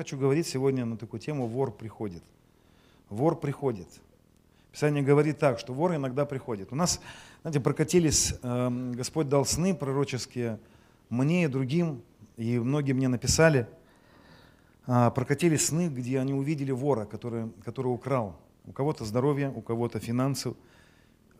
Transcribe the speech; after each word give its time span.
хочу 0.00 0.16
говорить 0.16 0.46
сегодня 0.46 0.86
на 0.86 0.96
такую 0.96 1.20
тему 1.20 1.46
«Вор 1.46 1.70
приходит». 1.70 2.22
Вор 3.10 3.38
приходит. 3.38 3.86
Писание 4.72 5.02
говорит 5.02 5.38
так, 5.38 5.58
что 5.58 5.74
вор 5.74 5.94
иногда 5.94 6.24
приходит. 6.24 6.72
У 6.72 6.74
нас, 6.74 7.02
знаете, 7.42 7.60
прокатились, 7.60 8.32
э, 8.42 8.92
Господь 8.94 9.28
дал 9.28 9.44
сны 9.44 9.74
пророческие 9.74 10.58
мне 11.10 11.44
и 11.44 11.48
другим, 11.48 12.00
и 12.38 12.58
многие 12.58 12.92
мне 12.92 13.08
написали, 13.08 13.68
э, 14.86 15.10
прокатились 15.14 15.66
сны, 15.66 15.88
где 15.88 16.18
они 16.18 16.32
увидели 16.32 16.72
вора, 16.72 17.04
который, 17.04 17.50
который 17.62 17.88
украл. 17.88 18.40
У 18.64 18.72
кого-то 18.72 19.04
здоровье, 19.04 19.52
у 19.54 19.60
кого-то 19.60 20.00
финансы, 20.00 20.54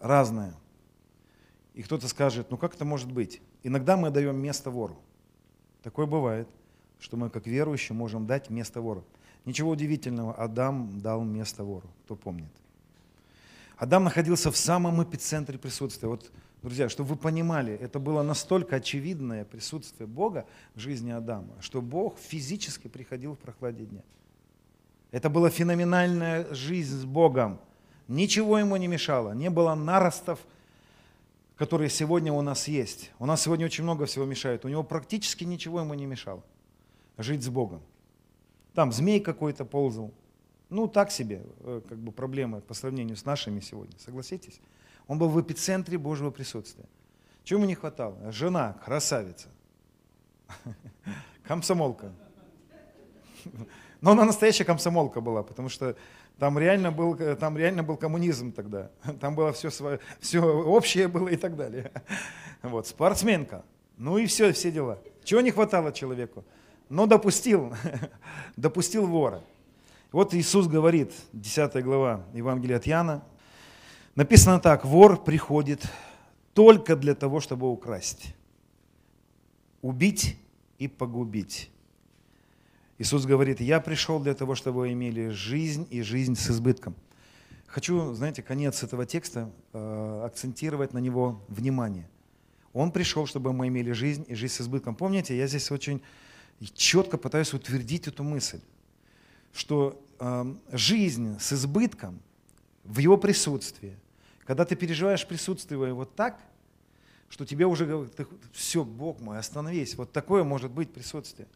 разное. 0.01 0.53
И 1.73 1.83
кто-то 1.83 2.09
скажет, 2.09 2.51
ну 2.51 2.59
как 2.59 2.75
это 2.75 2.84
может 2.84 3.11
быть? 3.11 3.41
Иногда 3.62 3.97
мы 3.97 4.11
даем 4.11 4.37
место 4.37 4.70
вору. 4.70 4.98
Такое 5.83 6.05
бывает, 6.05 6.47
что 7.01 7.17
мы 7.17 7.31
как 7.31 7.47
верующие 7.47 7.97
можем 7.97 8.27
дать 8.27 8.51
место 8.51 8.81
вору. 8.81 9.05
Ничего 9.47 9.71
удивительного, 9.71 10.35
Адам 10.35 11.01
дал 11.01 11.25
место 11.25 11.65
вору, 11.65 11.89
кто 12.05 12.15
помнит. 12.15 12.51
Адам 13.79 14.05
находился 14.05 14.51
в 14.51 14.57
самом 14.57 15.03
эпицентре 15.03 15.59
присутствия. 15.59 16.09
Вот, 16.09 16.31
друзья, 16.63 16.91
чтобы 16.91 17.11
вы 17.11 17.17
понимали, 17.17 17.73
это 17.73 17.99
было 17.99 18.23
настолько 18.23 18.77
очевидное 18.77 19.47
присутствие 19.47 20.07
Бога 20.07 20.45
в 20.75 20.81
жизни 20.81 21.11
Адама, 21.11 21.55
что 21.61 21.81
Бог 21.81 22.19
физически 22.19 22.89
приходил 22.89 23.35
в 23.35 23.39
прохладе 23.39 23.87
дня. 23.87 24.03
Это 25.11 25.31
была 25.31 25.48
феноменальная 25.48 26.53
жизнь 26.53 27.01
с 27.01 27.05
Богом. 27.07 27.59
Ничего 28.07 28.59
ему 28.59 28.77
не 28.77 28.87
мешало, 28.87 29.33
не 29.33 29.48
было 29.48 29.75
наростов, 29.75 30.39
которые 31.57 31.89
сегодня 31.89 32.33
у 32.33 32.42
нас 32.42 32.69
есть. 32.69 33.11
У 33.19 33.25
нас 33.25 33.42
сегодня 33.42 33.64
очень 33.64 33.85
много 33.85 34.05
всего 34.05 34.27
мешает. 34.27 34.64
У 34.67 34.69
него 34.69 34.83
практически 34.83 35.45
ничего 35.45 35.81
ему 35.81 35.95
не 35.95 36.05
мешало 36.07 36.42
жить 37.23 37.43
с 37.43 37.49
Богом. 37.49 37.83
Там 38.75 38.93
змей 38.93 39.21
какой-то 39.21 39.65
ползал, 39.65 40.13
ну, 40.69 40.87
так 40.87 41.11
себе, 41.11 41.43
э, 41.61 41.81
как 41.89 41.99
бы 41.99 42.13
проблемы 42.13 42.61
по 42.61 42.75
сравнению 42.75 43.17
с 43.17 43.25
нашими 43.25 43.61
сегодня, 43.61 43.99
согласитесь? 43.99 44.61
Он 45.09 45.19
был 45.19 45.29
в 45.29 45.41
эпицентре 45.41 45.98
Божьего 45.98 46.31
присутствия. 46.31 46.85
Чего 47.43 47.59
ему 47.59 47.69
не 47.69 47.75
хватало? 47.75 48.31
Жена, 48.31 48.75
красавица, 48.85 49.48
комсомолка. 51.43 52.13
Но 54.01 54.13
она 54.13 54.25
настоящая 54.25 54.65
комсомолка 54.65 55.21
была, 55.21 55.43
потому 55.43 55.69
что 55.69 55.97
там 56.39 56.59
реально 56.59 56.91
был, 56.91 57.15
э, 57.17 57.37
там 57.37 57.59
реально 57.59 57.83
был 57.83 57.97
коммунизм 57.97 58.53
тогда. 58.53 58.91
Там 59.21 59.35
было 59.35 59.53
все, 59.53 59.71
свое, 59.71 60.01
все 60.21 60.41
общее 60.41 61.07
было 61.07 61.29
и 61.29 61.37
так 61.37 61.57
далее. 61.57 61.93
Вот, 62.63 62.87
спортсменка. 62.87 63.65
Ну 63.97 64.19
и 64.19 64.27
все, 64.27 64.53
все 64.53 64.71
дела. 64.71 64.98
Чего 65.25 65.41
не 65.41 65.51
хватало 65.51 65.93
человеку? 65.93 66.45
Но 66.91 67.06
допустил, 67.06 67.72
допустил 68.56 69.06
вора. 69.06 69.42
Вот 70.10 70.34
Иисус 70.34 70.66
говорит, 70.66 71.12
10 71.33 71.84
глава 71.84 72.27
Евангелия 72.34 72.78
от 72.78 72.86
Яна, 72.86 73.22
написано 74.16 74.58
так, 74.58 74.84
вор 74.84 75.22
приходит 75.22 75.88
только 76.52 76.96
для 76.96 77.14
того, 77.14 77.38
чтобы 77.38 77.70
украсть, 77.70 78.34
убить 79.83 80.36
и 80.78 80.88
погубить. 80.88 81.70
Иисус 82.98 83.24
говорит, 83.24 83.61
я 83.61 83.78
пришел 83.80 84.18
для 84.18 84.34
того, 84.34 84.56
чтобы 84.56 84.80
вы 84.80 84.92
имели 84.92 85.28
жизнь 85.28 85.86
и 85.91 86.02
жизнь 86.02 86.34
с 86.34 86.50
избытком. 86.50 86.96
Хочу, 87.68 88.14
знаете, 88.14 88.42
конец 88.42 88.83
этого 88.83 89.06
текста 89.06 89.48
э, 89.72 90.22
акцентировать 90.27 90.92
на 90.92 90.98
него 90.98 91.41
внимание. 91.46 92.08
Он 92.72 92.91
пришел, 92.91 93.27
чтобы 93.27 93.52
мы 93.52 93.68
имели 93.68 93.92
жизнь 93.92 94.24
и 94.27 94.34
жизнь 94.34 94.55
с 94.55 94.61
избытком. 94.62 94.96
Помните, 94.96 95.38
я 95.38 95.46
здесь 95.46 95.70
очень 95.70 96.02
четко 96.67 97.17
пытаюсь 97.19 97.55
утвердить 97.55 98.09
эту 98.09 98.23
мысль 98.23 98.61
что 99.53 100.03
э, 100.19 100.55
жизнь 100.73 101.39
с 101.39 101.53
избытком 101.53 102.21
в 102.85 102.98
его 102.98 103.17
присутствии, 103.17 103.97
когда 104.45 104.65
ты 104.65 104.77
переживаешь 104.77 105.27
присутствие 105.27 105.81
его 105.89 106.05
так, 106.05 106.41
что 107.29 107.47
тебе 107.47 107.67
уже 107.67 107.87
говорят, 107.87 108.15
все, 108.53 108.85
Бог 108.85 109.21
мой, 109.21 109.39
остановись, 109.39 109.95
вот 109.95 110.13
такое 110.13 110.43
может 110.43 110.71
быть 110.71 110.93
присутствие. 110.93 111.47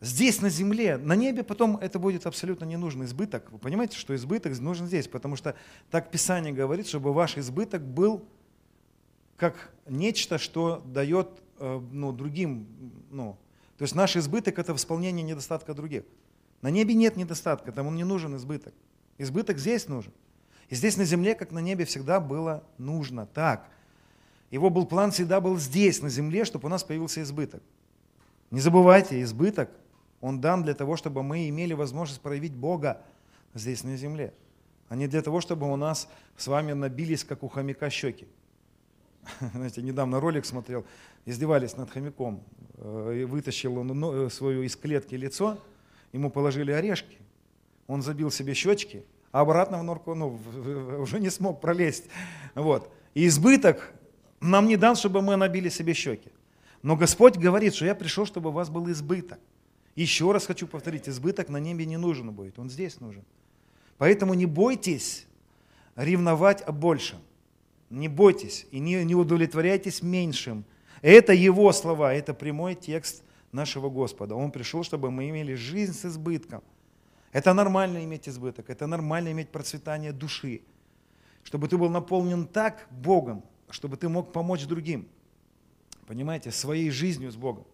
Здесь, 0.00 0.40
на 0.40 0.48
земле, 0.48 0.96
на 0.96 1.14
небе 1.14 1.44
потом 1.44 1.76
это 1.76 1.98
будет 1.98 2.26
абсолютно 2.26 2.64
не 2.64 2.78
нужно 2.78 3.04
избыток. 3.04 3.52
Вы 3.52 3.58
понимаете, 3.58 3.98
что 3.98 4.16
избыток 4.16 4.58
нужен 4.58 4.86
здесь, 4.86 5.06
потому 5.06 5.36
что 5.36 5.54
так 5.90 6.10
Писание 6.10 6.54
говорит, 6.54 6.88
чтобы 6.88 7.12
ваш 7.12 7.36
избыток 7.36 7.82
был 7.82 8.24
как 9.36 9.70
нечто, 9.86 10.38
что 10.38 10.82
дает 10.86 11.28
ну, 11.60 12.12
другим, 12.12 12.66
ну, 13.10 13.36
то 13.76 13.82
есть 13.82 13.94
наш 13.94 14.16
избыток– 14.16 14.58
это 14.58 14.72
восполнение 14.72 15.22
недостатка 15.22 15.72
других. 15.74 16.04
На 16.62 16.70
небе 16.70 16.94
нет 16.94 17.16
недостатка, 17.16 17.72
там 17.72 17.86
он 17.86 17.96
не 17.96 18.04
нужен 18.04 18.36
избыток. 18.36 18.74
Избыток 19.16 19.58
здесь 19.58 19.88
нужен. 19.88 20.12
И 20.68 20.74
здесь 20.74 20.96
на 20.96 21.04
земле, 21.04 21.34
как 21.34 21.50
на 21.50 21.60
небе, 21.60 21.84
всегда 21.84 22.20
было 22.20 22.62
нужно 22.78 23.26
так. 23.26 23.68
Его 24.50 24.68
был 24.68 24.86
план 24.86 25.12
всегда 25.12 25.40
был 25.40 25.56
здесь, 25.58 26.02
на 26.02 26.08
земле, 26.08 26.44
чтобы 26.44 26.66
у 26.66 26.68
нас 26.68 26.84
появился 26.84 27.22
избыток. 27.22 27.62
Не 28.50 28.60
забывайте, 28.60 29.22
избыток, 29.22 29.70
он 30.20 30.40
дан 30.40 30.62
для 30.62 30.74
того, 30.74 30.96
чтобы 30.96 31.22
мы 31.22 31.48
имели 31.48 31.72
возможность 31.72 32.20
проявить 32.20 32.54
Бога 32.54 33.02
здесь 33.54 33.84
на 33.84 33.96
земле, 33.96 34.34
а 34.88 34.96
не 34.96 35.06
для 35.06 35.22
того, 35.22 35.40
чтобы 35.40 35.72
у 35.72 35.76
нас 35.76 36.08
с 36.36 36.46
вами 36.46 36.72
набились, 36.72 37.24
как 37.24 37.42
у 37.42 37.48
хомяка, 37.48 37.90
щеки. 37.90 38.26
Знаете, 39.54 39.82
недавно 39.82 40.20
ролик 40.20 40.44
смотрел, 40.44 40.84
издевались 41.26 41.76
над 41.76 41.90
хомяком. 41.90 42.42
Э, 42.76 43.18
и 43.20 43.24
вытащил 43.24 43.78
он 43.78 44.04
э, 44.04 44.30
свое 44.30 44.64
из 44.64 44.76
клетки 44.76 45.14
лицо, 45.14 45.58
ему 46.12 46.30
положили 46.30 46.72
орешки, 46.72 47.18
он 47.86 48.02
забил 48.02 48.30
себе 48.30 48.54
щечки, 48.54 49.04
а 49.32 49.40
обратно 49.40 49.78
в 49.78 49.84
норку 49.84 50.14
ну, 50.14 50.38
уже 50.98 51.20
не 51.20 51.30
смог 51.30 51.60
пролезть. 51.60 52.04
Вот. 52.54 52.92
И 53.14 53.26
избыток 53.26 53.92
нам 54.40 54.66
не 54.66 54.76
дан, 54.76 54.96
чтобы 54.96 55.22
мы 55.22 55.36
набили 55.36 55.68
себе 55.68 55.94
щеки. 55.94 56.30
Но 56.82 56.96
Господь 56.96 57.36
говорит, 57.36 57.74
что 57.74 57.84
я 57.84 57.94
пришел, 57.94 58.26
чтобы 58.26 58.50
у 58.50 58.52
вас 58.52 58.70
был 58.70 58.90
избыток. 58.90 59.38
Еще 59.94 60.30
раз 60.32 60.46
хочу 60.46 60.66
повторить, 60.66 61.08
избыток 61.08 61.48
на 61.48 61.58
небе 61.58 61.84
не 61.84 61.96
нужен 61.96 62.32
будет, 62.32 62.58
он 62.58 62.70
здесь 62.70 63.00
нужен. 63.00 63.24
Поэтому 63.98 64.34
не 64.34 64.46
бойтесь 64.46 65.26
ревновать 65.94 66.62
о 66.62 66.72
большем. 66.72 67.18
Не 67.90 68.08
бойтесь 68.08 68.66
и 68.70 68.78
не, 68.78 69.04
не 69.04 69.14
удовлетворяйтесь 69.14 70.00
меньшим. 70.00 70.64
Это 71.02 71.32
Его 71.32 71.72
слова, 71.72 72.12
это 72.12 72.34
прямой 72.34 72.74
текст 72.74 73.22
нашего 73.52 73.88
Господа. 73.88 74.34
Он 74.34 74.50
пришел, 74.50 74.82
чтобы 74.82 75.10
мы 75.10 75.28
имели 75.30 75.54
жизнь 75.54 75.92
с 75.92 76.04
избытком. 76.04 76.62
Это 77.32 77.54
нормально 77.54 78.04
иметь 78.04 78.28
избыток, 78.28 78.70
это 78.70 78.86
нормально 78.86 79.30
иметь 79.32 79.50
процветание 79.50 80.12
души. 80.12 80.62
Чтобы 81.42 81.68
ты 81.68 81.78
был 81.78 81.88
наполнен 81.88 82.46
так 82.46 82.86
Богом, 82.90 83.44
чтобы 83.70 83.96
ты 83.96 84.08
мог 84.08 84.32
помочь 84.32 84.64
другим. 84.66 85.08
Понимаете, 86.06 86.50
своей 86.50 86.90
жизнью 86.90 87.30
с 87.30 87.36
Богом. 87.36 87.64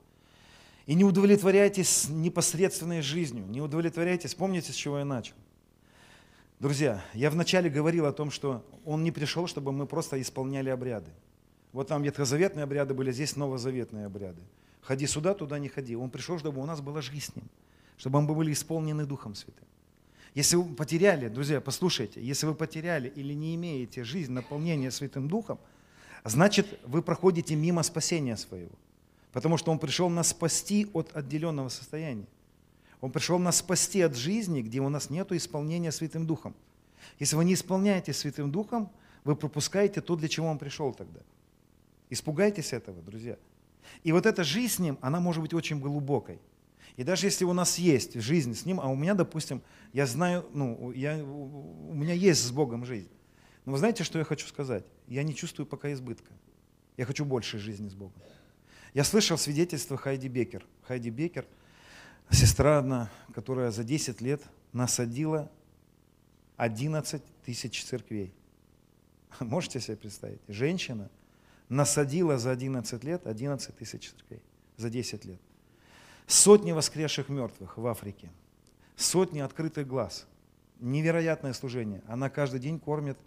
И 0.85 0.95
не 0.95 1.05
удовлетворяйтесь 1.05 2.09
непосредственной 2.09 3.01
жизнью, 3.01 3.45
не 3.47 3.61
удовлетворяйтесь, 3.61 4.35
помните, 4.35 4.73
с 4.73 4.77
чего 4.77 4.99
я 4.99 5.05
начал. 5.05 5.35
Друзья, 6.61 7.03
я 7.13 7.31
вначале 7.31 7.69
говорил 7.69 8.07
о 8.07 8.13
том, 8.13 8.31
что 8.31 8.65
Он 8.85 9.03
не 9.03 9.11
пришел, 9.11 9.47
чтобы 9.47 9.73
мы 9.73 9.87
просто 9.87 10.21
исполняли 10.21 10.71
обряды. 10.71 11.11
Вот 11.77 11.89
там 11.89 12.03
ветхозаветные 12.03 12.65
обряды 12.65 12.95
были, 12.95 13.13
здесь 13.13 13.37
новозаветные 13.37 14.07
обряды. 14.07 14.41
Ходи 14.81 15.07
сюда, 15.07 15.35
туда 15.35 15.59
не 15.59 15.69
ходи. 15.69 15.95
Он 15.95 16.09
пришел, 16.09 16.39
чтобы 16.39 16.63
у 16.63 16.65
нас 16.65 16.81
была 16.81 17.03
жизнь 17.03 17.27
с 17.27 17.37
Ним, 17.37 17.45
чтобы 17.99 18.23
мы 18.23 18.35
были 18.35 18.55
исполнены 18.55 19.05
Духом 19.05 19.35
Святым. 19.35 19.67
Если 20.35 20.57
вы 20.57 20.75
потеряли, 20.75 21.29
друзья, 21.29 21.61
послушайте, 21.61 22.23
если 22.23 22.47
вы 22.47 22.55
потеряли 22.55 23.13
или 23.15 23.35
не 23.35 23.55
имеете 23.57 24.05
жизнь, 24.05 24.33
наполнения 24.33 24.91
Святым 24.91 25.29
Духом, 25.29 25.59
значит, 26.25 26.67
вы 26.87 27.03
проходите 27.03 27.55
мимо 27.57 27.83
спасения 27.83 28.39
своего. 28.39 28.73
Потому 29.33 29.59
что 29.59 29.71
Он 29.71 29.79
пришел 29.79 30.09
нас 30.09 30.29
спасти 30.29 30.89
от 30.95 31.15
отделенного 31.15 31.69
состояния. 31.69 32.27
Он 33.03 33.13
пришел 33.13 33.39
нас 33.39 33.59
спасти 33.59 34.01
от 34.01 34.17
жизни, 34.17 34.63
где 34.63 34.81
у 34.81 34.89
нас 34.89 35.11
нет 35.11 35.31
исполнения 35.31 35.93
Святым 35.93 36.27
Духом. 36.27 36.55
Если 37.19 37.37
вы 37.37 37.45
не 37.45 37.53
исполняете 37.53 38.15
Святым 38.15 38.51
Духом, 38.51 38.91
вы 39.25 39.37
пропускаете 39.37 40.01
то, 40.01 40.17
для 40.17 40.29
чего 40.29 40.47
Он 40.47 40.57
пришел 40.57 40.95
тогда– 40.95 41.21
Испугайтесь 42.11 42.73
этого, 42.73 43.03
друзья. 43.03 43.37
И 44.03 44.13
вот 44.13 44.27
эта 44.27 44.45
жизнь 44.45 44.75
с 44.75 44.79
Ним, 44.79 44.99
она 45.01 45.21
может 45.21 45.43
быть 45.43 45.55
очень 45.55 45.81
глубокой. 45.81 46.41
И 46.97 47.05
даже 47.05 47.27
если 47.27 47.45
у 47.45 47.53
нас 47.53 47.79
есть 47.79 48.15
жизнь 48.21 48.55
с 48.55 48.65
Ним, 48.65 48.81
а 48.81 48.89
у 48.89 48.97
меня, 48.97 49.15
допустим, 49.15 49.63
я 49.93 50.07
знаю, 50.07 50.49
ну, 50.53 50.93
я, 50.93 51.17
у 51.23 51.95
меня 51.95 52.15
есть 52.15 52.43
с 52.43 52.51
Богом 52.51 52.85
жизнь. 52.85 53.11
Но 53.65 53.73
вы 53.73 53.79
знаете, 53.79 54.05
что 54.05 54.19
я 54.19 54.25
хочу 54.25 54.47
сказать? 54.47 54.85
Я 55.09 55.23
не 55.23 55.35
чувствую 55.35 55.67
пока 55.67 55.93
избытка. 55.93 56.33
Я 56.97 57.05
хочу 57.05 57.25
большей 57.25 57.59
жизни 57.61 57.89
с 57.89 57.95
Богом. 57.95 58.23
Я 58.95 59.05
слышал 59.05 59.37
свидетельство 59.37 59.97
Хайди 59.97 60.29
Бекер. 60.29 60.65
Хайди 60.83 61.11
Бекер, 61.11 61.47
сестра 62.31 62.79
одна, 62.79 63.11
которая 63.35 63.71
за 63.71 63.85
10 63.85 64.21
лет 64.21 64.43
насадила 64.73 65.51
11 66.57 67.23
тысяч 67.45 67.85
церквей. 67.85 68.33
Можете 69.41 69.81
себе 69.81 69.97
представить? 69.97 70.41
Женщина– 70.49 71.11
насадила 71.69 72.39
за 72.39 72.51
11 72.51 73.05
лет 73.05 73.27
11 73.27 73.77
тысяч 73.77 74.11
церквей, 74.11 74.43
за 74.77 74.91
10 74.91 75.25
лет. 75.25 75.41
Сотни 76.27 76.73
воскресших 76.73 77.29
мертвых 77.29 77.79
в 77.79 77.87
Африке, 77.87 78.31
сотни 78.97 79.41
открытых 79.41 79.87
глаз, 79.87 80.27
невероятное 80.81 81.53
служение. 81.53 82.03
Она 82.09 82.31
каждый 82.31 82.61
день 82.61 82.79
кормит 82.79 83.19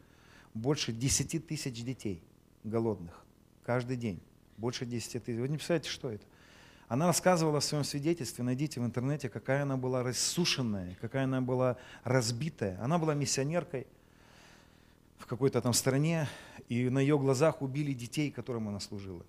больше 0.53 0.91
10 0.91 1.47
тысяч 1.47 1.83
детей 1.83 2.21
голодных. 2.63 3.23
Каждый 3.65 3.97
день. 3.97 4.21
Больше 4.57 4.85
10 4.85 5.23
тысяч. 5.23 5.39
Вы 5.39 5.47
не 5.47 5.57
представляете, 5.57 5.89
что 5.89 6.09
это? 6.09 6.25
Она 6.87 7.05
рассказывала 7.05 7.59
в 7.59 7.63
своем 7.63 7.83
свидетельстве, 7.83 8.43
найдите 8.43 8.81
в 8.81 8.83
интернете, 8.85 9.29
какая 9.29 9.61
она 9.61 9.77
была 9.77 10.01
рассушенная, 10.01 10.97
какая 10.99 11.25
она 11.25 11.39
была 11.39 11.77
разбитая. 12.03 12.79
Она 12.81 12.97
была 12.97 13.13
миссионеркой 13.13 13.85
в 15.19 15.27
какой-то 15.27 15.61
там 15.61 15.73
стране, 15.73 16.27
и 16.67 16.89
на 16.89 16.99
ее 16.99 17.19
глазах 17.19 17.61
убили 17.61 17.93
детей, 17.93 18.31
которым 18.31 18.69
она 18.69 18.79
служила. 18.79 19.23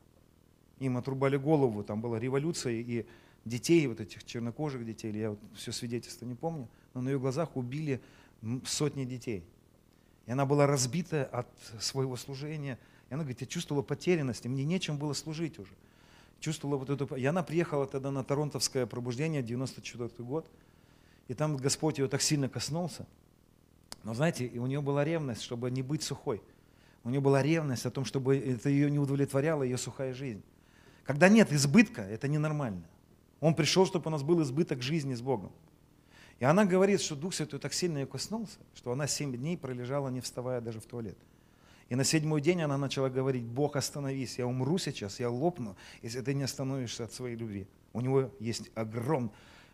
Им 0.79 0.97
отрубали 0.97 1.37
голову, 1.37 1.85
там 1.85 2.01
была 2.01 2.19
революция, 2.19 2.73
и 2.73 3.05
детей, 3.45 3.87
вот 3.87 4.01
этих 4.01 4.25
чернокожих 4.25 4.87
детей, 4.87 5.13
я 5.13 5.31
вот 5.31 5.41
все 5.55 5.73
свидетельство 5.73 6.25
не 6.25 6.35
помню, 6.35 6.69
но 6.95 7.03
на 7.03 7.11
ее 7.11 7.19
глазах 7.19 7.57
убили 7.57 8.01
сотни 8.65 9.05
детей. 9.05 9.45
И 10.25 10.33
она 10.33 10.47
была 10.47 10.67
разбита 10.67 11.25
от 11.27 11.49
своего 11.83 12.17
служения. 12.17 12.79
И 13.11 13.15
она 13.15 13.25
говорит, 13.25 13.43
я 13.43 13.47
чувствовала 13.47 13.83
потерянность, 13.83 14.47
и 14.47 14.49
мне 14.49 14.65
нечем 14.65 14.97
было 14.97 15.13
служить 15.13 15.59
уже 15.59 15.73
чувствовала 16.41 16.79
вот 16.79 16.91
эту... 16.91 17.15
И 17.15 17.25
она 17.25 17.43
приехала 17.43 17.87
тогда 17.87 18.11
на 18.11 18.25
Торонтовское 18.25 18.87
пробуждение, 18.87 19.43
94 19.43 20.11
год, 20.19 20.51
и 21.29 21.35
там 21.35 21.57
Господь 21.57 21.99
ее 21.99 22.09
так 22.09 22.23
сильно 22.23 22.49
коснулся. 22.49 23.07
Но 24.03 24.15
знаете, 24.15 24.51
у 24.55 24.67
нее 24.67 24.81
была 24.81 25.05
ревность, 25.05 25.43
чтобы 25.43 25.71
не 25.71 25.83
быть 25.83 26.03
сухой. 26.03 26.43
У 27.05 27.11
нее 27.11 27.21
была 27.21 27.43
ревность 27.43 27.87
о 27.87 27.91
том, 27.91 28.05
чтобы 28.05 28.37
это 28.37 28.69
ее 28.69 28.91
не 28.91 28.99
удовлетворяло, 28.99 29.63
ее 29.63 29.79
сухая 29.79 30.15
жизнь. 30.15 30.43
Когда 31.05 31.29
нет 31.29 31.53
избытка, 31.53 32.03
это 32.03 32.29
ненормально. 32.29 32.85
Он 33.41 33.55
пришел, 33.55 33.87
чтобы 33.87 34.09
у 34.09 34.11
нас 34.11 34.23
был 34.23 34.43
избыток 34.43 34.83
жизни 34.83 35.15
с 35.15 35.23
Богом. 35.23 35.51
И 36.39 36.45
она 36.45 36.65
говорит, 36.65 37.01
что 37.01 37.17
Дух 37.17 37.35
Святой 37.35 37.59
так 37.59 37.73
сильно 37.75 37.99
ее 37.99 38.07
коснулся, 38.07 38.59
что 38.75 38.93
она 38.93 39.07
семь 39.07 39.37
дней 39.37 39.59
пролежала, 39.59 40.09
не 40.09 40.21
вставая 40.21 40.61
даже 40.61 40.81
в 40.81 40.87
туалет. 40.87 41.17
И 41.91 41.97
на 41.97 42.05
седьмой 42.05 42.41
день 42.41 42.63
она 42.63 42.79
начала 42.79 43.09
говорить, 43.09 43.43
Бог, 43.43 43.77
остановись, 43.77 44.39
я 44.39 44.47
умру 44.47 44.79
сейчас, 44.79 45.21
я 45.21 45.29
лопну, 45.29 45.77
если 46.03 46.21
ты 46.21 46.35
не 46.35 46.45
остановишься 46.45 47.05
от 47.05 47.13
своей 47.13 47.37
любви. 47.37 47.67
У 47.93 48.01
него 48.01 48.31
есть 48.39 48.71
огром. 48.75 49.33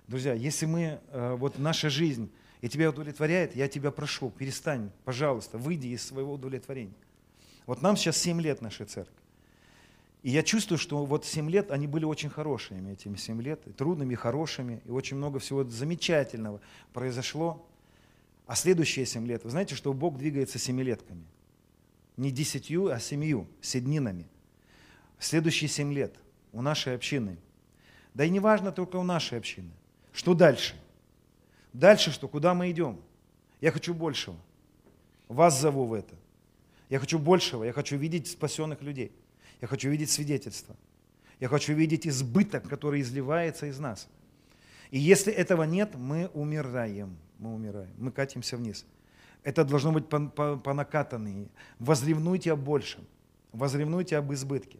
Друзья, 0.08 0.32
если 0.32 0.66
мы, 0.66 1.00
э, 1.10 1.34
вот 1.34 1.58
наша 1.58 1.90
жизнь, 1.90 2.30
и 2.66 2.68
тебя 2.68 2.90
удовлетворяет, 2.90 3.56
я 3.56 3.68
тебя 3.68 3.90
прошу, 3.90 4.30
перестань, 4.30 4.90
пожалуйста, 5.04 5.58
выйди 5.58 5.88
из 5.88 6.06
своего 6.06 6.34
удовлетворения. 6.34 6.94
Вот 7.66 7.82
нам 7.82 7.96
сейчас 7.96 8.16
7 8.18 8.40
лет 8.40 8.60
нашей 8.60 8.86
церкви. 8.86 9.14
И 10.22 10.30
я 10.30 10.42
чувствую, 10.42 10.78
что 10.78 11.04
вот 11.04 11.24
7 11.24 11.48
лет, 11.48 11.70
они 11.70 11.86
были 11.86 12.04
очень 12.04 12.30
хорошими, 12.30 12.92
этими 12.92 13.16
7 13.16 13.40
лет, 13.40 13.60
и 13.66 13.72
трудными, 13.72 14.14
и 14.14 14.16
хорошими, 14.16 14.82
и 14.84 14.90
очень 14.90 15.16
много 15.16 15.38
всего 15.38 15.64
замечательного 15.64 16.60
произошло. 16.92 17.66
А 18.46 18.56
следующие 18.56 19.06
7 19.06 19.26
лет, 19.26 19.44
вы 19.44 19.50
знаете, 19.50 19.74
что 19.74 19.92
Бог 19.92 20.18
двигается 20.18 20.58
семилетками 20.58 21.24
не 22.16 22.30
десятью, 22.30 22.90
а 22.92 22.98
семью, 22.98 23.46
седнинами. 23.60 24.26
Следующие 25.18 25.68
семь 25.68 25.92
лет 25.92 26.14
у 26.52 26.62
нашей 26.62 26.94
общины. 26.94 27.38
Да 28.14 28.24
и 28.24 28.30
не 28.30 28.40
важно 28.40 28.72
только 28.72 28.96
у 28.96 29.02
нашей 29.02 29.38
общины. 29.38 29.70
Что 30.12 30.34
дальше? 30.34 30.74
Дальше 31.76 32.10
что? 32.10 32.26
Куда 32.26 32.54
мы 32.54 32.70
идем? 32.70 32.98
Я 33.60 33.70
хочу 33.70 33.92
большего. 33.92 34.36
Вас 35.28 35.60
зову 35.60 35.84
в 35.84 35.92
это. 35.92 36.14
Я 36.88 36.98
хочу 36.98 37.18
большего. 37.18 37.64
Я 37.64 37.74
хочу 37.74 37.98
видеть 37.98 38.28
спасенных 38.28 38.80
людей. 38.80 39.12
Я 39.60 39.68
хочу 39.68 39.90
видеть 39.90 40.10
свидетельства. 40.10 40.74
Я 41.38 41.48
хочу 41.48 41.74
видеть 41.74 42.06
избыток, 42.06 42.66
который 42.66 43.02
изливается 43.02 43.66
из 43.66 43.78
нас. 43.78 44.08
И 44.90 44.98
если 44.98 45.30
этого 45.30 45.64
нет, 45.64 45.94
мы 45.96 46.30
умираем. 46.32 47.18
Мы 47.38 47.54
умираем. 47.54 47.92
Мы 47.98 48.10
катимся 48.10 48.56
вниз. 48.56 48.86
Это 49.42 49.62
должно 49.62 49.92
быть 49.92 50.08
по. 50.08 50.30
Возревнуйте 51.78 52.52
о 52.52 52.56
большем. 52.56 53.04
Возревнуйте 53.52 54.16
об 54.16 54.32
избытке. 54.32 54.78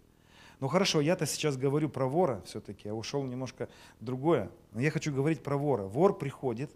Ну 0.61 0.69
хорошо, 0.69 1.03
я-то 1.03 1.27
сейчас 1.27 1.59
говорю 1.59 1.91
про 1.91 2.07
вора 2.07 2.43
все-таки, 2.47 2.89
я 2.89 2.95
ушел 2.95 3.23
немножко 3.25 3.69
другое. 4.01 4.51
Но 4.73 4.81
я 4.81 4.91
хочу 4.91 5.13
говорить 5.15 5.43
про 5.43 5.59
вора. 5.59 5.83
Вор 5.83 6.17
приходит, 6.17 6.71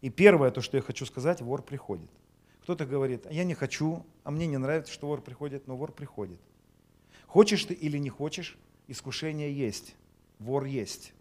и 0.00 0.10
первое, 0.10 0.50
то, 0.50 0.60
что 0.60 0.76
я 0.76 0.82
хочу 0.82 1.06
сказать, 1.06 1.40
вор 1.40 1.62
приходит. 1.62 2.10
Кто-то 2.62 2.84
говорит, 2.84 3.26
я 3.30 3.44
не 3.44 3.54
хочу, 3.54 4.04
а 4.24 4.30
мне 4.30 4.46
не 4.46 4.58
нравится, 4.58 4.92
что 4.92 5.06
вор 5.06 5.20
приходит, 5.20 5.66
но 5.66 5.76
вор 5.76 5.92
приходит. 5.92 6.40
Хочешь 7.26 7.64
ты 7.64 7.74
или 7.74 7.98
не 7.98 8.10
хочешь, 8.10 8.56
искушение 8.88 9.52
есть, 9.52 9.94
вор 10.38 10.64
есть. 10.64 11.12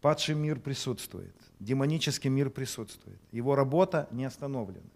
Падший 0.00 0.34
мир 0.34 0.60
присутствует, 0.60 1.34
демонический 1.58 2.30
мир 2.30 2.50
присутствует. 2.50 3.18
Его 3.32 3.56
работа 3.56 4.08
не 4.10 4.24
остановлена 4.24 4.86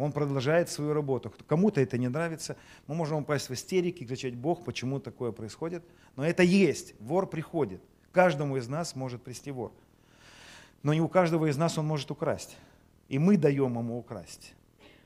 он 0.00 0.12
продолжает 0.12 0.70
свою 0.70 0.94
работу. 0.94 1.32
Кому-то 1.46 1.80
это 1.80 1.98
не 1.98 2.08
нравится, 2.08 2.56
мы 2.86 2.94
можем 2.94 3.18
упасть 3.18 3.50
в 3.50 3.54
истерики, 3.54 4.04
кричать, 4.04 4.34
Бог, 4.34 4.64
почему 4.64 4.98
такое 4.98 5.30
происходит. 5.30 5.84
Но 6.16 6.26
это 6.26 6.42
есть, 6.42 6.94
вор 7.00 7.28
приходит. 7.28 7.82
Каждому 8.10 8.56
из 8.56 8.66
нас 8.66 8.96
может 8.96 9.22
прийти 9.22 9.50
вор. 9.50 9.72
Но 10.82 10.94
не 10.94 11.00
у 11.00 11.08
каждого 11.08 11.46
из 11.46 11.56
нас 11.56 11.78
он 11.78 11.86
может 11.86 12.10
украсть. 12.10 12.56
И 13.08 13.18
мы 13.18 13.36
даем 13.36 13.78
ему 13.78 13.98
украсть. 13.98 14.54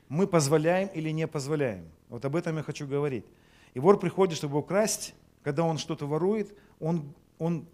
Мы 0.08 0.26
позволяем 0.26 0.88
или 0.88 1.10
не 1.10 1.26
позволяем. 1.26 1.88
Вот 2.08 2.24
об 2.24 2.36
этом 2.36 2.56
я 2.56 2.62
хочу 2.62 2.86
говорить. 2.86 3.24
И 3.72 3.80
вор 3.80 3.98
приходит, 3.98 4.36
чтобы 4.36 4.58
украсть, 4.58 5.14
когда 5.42 5.64
он 5.64 5.78
что-то 5.78 6.06
ворует, 6.06 6.56
он, 6.78 7.12
он 7.38 7.66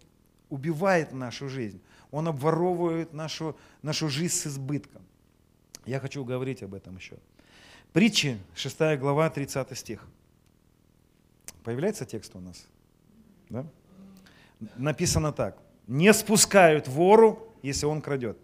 убивает 0.49 1.11
нашу 1.13 1.47
жизнь. 1.49 1.81
Он 2.09 2.27
обворовывает 2.27 3.13
нашу, 3.13 3.55
нашу 3.81 4.09
жизнь 4.09 4.33
с 4.33 4.47
избытком. 4.47 5.01
Я 5.85 5.99
хочу 5.99 6.23
говорить 6.23 6.63
об 6.63 6.73
этом 6.73 6.97
еще. 6.97 7.17
Притчи, 7.93 8.37
6 8.55 8.97
глава, 8.99 9.29
30 9.29 9.77
стих. 9.77 10.07
Появляется 11.63 12.05
текст 12.05 12.35
у 12.35 12.39
нас? 12.39 12.65
Да? 13.49 13.65
Написано 14.77 15.31
так. 15.31 15.57
Не 15.87 16.13
спускают 16.13 16.87
вору, 16.87 17.50
если 17.61 17.85
он 17.85 18.01
крадет. 18.01 18.37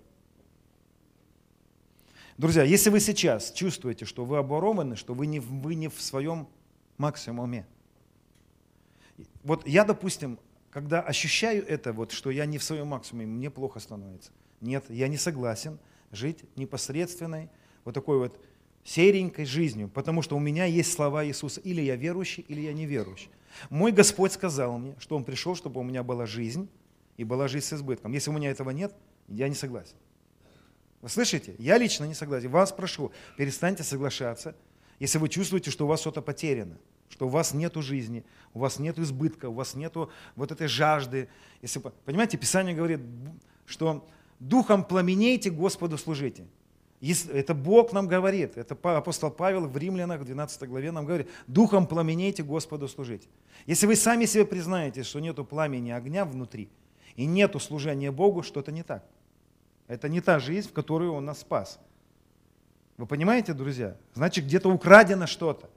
Друзья, 2.38 2.64
если 2.64 2.90
вы 2.90 3.00
сейчас 3.00 3.52
чувствуете, 3.52 4.06
что 4.06 4.24
вы 4.24 4.38
оборованы, 4.38 4.96
что 4.96 5.14
вы 5.14 5.26
не, 5.26 5.40
вы 5.40 5.74
не 5.76 5.88
в 5.88 6.00
своем 6.00 6.48
максимуме. 6.98 7.66
Вот 9.44 9.68
я, 9.68 9.84
допустим, 9.84 10.38
когда 10.70 11.02
ощущаю 11.02 11.68
это, 11.68 11.94
вот, 11.94 12.12
что 12.12 12.30
я 12.30 12.46
не 12.46 12.60
в 12.60 12.64
своем 12.64 12.88
максимуме, 12.88 13.26
мне 13.26 13.50
плохо 13.50 13.80
становится. 13.80 14.32
Нет, 14.62 14.86
я 14.90 15.08
не 15.08 15.18
согласен 15.18 15.80
жить 16.12 16.44
непосредственной, 16.56 17.50
вот 17.84 17.96
такой 17.96 18.20
вот 18.20 18.40
серенькой 18.84 19.46
жизнью, 19.46 19.90
потому 19.92 20.22
что 20.22 20.36
у 20.36 20.40
меня 20.40 20.66
есть 20.66 20.94
слова 20.94 21.26
Иисуса. 21.26 21.60
Или 21.62 21.82
я 21.82 21.96
верующий, 21.96 22.46
или 22.48 22.62
я 22.62 22.74
неверующий. 22.74 23.30
Мой 23.70 23.92
Господь 23.92 24.32
сказал 24.32 24.78
мне, 24.78 24.96
что 25.00 25.16
Он 25.16 25.24
пришел, 25.24 25.56
чтобы 25.56 25.82
у 25.82 25.84
меня 25.84 26.04
была 26.04 26.26
жизнь, 26.26 26.70
и 27.18 27.24
была 27.24 27.48
жизнь 27.48 27.66
с 27.66 27.74
избытком. 27.74 28.14
Если 28.14 28.30
у 28.30 28.34
меня 28.34 28.52
этого 28.52 28.70
нет, 28.70 28.94
я 29.28 29.50
не 29.50 29.56
согласен. 29.56 29.96
Вы 31.02 31.10
слышите? 31.10 31.56
Я 31.60 31.78
лично 31.78 32.06
не 32.06 32.14
согласен. 32.14 32.50
Вас 32.50 32.72
прошу, 32.72 33.12
перестаньте 33.38 33.84
соглашаться, 33.84 34.56
если 35.00 35.20
вы 35.20 35.30
чувствуете, 35.30 35.70
что 35.70 35.86
у 35.86 35.88
вас 35.88 36.02
что-то 36.02 36.22
потеряно, 36.22 36.78
что 37.10 37.28
у 37.28 37.30
вас 37.30 37.54
нет 37.54 37.76
жизни, 37.76 38.26
у 38.54 38.60
вас 38.60 38.80
нет 38.80 38.98
избытка, 38.98 39.50
у 39.50 39.54
вас 39.54 39.76
нет 39.76 39.94
вот 40.36 40.52
этой 40.52 40.68
жажды. 40.68 41.30
Если, 41.62 41.80
понимаете, 41.80 42.38
Писание 42.38 42.76
говорит, 42.76 43.00
что 43.66 44.08
духом 44.40 44.84
пламенейте, 44.84 45.52
Господу 45.52 45.98
служите. 45.98 46.48
Это 47.32 47.54
Бог 47.54 47.94
нам 47.94 48.08
говорит, 48.08 48.58
это 48.58 48.76
апостол 48.98 49.30
Павел 49.30 49.68
в 49.68 49.78
Римлянах, 49.78 50.22
в 50.22 50.26
12 50.26 50.68
главе 50.68 50.92
нам 50.92 51.06
говорит, 51.06 51.30
духом 51.46 51.86
пламенейте, 51.86 52.42
Господу 52.42 52.88
служите. 52.88 53.28
Если 53.68 53.86
вы 53.86 53.96
сами 53.96 54.26
себе 54.26 54.46
признаете, 54.46 55.04
что 55.04 55.20
нету 55.20 55.46
пламени 55.46 55.92
огня 55.92 56.26
внутри, 56.26 56.70
и 57.16 57.28
нету 57.28 57.60
служения 57.60 58.12
Богу, 58.12 58.42
что-то 58.42 58.72
не 58.72 58.82
так. 58.82 59.04
Это 59.88 60.10
не 60.10 60.22
та 60.22 60.40
жизнь, 60.40 60.70
в 60.70 60.74
которую 60.74 61.14
Он 61.14 61.26
нас 61.26 61.40
спас. 61.40 61.80
Вы 62.98 63.06
понимаете, 63.06 63.54
друзья? 63.54 63.96
Значит, 64.14 64.46
где-то 64.46 64.70
украдено 64.70 65.28
что-то. 65.28 65.70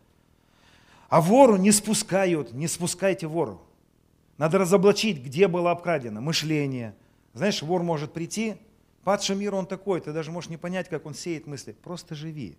А 1.08 1.20
вору 1.20 1.56
не 1.56 1.72
спускают, 1.72 2.52
не 2.52 2.68
спускайте 2.68 3.26
вору. 3.26 3.60
Надо 4.38 4.58
разоблачить, 4.58 5.22
где 5.22 5.48
было 5.48 5.70
обкрадено 5.70 6.20
мышление, 6.20 6.94
знаешь, 7.32 7.62
вор 7.62 7.82
может 7.82 8.12
прийти, 8.12 8.56
падший 9.04 9.36
мир 9.36 9.54
он 9.54 9.66
такой, 9.66 10.00
ты 10.00 10.12
даже 10.12 10.30
можешь 10.30 10.50
не 10.50 10.56
понять, 10.56 10.88
как 10.88 11.06
он 11.06 11.14
сеет 11.14 11.46
мысли. 11.46 11.72
Просто 11.72 12.14
живи. 12.14 12.56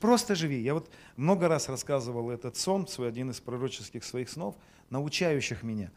Просто 0.00 0.34
живи. 0.34 0.60
Я 0.60 0.74
вот 0.74 0.90
много 1.16 1.48
раз 1.48 1.68
рассказывал 1.68 2.30
этот 2.30 2.56
сон, 2.56 2.86
свой 2.86 3.08
один 3.08 3.30
из 3.30 3.40
пророческих 3.40 4.04
своих 4.04 4.28
снов, 4.28 4.56
научающих 4.90 5.62
меня. 5.62 5.90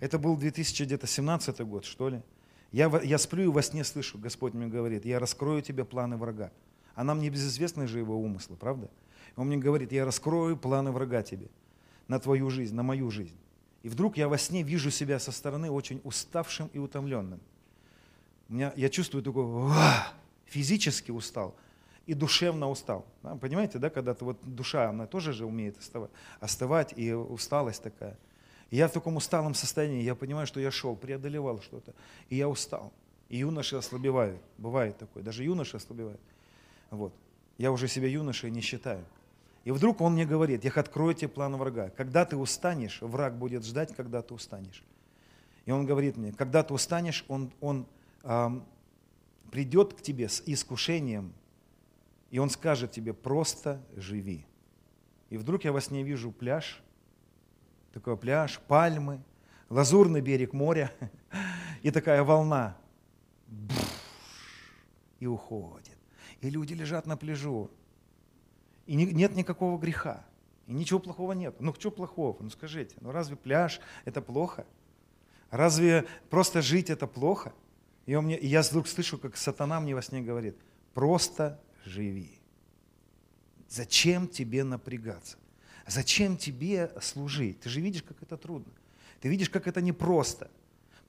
Это 0.00 0.18
был 0.18 0.36
2017 0.36 1.60
год, 1.60 1.84
что 1.84 2.08
ли. 2.08 2.22
Я, 2.72 2.90
я 3.02 3.18
сплю 3.18 3.44
и 3.44 3.48
во 3.48 3.62
сне 3.62 3.82
слышу, 3.84 4.18
Господь 4.18 4.54
мне 4.54 4.66
говорит, 4.66 5.04
я 5.04 5.18
раскрою 5.18 5.62
тебе 5.62 5.84
планы 5.84 6.16
врага. 6.16 6.50
А 6.94 7.04
нам 7.04 7.20
не 7.20 7.30
безызвестны 7.30 7.86
же 7.86 7.98
его 7.98 8.16
умыслы, 8.16 8.56
правда? 8.56 8.90
Он 9.36 9.46
мне 9.46 9.56
говорит, 9.56 9.92
я 9.92 10.04
раскрою 10.04 10.56
планы 10.56 10.90
врага 10.90 11.22
тебе 11.22 11.48
на 12.08 12.18
твою 12.18 12.50
жизнь, 12.50 12.74
на 12.74 12.82
мою 12.82 13.10
жизнь. 13.10 13.36
И 13.82 13.88
вдруг 13.88 14.16
я 14.16 14.28
во 14.28 14.36
сне 14.36 14.62
вижу 14.62 14.90
себя 14.90 15.18
со 15.18 15.30
стороны 15.30 15.70
очень 15.70 16.00
уставшим 16.02 16.68
и 16.72 16.78
утомленным. 16.78 17.40
У 18.48 18.54
меня, 18.54 18.72
я 18.76 18.88
чувствую 18.88 19.22
такой, 19.22 19.46
физически 20.46 21.10
устал 21.10 21.54
и 22.06 22.14
душевно 22.14 22.68
устал. 22.68 23.06
Понимаете, 23.40 23.78
да, 23.78 23.90
когда-то 23.90 24.24
вот 24.24 24.38
душа, 24.42 24.88
она 24.88 25.06
тоже 25.06 25.32
же 25.32 25.44
умеет 25.46 25.76
остывать 26.40 26.94
и 26.96 27.12
усталость 27.12 27.82
такая. 27.82 28.18
Я 28.70 28.88
в 28.88 28.92
таком 28.92 29.16
усталом 29.16 29.54
состоянии, 29.54 30.02
я 30.02 30.14
понимаю, 30.14 30.46
что 30.46 30.60
я 30.60 30.70
шел, 30.70 30.94
преодолевал 30.94 31.60
что-то, 31.62 31.94
и 32.28 32.36
я 32.36 32.48
устал. 32.48 32.92
И 33.28 33.38
юноши 33.38 33.76
ослабевают, 33.76 34.40
бывает 34.58 34.98
такое, 34.98 35.22
даже 35.22 35.44
юноши 35.44 35.76
ослабевают. 35.76 36.20
Вот. 36.90 37.12
Я 37.56 37.72
уже 37.72 37.88
себя 37.88 38.08
юношей 38.08 38.50
не 38.50 38.60
считаю. 38.60 39.04
И 39.64 39.70
вдруг 39.70 40.00
он 40.00 40.14
мне 40.14 40.24
говорит, 40.24 40.64
я 40.64 40.70
открою 40.70 41.14
тебе 41.14 41.28
план 41.28 41.56
врага. 41.56 41.90
Когда 41.90 42.24
ты 42.24 42.36
устанешь, 42.36 43.00
враг 43.02 43.36
будет 43.36 43.64
ждать, 43.64 43.94
когда 43.94 44.22
ты 44.22 44.32
устанешь. 44.32 44.82
И 45.66 45.70
он 45.70 45.84
говорит 45.84 46.16
мне, 46.16 46.32
когда 46.32 46.62
ты 46.62 46.72
устанешь, 46.72 47.24
он, 47.28 47.52
он 47.60 47.86
эм, 48.22 48.64
придет 49.50 49.92
к 49.92 50.00
тебе 50.00 50.28
с 50.28 50.42
искушением, 50.46 51.34
и 52.30 52.38
он 52.38 52.48
скажет 52.48 52.92
тебе, 52.92 53.12
просто 53.12 53.82
живи. 53.94 54.46
И 55.28 55.36
вдруг 55.36 55.64
я 55.64 55.72
во 55.72 55.80
сне 55.80 56.02
вижу 56.02 56.30
пляж, 56.30 56.80
такой 57.92 58.16
пляж, 58.16 58.60
пальмы, 58.60 59.22
лазурный 59.68 60.20
берег 60.20 60.52
моря, 60.52 60.92
и 61.82 61.90
такая 61.90 62.22
волна, 62.22 62.76
и 65.20 65.26
уходит. 65.26 65.96
И 66.40 66.50
люди 66.50 66.74
лежат 66.74 67.06
на 67.06 67.16
пляжу, 67.16 67.70
и 68.86 68.94
нет 68.94 69.34
никакого 69.34 69.78
греха, 69.78 70.24
и 70.66 70.72
ничего 70.72 70.98
плохого 71.00 71.32
нет. 71.32 71.60
Ну, 71.60 71.74
что 71.74 71.90
плохого? 71.90 72.36
Ну, 72.40 72.50
скажите, 72.50 72.94
ну 73.00 73.10
разве 73.10 73.36
пляж– 73.36 73.80
это 74.04 74.22
плохо? 74.22 74.66
Разве 75.50 76.06
просто 76.30 76.62
жить– 76.62 76.90
это 76.90 77.06
плохо? 77.06 77.52
И, 78.06 78.14
он 78.14 78.26
мне, 78.26 78.38
и 78.38 78.46
я 78.46 78.62
вдруг 78.62 78.86
слышу, 78.88 79.18
как 79.18 79.36
сатана 79.36 79.80
мне 79.80 79.94
во 79.94 80.02
сне 80.02 80.22
говорит, 80.22 80.56
просто 80.94 81.60
живи. 81.84 82.38
Зачем 83.68 84.28
тебе 84.28 84.64
напрягаться? 84.64 85.36
Зачем 85.88 86.36
тебе 86.36 86.92
служить? 87.00 87.60
Ты 87.60 87.70
же 87.70 87.80
видишь, 87.80 88.02
как 88.02 88.22
это 88.22 88.36
трудно. 88.36 88.72
Ты 89.20 89.28
видишь, 89.28 89.48
как 89.48 89.66
это 89.66 89.80
непросто. 89.80 90.50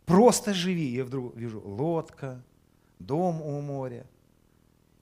Просто 0.05 0.53
живи. 0.53 0.87
Я 0.87 1.03
вдруг 1.03 1.35
вижу 1.35 1.59
лодка, 1.59 2.41
дом 2.97 3.41
у 3.41 3.61
моря. 3.61 4.05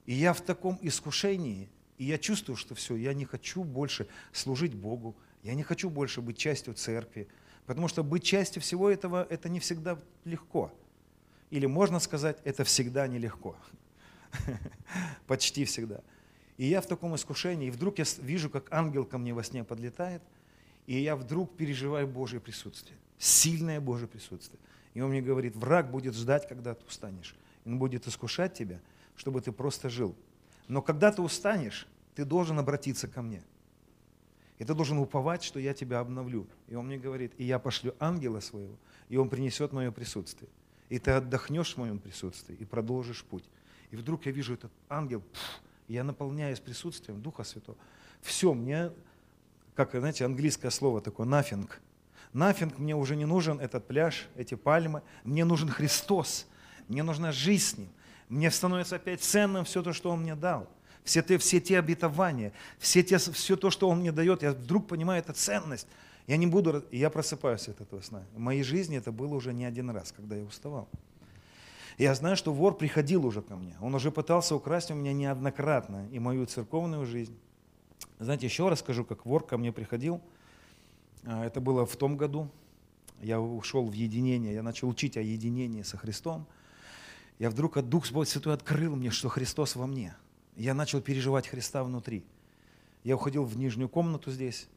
И 0.07 0.13
я 0.13 0.33
в 0.33 0.41
таком 0.41 0.79
искушении, 0.81 1.69
и 1.97 2.05
я 2.05 2.17
чувствую, 2.17 2.55
что 2.55 2.73
все, 2.75 2.95
я 2.95 3.13
не 3.13 3.25
хочу 3.25 3.63
больше 3.63 4.07
служить 4.31 4.73
Богу, 4.73 5.15
я 5.43 5.53
не 5.53 5.63
хочу 5.63 5.89
больше 5.89 6.21
быть 6.21 6.37
частью 6.37 6.73
церкви, 6.73 7.27
потому 7.65 7.87
что 7.87 8.03
быть 8.03 8.23
частью 8.23 8.61
всего 8.61 8.89
этого, 8.89 9.27
это 9.29 9.47
не 9.49 9.59
всегда 9.59 9.99
легко. 10.23 10.71
Или 11.51 11.65
можно 11.65 11.99
сказать, 11.99 12.37
это 12.45 12.63
всегда 12.63 13.07
нелегко. 13.07 13.55
Почти 15.27 15.65
всегда. 15.65 16.01
И 16.57 16.65
я 16.65 16.81
в 16.81 16.87
таком 16.87 17.15
искушении, 17.15 17.67
и 17.67 17.71
вдруг 17.71 17.99
я 17.99 18.05
вижу, 18.19 18.49
как 18.49 18.71
ангел 18.71 19.05
ко 19.05 19.17
мне 19.17 19.33
во 19.33 19.43
сне 19.43 19.63
подлетает, 19.63 20.21
и 20.87 20.99
я 20.99 21.15
вдруг 21.15 21.55
переживаю 21.55 22.07
Божье 22.07 22.39
присутствие, 22.39 22.97
сильное 23.19 23.79
Божье 23.79 24.07
присутствие. 24.07 24.59
И 24.93 25.01
он 25.01 25.11
мне 25.11 25.21
говорит, 25.21 25.55
враг 25.55 25.91
будет 25.91 26.15
ждать, 26.15 26.47
когда 26.47 26.73
ты 26.73 26.83
устанешь. 26.87 27.35
Он 27.65 27.77
будет 27.77 28.07
искушать 28.07 28.55
тебя, 28.55 28.79
чтобы 29.15 29.41
ты 29.41 29.51
просто 29.51 29.89
жил. 29.89 30.15
Но 30.67 30.81
когда 30.81 31.11
ты 31.11 31.21
устанешь, 31.21 31.87
ты 32.15 32.25
должен 32.25 32.57
обратиться 32.57 33.07
ко 33.07 33.21
мне. 33.21 33.43
И 34.57 34.63
ты 34.63 34.73
должен 34.73 34.97
уповать, 34.97 35.43
что 35.43 35.59
я 35.59 35.75
тебя 35.75 35.99
обновлю. 35.99 36.47
И 36.67 36.73
он 36.73 36.87
мне 36.87 36.97
говорит, 36.97 37.33
и 37.37 37.43
я 37.43 37.59
пошлю 37.59 37.93
ангела 37.99 38.39
своего, 38.39 38.75
и 39.07 39.17
он 39.17 39.29
принесет 39.29 39.71
мое 39.71 39.91
присутствие. 39.91 40.49
И 40.89 40.97
ты 40.97 41.11
отдохнешь 41.11 41.75
в 41.75 41.77
моем 41.77 41.99
присутствии 41.99 42.55
и 42.55 42.65
продолжишь 42.65 43.23
путь. 43.23 43.43
И 43.91 43.95
вдруг 43.95 44.25
я 44.25 44.31
вижу 44.31 44.53
этот 44.55 44.71
ангел, 44.89 45.21
пфф, 45.21 45.61
я 45.87 46.03
наполняюсь 46.03 46.59
присутствием 46.59 47.21
Духа 47.21 47.43
Святого. 47.43 47.77
Все, 48.21 48.53
мне, 48.53 48.91
как, 49.75 49.91
знаете, 49.91 50.25
английское 50.25 50.69
слово 50.69 51.01
такое, 51.01 51.25
nothing. 51.27 51.69
Nothing 52.33 52.73
мне 52.77 52.95
уже 52.95 53.15
не 53.15 53.25
нужен 53.25 53.59
этот 53.59 53.87
пляж, 53.87 54.27
эти 54.35 54.55
пальмы. 54.55 55.01
Мне 55.23 55.45
нужен 55.45 55.69
Христос. 55.69 56.45
Мне 56.87 57.03
нужна 57.03 57.31
жизнь 57.31 57.65
с 57.65 57.77
Ним. 57.77 57.89
Мне 58.29 58.51
становится 58.51 58.97
опять 58.97 59.21
ценным 59.21 59.65
все 59.65 59.81
то, 59.81 59.93
что 59.93 60.11
Он 60.11 60.21
мне 60.21 60.35
дал. 60.35 60.69
Все 61.03 61.21
те, 61.21 61.37
все 61.37 61.61
те 61.61 61.79
обетования, 61.79 62.51
все, 62.79 63.01
те, 63.01 63.17
все 63.17 63.55
то, 63.55 63.69
что 63.69 63.87
Он 63.87 63.99
мне 63.99 64.11
дает, 64.11 64.43
я 64.43 64.51
вдруг 64.51 64.87
понимаю, 64.87 65.21
это 65.21 65.31
ценность. 65.31 65.87
Я 66.27 66.35
не 66.35 66.47
буду, 66.47 66.83
я 66.91 67.09
просыпаюсь 67.09 67.69
от 67.69 67.79
этого 67.79 68.01
сна. 68.01 68.25
В 68.33 68.39
моей 68.39 68.63
жизни 68.63 68.97
это 68.97 69.13
было 69.13 69.33
уже 69.33 69.53
не 69.53 69.63
один 69.63 69.89
раз, 69.89 70.11
когда 70.11 70.35
я 70.35 70.43
уставал. 70.43 70.89
Я 71.97 72.13
знаю, 72.13 72.35
что 72.37 72.53
вор 72.53 72.77
приходил 72.77 73.25
уже 73.25 73.41
ко 73.41 73.55
мне. 73.55 73.75
Он 73.81 73.95
уже 73.95 74.11
пытался 74.11 74.55
украсть 74.55 74.91
у 74.91 74.93
меня 74.93 75.13
неоднократно 75.13 76.07
и 76.11 76.19
мою 76.19 76.45
церковную 76.45 77.07
жизнь. 77.07 77.35
Знаете, 78.19 78.45
еще 78.45 78.69
раз 78.69 78.79
скажу, 78.79 79.03
как 79.03 79.25
вор 79.25 79.43
ко 79.43 79.57
мне 79.57 79.71
приходил. 79.71 80.21
А, 81.23 81.43
это 81.43 81.59
было 81.59 81.87
в 81.87 81.95
том 81.95 82.15
году. 82.15 82.49
Я 83.19 83.41
ушел 83.41 83.87
в 83.87 83.93
единение, 83.93 84.53
я 84.53 84.61
начал 84.61 84.89
учить 84.89 85.17
о 85.17 85.21
единении 85.21 85.81
со 85.81 85.97
Христом. 85.97 86.45
Я 87.39 87.49
вдруг 87.49 87.77
от 87.77 87.89
Дух 87.89 88.05
Святой 88.05 88.53
открыл 88.53 88.95
мне, 88.95 89.09
что 89.09 89.27
Христос 89.27 89.75
во 89.75 89.87
мне. 89.87 90.15
Я 90.55 90.75
начал 90.75 91.01
переживать 91.01 91.47
Христа 91.47 91.83
внутри. 91.83 92.23
Я 93.03 93.15
уходил 93.15 93.43
в 93.43 93.57
нижнюю 93.57 93.89
комнату 93.89 94.31
здесь, 94.31 94.67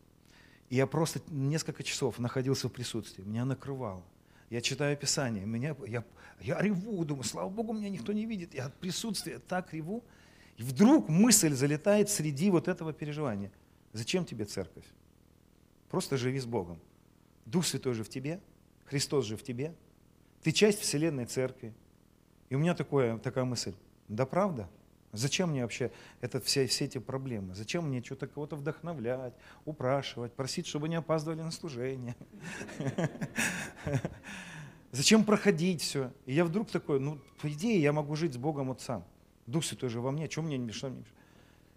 и 0.70 0.76
я 0.76 0.86
просто 0.86 1.20
несколько 1.28 1.82
часов 1.82 2.18
находился 2.18 2.68
в 2.68 2.72
присутствии. 2.72 3.24
Меня 3.24 3.44
накрывало 3.44 4.02
я 4.50 4.60
читаю 4.60 4.96
Писание, 4.96 5.46
меня, 5.46 5.76
я, 5.86 6.04
я 6.40 6.60
реву, 6.60 7.04
думаю, 7.04 7.22
слава 7.22 7.48
Богу, 7.48 7.72
меня 7.72 7.88
никто 7.88 8.12
не 8.12 8.26
видит. 8.26 8.52
Я 8.52 8.66
от 8.66 8.74
присутствия 8.74 9.38
так 9.38 9.72
реву. 9.72 10.02
И 10.56 10.62
вдруг 10.62 11.08
мысль 11.08 11.54
залетает 11.54 12.10
среди 12.10 12.50
вот 12.50 12.66
этого 12.66 12.92
переживания. 12.92 13.52
Зачем 13.92 14.24
тебе 14.24 14.44
церковь? 14.44 14.84
Просто 15.88 16.16
живи 16.16 16.40
с 16.40 16.46
Богом. 16.46 16.80
Дух 17.46 17.64
Святой 17.64 17.94
же 17.94 18.02
в 18.02 18.08
тебе, 18.08 18.40
Христос 18.86 19.24
же 19.24 19.36
в 19.36 19.42
тебе. 19.42 19.72
Ты 20.42 20.50
часть 20.50 20.80
Вселенной 20.80 21.26
Церкви. 21.26 21.72
И 22.48 22.56
у 22.56 22.58
меня 22.58 22.74
такое, 22.74 23.18
такая 23.18 23.44
мысль. 23.44 23.74
Да 24.08 24.26
правда? 24.26 24.68
Зачем 25.12 25.50
мне 25.50 25.62
вообще 25.62 25.90
это, 26.20 26.40
все, 26.40 26.66
все 26.66 26.84
эти 26.84 26.98
проблемы? 26.98 27.54
Зачем 27.54 27.88
мне 27.88 28.02
что-то 28.02 28.28
кого-то 28.28 28.54
вдохновлять, 28.56 29.34
упрашивать, 29.64 30.32
просить, 30.32 30.66
чтобы 30.66 30.88
не 30.88 30.94
опаздывали 30.96 31.42
на 31.42 31.50
служение? 31.50 32.14
Зачем 34.92 35.24
проходить 35.24 35.82
все? 35.82 36.12
И 36.26 36.34
я 36.34 36.44
вдруг 36.44 36.70
такой, 36.70 37.00
ну, 37.00 37.18
по 37.40 37.50
идее, 37.50 37.80
я 37.80 37.92
могу 37.92 38.14
жить 38.14 38.34
с 38.34 38.36
Богом 38.36 38.68
вот 38.68 38.80
сам. 38.80 39.04
Дух 39.46 39.64
Святой 39.64 39.88
же 39.88 40.00
во 40.00 40.12
мне, 40.12 40.28
чем 40.28 40.46
мне 40.46 40.58
не 40.58 40.66
мешает? 40.66 40.94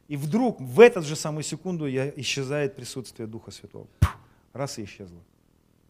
И 0.07 0.17
вдруг 0.17 0.59
в 0.61 0.79
этот 0.79 1.05
же 1.05 1.15
самую 1.15 1.43
секунду 1.43 1.87
я, 1.87 2.09
исчезает 2.09 2.75
присутствие 2.75 3.27
Духа 3.27 3.51
Святого. 3.51 3.87
Раз 4.51 4.77
и 4.77 4.83
исчезло. 4.83 5.21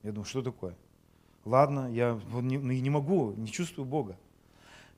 Я 0.02 0.12
думаю, 0.12 0.26
что 0.26 0.42
такое? 0.42 0.76
Ладно, 1.44 1.92
я 1.92 2.20
не, 2.42 2.58
не 2.58 2.90
могу, 2.90 3.34
не 3.34 3.52
чувствую 3.52 3.86
Бога. 3.86 4.18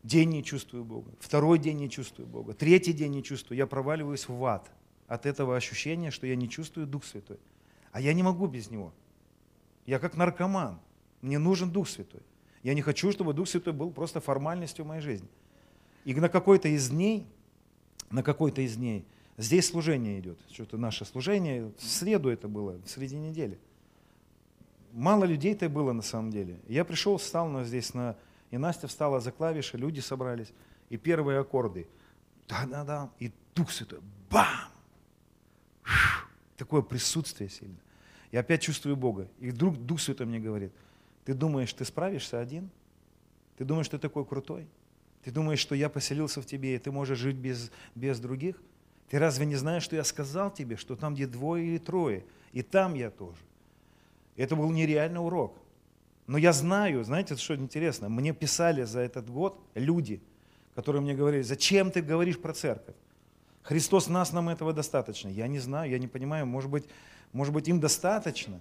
День 0.06 0.30
не 0.30 0.44
чувствую 0.44 0.84
Бога, 0.84 1.12
второй 1.20 1.58
день 1.58 1.78
не 1.78 1.90
чувствую 1.90 2.28
Бога, 2.28 2.54
третий 2.54 2.94
день 2.94 3.12
не 3.12 3.24
чувствую. 3.24 3.58
Я 3.58 3.66
проваливаюсь 3.66 4.30
в 4.30 4.46
ад 4.46 4.70
от 5.08 5.26
этого 5.26 5.58
ощущения, 5.58 6.12
что 6.12 6.28
я 6.28 6.36
не 6.36 6.48
чувствую 6.48 6.86
Дух 6.86 7.04
Святой. 7.06 7.40
А 7.92 8.00
я 8.00 8.14
не 8.14 8.22
могу 8.22 8.46
без 8.46 8.70
Него. 8.70 8.94
Я 9.88 9.98
как 9.98 10.16
наркоман. 10.16 10.80
Мне 11.22 11.40
нужен 11.40 11.72
Дух 11.72 11.90
Святой. 11.90 12.22
Я 12.62 12.76
не 12.76 12.84
хочу, 12.84 13.12
чтобы 13.12 13.34
Дух 13.34 13.50
Святой 13.50 13.74
был 13.74 13.90
просто 13.90 14.20
формальностью 14.20 14.86
в 14.86 14.88
моей 14.90 15.02
жизни. 15.02 15.28
И 16.04 16.14
на 16.14 16.30
какой-то 16.30 16.68
из 16.68 16.90
дней, 16.90 17.26
на 18.12 18.22
какой-то 18.22 18.62
из 18.62 18.76
дней, 18.76 19.08
здесь 19.38 19.66
служение 19.66 20.20
идет. 20.20 20.38
Что-то 20.52 20.78
наше 20.78 21.06
служение, 21.06 21.72
в 21.80 21.84
среду 21.84 22.30
это 22.30 22.48
было, 22.48 22.80
в 22.86 22.88
среди 22.92 23.16
недели. 23.16 23.58
Мало 24.92 25.24
людей-то 25.24 25.68
было 25.68 25.94
на 25.94 26.04
самом 26.04 26.30
деле. 26.30 26.60
Я 26.68 26.86
пришел, 26.86 27.18
встал 27.18 27.50
на, 27.50 27.64
здесь 27.64 27.96
на 27.96 28.16
и 28.56 28.58
Настя 28.58 28.88
встала 28.88 29.20
за 29.20 29.34
клавиши, 29.34 29.76
люди 29.76 30.00
собрались, 30.00 30.54
и 30.90 30.96
первые 30.96 31.40
аккорды. 31.40 31.88
Да-да-да, 32.48 33.10
и 33.20 33.34
Дух 33.54 33.70
Святой, 33.70 34.00
бам! 34.30 34.72
Такое 36.56 36.82
присутствие 36.82 37.50
сильное. 37.50 37.82
Я 38.32 38.40
опять 38.40 38.62
чувствую 38.62 38.96
Бога. 38.96 39.28
И 39.42 39.50
вдруг 39.50 39.76
Дух 39.76 40.00
Святой 40.00 40.26
мне 40.26 40.40
говорит, 40.40 40.72
ты 41.26 41.34
думаешь, 41.34 41.74
ты 41.74 41.84
справишься 41.84 42.40
один? 42.40 42.70
Ты 43.58 43.66
думаешь, 43.66 43.90
ты 43.90 43.98
такой 43.98 44.26
крутой? 44.26 44.70
Ты 45.26 45.32
думаешь, 45.32 45.60
что 45.60 45.76
я 45.76 45.90
поселился 45.90 46.42
в 46.42 46.46
тебе, 46.46 46.76
и 46.76 46.80
ты 46.80 46.94
можешь 46.94 47.20
жить 47.20 47.36
без, 47.36 47.72
без 47.94 48.22
других? 48.22 48.56
Ты 49.10 49.20
разве 49.20 49.46
не 49.46 49.58
знаешь, 49.58 49.84
что 49.84 49.98
я 49.98 50.06
сказал 50.06 50.50
тебе, 50.50 50.78
что 50.78 50.96
там, 50.96 51.14
где 51.14 51.28
двое 51.28 51.66
или 51.66 51.78
трое, 51.78 52.24
и 52.54 52.62
там 52.62 52.94
я 52.94 53.12
тоже? 53.12 53.42
Это 54.38 54.56
был 54.56 54.72
нереальный 54.72 55.20
урок. 55.20 55.58
Но 56.28 56.38
я 56.38 56.54
знаю, 56.54 57.04
знаете, 57.04 57.36
что 57.36 57.56
интересно, 57.56 58.10
мне 58.10 58.34
писали 58.34 58.84
за 58.84 59.02
этот 59.02 59.30
год 59.30 59.60
люди, 59.76 60.22
которые 60.74 61.02
мне 61.02 61.14
говорили, 61.14 61.44
зачем 61.44 61.92
ты 61.92 62.02
говоришь 62.02 62.40
про 62.40 62.54
церковь? 62.54 62.96
Христос 63.62 64.08
нас, 64.08 64.32
нам 64.32 64.50
этого 64.50 64.74
достаточно. 64.74 65.30
Я 65.30 65.48
не 65.48 65.60
знаю, 65.60 65.90
я 65.90 66.00
не 66.00 66.08
понимаю, 66.08 66.46
может 66.46 66.70
быть, 66.70 66.86
может 67.34 67.54
быть 67.54 67.68
им 67.68 67.80
достаточно. 67.80 68.60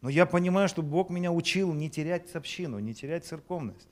Но 0.00 0.08
я 0.08 0.26
понимаю, 0.26 0.68
что 0.68 0.82
Бог 0.82 1.10
меня 1.10 1.32
учил 1.32 1.72
не 1.72 1.88
терять 1.88 2.34
общину, 2.34 2.78
не 2.78 2.94
терять 2.94 3.24
церковность 3.24 3.88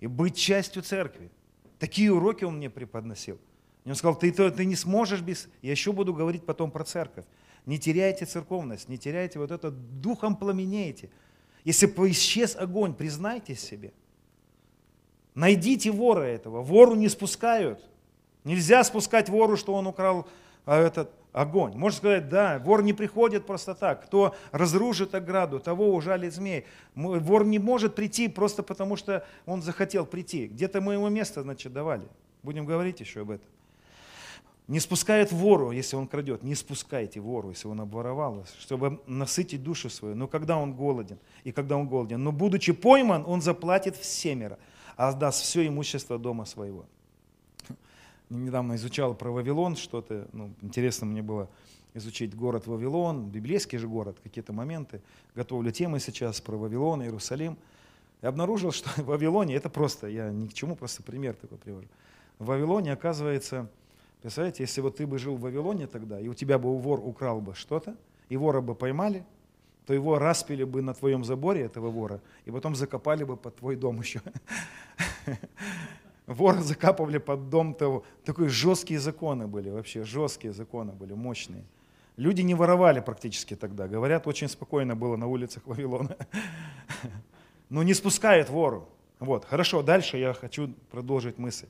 и 0.00 0.06
быть 0.06 0.36
частью 0.36 0.82
церкви. 0.82 1.30
Такие 1.78 2.12
уроки 2.12 2.44
он 2.44 2.56
мне 2.56 2.70
преподносил. 2.70 3.38
Он 3.84 3.94
сказал, 3.94 4.16
ты, 4.16 4.30
ты, 4.30 4.50
ты 4.50 4.64
не 4.64 4.76
сможешь 4.76 5.20
без... 5.20 5.48
Я 5.62 5.72
еще 5.72 5.92
буду 5.92 6.14
говорить 6.14 6.44
потом 6.46 6.70
про 6.70 6.84
церковь. 6.84 7.24
Не 7.66 7.78
теряйте 7.78 8.24
церковность, 8.24 8.88
не 8.88 8.98
теряйте 8.98 9.38
вот 9.38 9.50
это, 9.50 9.70
духом 9.70 10.36
пламенеете. 10.36 11.10
Если 11.64 11.86
исчез 12.10 12.56
огонь, 12.56 12.94
признайте 12.94 13.54
себе. 13.54 13.92
Найдите 15.34 15.90
вора 15.90 16.22
этого. 16.22 16.62
Вору 16.62 16.94
не 16.94 17.08
спускают. 17.08 17.84
Нельзя 18.44 18.82
спускать 18.84 19.28
вору, 19.28 19.56
что 19.56 19.74
он 19.74 19.86
украл 19.86 20.26
а, 20.66 20.78
этот 20.78 21.10
огонь. 21.32 21.74
Можно 21.76 21.96
сказать, 21.96 22.28
да, 22.28 22.58
вор 22.58 22.82
не 22.82 22.92
приходит 22.92 23.46
просто 23.46 23.74
так. 23.74 24.04
Кто 24.04 24.34
разрушит 24.50 25.14
ограду, 25.14 25.60
того 25.60 25.94
ужалит 25.94 26.34
змей. 26.34 26.66
Вор 26.94 27.44
не 27.44 27.58
может 27.58 27.94
прийти 27.94 28.28
просто 28.28 28.62
потому, 28.62 28.96
что 28.96 29.24
он 29.46 29.62
захотел 29.62 30.04
прийти. 30.04 30.48
Где-то 30.48 30.80
мы 30.80 30.94
ему 30.94 31.08
место, 31.08 31.42
значит, 31.42 31.72
давали. 31.72 32.06
Будем 32.42 32.66
говорить 32.66 33.00
еще 33.00 33.22
об 33.22 33.30
этом. 33.30 33.46
Не 34.72 34.80
спускает 34.80 35.32
вору, 35.32 35.70
если 35.70 35.96
он 35.96 36.06
крадет. 36.06 36.42
Не 36.42 36.54
спускайте 36.54 37.20
вору, 37.20 37.50
если 37.50 37.68
он 37.68 37.80
обворовал, 37.80 38.46
чтобы 38.58 39.00
насытить 39.06 39.62
душу 39.62 39.90
свою. 39.90 40.14
Но 40.14 40.28
когда 40.28 40.56
он 40.56 40.74
голоден, 40.74 41.18
и 41.44 41.52
когда 41.52 41.76
он 41.76 41.88
голоден. 41.88 42.22
Но 42.22 42.32
будучи 42.32 42.72
пойман, 42.72 43.24
он 43.26 43.42
заплатит 43.42 43.96
всемеро, 43.96 44.58
а 44.96 45.10
отдаст 45.10 45.42
все 45.42 45.66
имущество 45.66 46.18
дома 46.18 46.46
своего 46.46 46.86
недавно 48.30 48.76
изучал 48.76 49.14
про 49.14 49.30
Вавилон 49.30 49.76
что-то, 49.76 50.26
ну, 50.32 50.54
интересно 50.62 51.06
мне 51.06 51.22
было 51.22 51.48
изучить 51.94 52.34
город 52.34 52.66
Вавилон, 52.66 53.28
библейский 53.28 53.78
же 53.78 53.86
город, 53.86 54.16
какие-то 54.22 54.52
моменты. 54.52 55.02
Готовлю 55.34 55.70
темы 55.70 56.00
сейчас 56.00 56.40
про 56.40 56.56
Вавилон, 56.56 57.02
Иерусалим. 57.02 57.58
И 58.22 58.26
обнаружил, 58.26 58.72
что 58.72 58.88
в 59.02 59.06
Вавилоне, 59.06 59.54
это 59.54 59.68
просто, 59.68 60.06
я 60.06 60.30
ни 60.30 60.46
к 60.46 60.54
чему, 60.54 60.76
просто 60.76 61.02
пример 61.02 61.34
такой 61.34 61.58
привожу. 61.58 61.88
В 62.38 62.46
Вавилоне, 62.46 62.92
оказывается, 62.92 63.70
представляете, 64.22 64.62
если 64.62 64.80
вот 64.80 64.96
ты 64.96 65.06
бы 65.06 65.18
жил 65.18 65.36
в 65.36 65.40
Вавилоне 65.40 65.86
тогда, 65.86 66.18
и 66.20 66.28
у 66.28 66.34
тебя 66.34 66.58
бы 66.58 66.78
вор 66.78 67.00
украл 67.00 67.40
бы 67.40 67.54
что-то, 67.54 67.96
и 68.28 68.36
вора 68.36 68.60
бы 68.60 68.74
поймали, 68.74 69.24
то 69.86 69.92
его 69.92 70.18
распили 70.18 70.64
бы 70.64 70.80
на 70.80 70.94
твоем 70.94 71.24
заборе, 71.24 71.62
этого 71.62 71.90
вора, 71.90 72.20
и 72.44 72.50
потом 72.50 72.74
закопали 72.74 73.24
бы 73.24 73.36
под 73.36 73.56
твой 73.56 73.76
дом 73.76 74.00
еще. 74.00 74.22
Вора 76.26 76.62
закапывали 76.62 77.18
под 77.18 77.50
дом 77.50 77.74
того. 77.74 78.04
Такие 78.24 78.48
жесткие 78.48 79.00
законы 79.00 79.48
были 79.48 79.70
вообще, 79.70 80.04
жесткие 80.04 80.52
законы 80.52 80.92
были, 80.92 81.14
мощные. 81.14 81.64
Люди 82.16 82.42
не 82.42 82.54
воровали 82.54 83.00
практически 83.00 83.56
тогда. 83.56 83.88
Говорят, 83.88 84.26
очень 84.26 84.48
спокойно 84.48 84.94
было 84.94 85.16
на 85.16 85.26
улицах 85.26 85.66
Вавилона. 85.66 86.16
Но 87.68 87.82
не 87.82 87.94
спускает 87.94 88.50
вору. 88.50 88.88
Вот, 89.18 89.44
хорошо, 89.44 89.82
дальше 89.82 90.16
я 90.16 90.32
хочу 90.32 90.72
продолжить 90.90 91.38
мысль. 91.38 91.66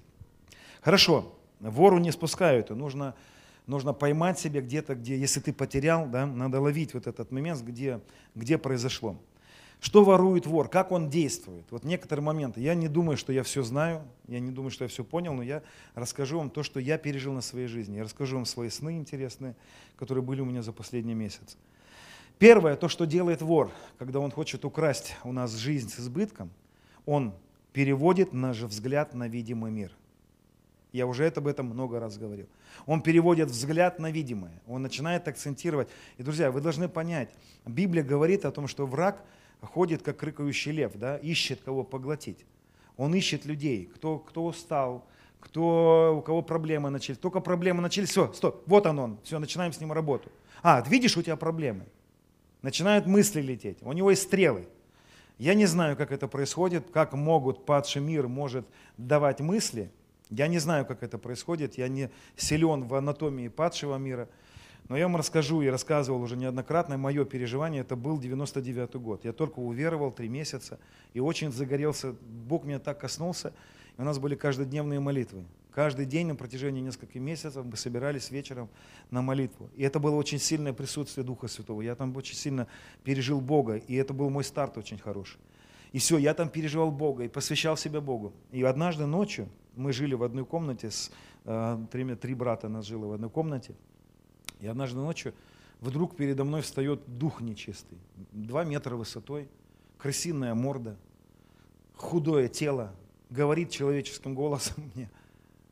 Хорошо, 0.83 1.33
вору 1.71 1.99
не 1.99 2.11
спускают, 2.13 2.71
и 2.71 2.75
нужно, 2.75 3.15
нужно 3.67 3.93
поймать 3.93 4.39
себя 4.39 4.61
где-то, 4.61 4.95
где, 4.95 5.17
если 5.17 5.41
ты 5.41 5.53
потерял, 5.53 6.07
да, 6.07 6.27
надо 6.27 6.61
ловить 6.61 6.95
вот 6.95 7.07
этот 7.07 7.31
момент, 7.31 7.63
где, 7.63 8.01
где 8.35 8.59
произошло. 8.59 9.17
Что 9.83 10.05
ворует 10.05 10.47
вор? 10.47 10.69
Как 10.69 10.93
он 10.93 11.11
действует? 11.11 11.65
Вот 11.71 11.83
некоторые 11.83 12.25
моменты. 12.25 12.61
Я 12.61 12.77
не 12.77 12.87
думаю, 12.87 13.17
что 13.17 13.33
я 13.33 13.43
все 13.43 13.65
знаю, 13.65 14.03
я 14.29 14.39
не 14.39 14.53
думаю, 14.53 14.71
что 14.71 14.85
я 14.85 14.89
все 14.89 15.03
понял, 15.03 15.35
но 15.35 15.43
я 15.43 15.63
расскажу 15.97 16.39
вам 16.39 16.51
то, 16.51 16.63
что 16.63 16.79
я 16.79 16.99
пережил 16.99 17.33
на 17.33 17.41
своей 17.41 17.67
жизни. 17.67 17.97
Я 17.97 18.05
расскажу 18.05 18.37
вам 18.37 18.47
свои 18.47 18.69
сны 18.69 18.97
интересные, 18.97 19.57
которые 19.97 20.23
были 20.23 20.41
у 20.41 20.45
меня 20.45 20.63
за 20.63 20.73
последний 20.73 21.15
месяц. 21.15 21.57
Первое, 22.39 22.77
то, 22.77 22.89
что 22.89 23.07
делает 23.07 23.43
вор, 23.43 23.73
когда 23.99 24.21
он 24.21 24.31
хочет 24.31 24.65
украсть 24.65 25.17
у 25.25 25.33
нас 25.33 25.53
жизнь 25.57 25.91
с 25.91 25.99
избытком, 25.99 26.51
он 27.05 27.35
переводит 27.73 28.33
наш 28.33 28.61
взгляд 28.61 29.15
на 29.15 29.27
видимый 29.27 29.73
мир. 29.73 29.91
Я 30.93 31.07
уже 31.07 31.27
об 31.27 31.47
этом 31.47 31.67
много 31.67 31.99
раз 31.99 32.19
говорил. 32.19 32.47
Он 32.87 33.01
переводит 33.01 33.49
взгляд 33.51 33.99
на 33.99 34.11
видимое. 34.11 34.61
Он 34.67 34.83
начинает 34.83 35.27
акцентировать. 35.27 35.89
И, 36.19 36.23
друзья, 36.23 36.51
вы 36.51 36.61
должны 36.61 36.89
понять, 36.89 37.31
Библия 37.65 38.05
говорит 38.05 38.45
о 38.45 38.51
том, 38.51 38.69
что 38.69 38.87
враг– 38.87 39.23
ходит, 39.63 40.03
как 40.03 40.23
рыкающий 40.23 40.73
лев, 40.73 40.93
да, 40.95 41.17
ищет 41.17 41.61
кого 41.65 41.85
поглотить. 41.85 42.45
Он 42.97 43.15
ищет 43.15 43.45
людей, 43.47 43.87
кто, 43.95 44.19
кто 44.19 44.45
устал, 44.45 45.07
кто, 45.41 46.17
у 46.19 46.23
кого 46.23 46.43
проблемы 46.43 46.91
начались. 46.91 47.19
Только 47.19 47.41
проблемы 47.41 47.81
начались, 47.81 48.11
все, 48.11 48.33
стоп, 48.33 48.63
вот 48.67 48.87
он 48.87 48.99
он, 48.99 49.19
все, 49.23 49.39
начинаем 49.39 49.73
с 49.73 49.81
ним 49.81 49.93
работу. 49.93 50.31
А, 50.63 50.83
видишь, 50.87 51.17
у 51.17 51.23
тебя 51.23 51.37
проблемы. 51.37 51.87
Начинают 52.61 53.07
мысли 53.07 53.41
лететь, 53.41 53.79
у 53.83 53.93
него 53.93 54.11
есть 54.11 54.23
стрелы. 54.23 54.69
Я 55.39 55.55
не 55.55 55.67
знаю, 55.67 55.97
как 55.97 56.13
это 56.13 56.29
происходит, 56.29 56.91
как 56.93 57.15
могут, 57.15 57.65
падший 57.65 58.03
мир 58.03 58.29
может 58.29 58.67
давать 58.99 59.41
мысли. 59.41 59.91
Я 60.33 60.49
не 60.49 60.59
знаю, 60.59 60.85
как 60.87 61.03
это 61.03 61.19
происходит, 61.19 61.79
я 61.79 61.89
не 61.89 62.11
силен 62.37 62.85
в 62.85 62.95
анатомии 62.95 63.49
падшего 63.49 63.97
мира– 63.97 64.29
но 64.89 64.97
я 64.97 65.05
вам 65.05 65.17
расскажу 65.17 65.63
и 65.63 65.69
рассказывал 65.69 66.21
уже 66.23 66.37
неоднократно, 66.37 66.99
мое 66.99 67.25
переживание, 67.25 67.83
это 67.83 67.97
был 67.97 68.19
99 68.19 68.97
год. 68.97 69.25
Я 69.25 69.33
только 69.33 69.59
уверовал 69.61 70.11
три 70.11 70.29
месяца 70.29 70.79
и 71.15 71.21
очень 71.21 71.53
загорелся, 71.53 72.15
Бог 72.21 72.65
меня 72.65 72.79
так 72.79 73.01
коснулся, 73.01 73.53
и 73.97 74.01
у 74.01 74.05
нас 74.05 74.19
были 74.19 74.35
каждодневные 74.35 75.01
молитвы. 75.01 75.45
Каждый 75.73 76.05
день 76.05 76.27
на 76.27 76.35
протяжении 76.35 76.83
нескольких 76.83 77.21
месяцев 77.21 77.65
мы 77.65 77.77
собирались 77.77 78.31
вечером 78.31 78.69
на 79.11 79.23
молитву. 79.23 79.71
И 79.75 79.83
это 79.83 79.99
было 79.99 80.17
очень 80.17 80.39
сильное 80.39 80.75
присутствие 80.75 81.25
Духа 81.25 81.49
Святого. 81.49 81.81
Я 81.81 81.95
там 81.95 82.15
очень 82.15 82.35
сильно 82.35 82.67
пережил 83.05 83.41
Бога, 83.41 83.77
и 83.77 83.95
это 83.95 84.13
был 84.13 84.29
мой 84.29 84.45
старт 84.45 84.77
очень 84.77 84.99
хороший. 84.99 85.39
И 85.93 85.99
все, 85.99 86.19
я 86.19 86.35
там 86.35 86.49
переживал 86.49 86.91
Бога 86.91 87.25
и 87.25 87.29
посвящал 87.29 87.77
себя 87.77 88.01
Богу. 88.01 88.33
И 88.51 88.63
однажды 88.63 89.07
ночью 89.07 89.49
мы 89.77 89.93
жили 89.93 90.15
в 90.15 90.23
одной 90.23 90.45
комнате, 90.45 90.91
с, 90.91 91.11
э, 91.45 91.87
три, 91.91 92.15
три 92.15 92.35
брата 92.35 92.69
нас 92.69 92.87
жило 92.87 93.07
в 93.07 93.13
одной 93.13 93.31
комнате, 93.31 93.75
и 94.61 94.67
однажды 94.67 94.99
ночью 94.99 95.35
вдруг 95.81 96.17
передо 96.17 96.45
мной 96.45 96.63
встает 96.63 97.03
дух 97.07 97.41
нечистый. 97.41 97.99
Два 98.33 98.65
метра 98.65 98.97
высотой, 98.97 99.49
крысиная 99.99 100.55
морда, 100.55 100.97
худое 101.97 102.49
тело, 102.49 102.95
говорит 103.29 103.71
человеческим 103.71 104.35
голосом 104.35 104.91
мне, 104.95 105.11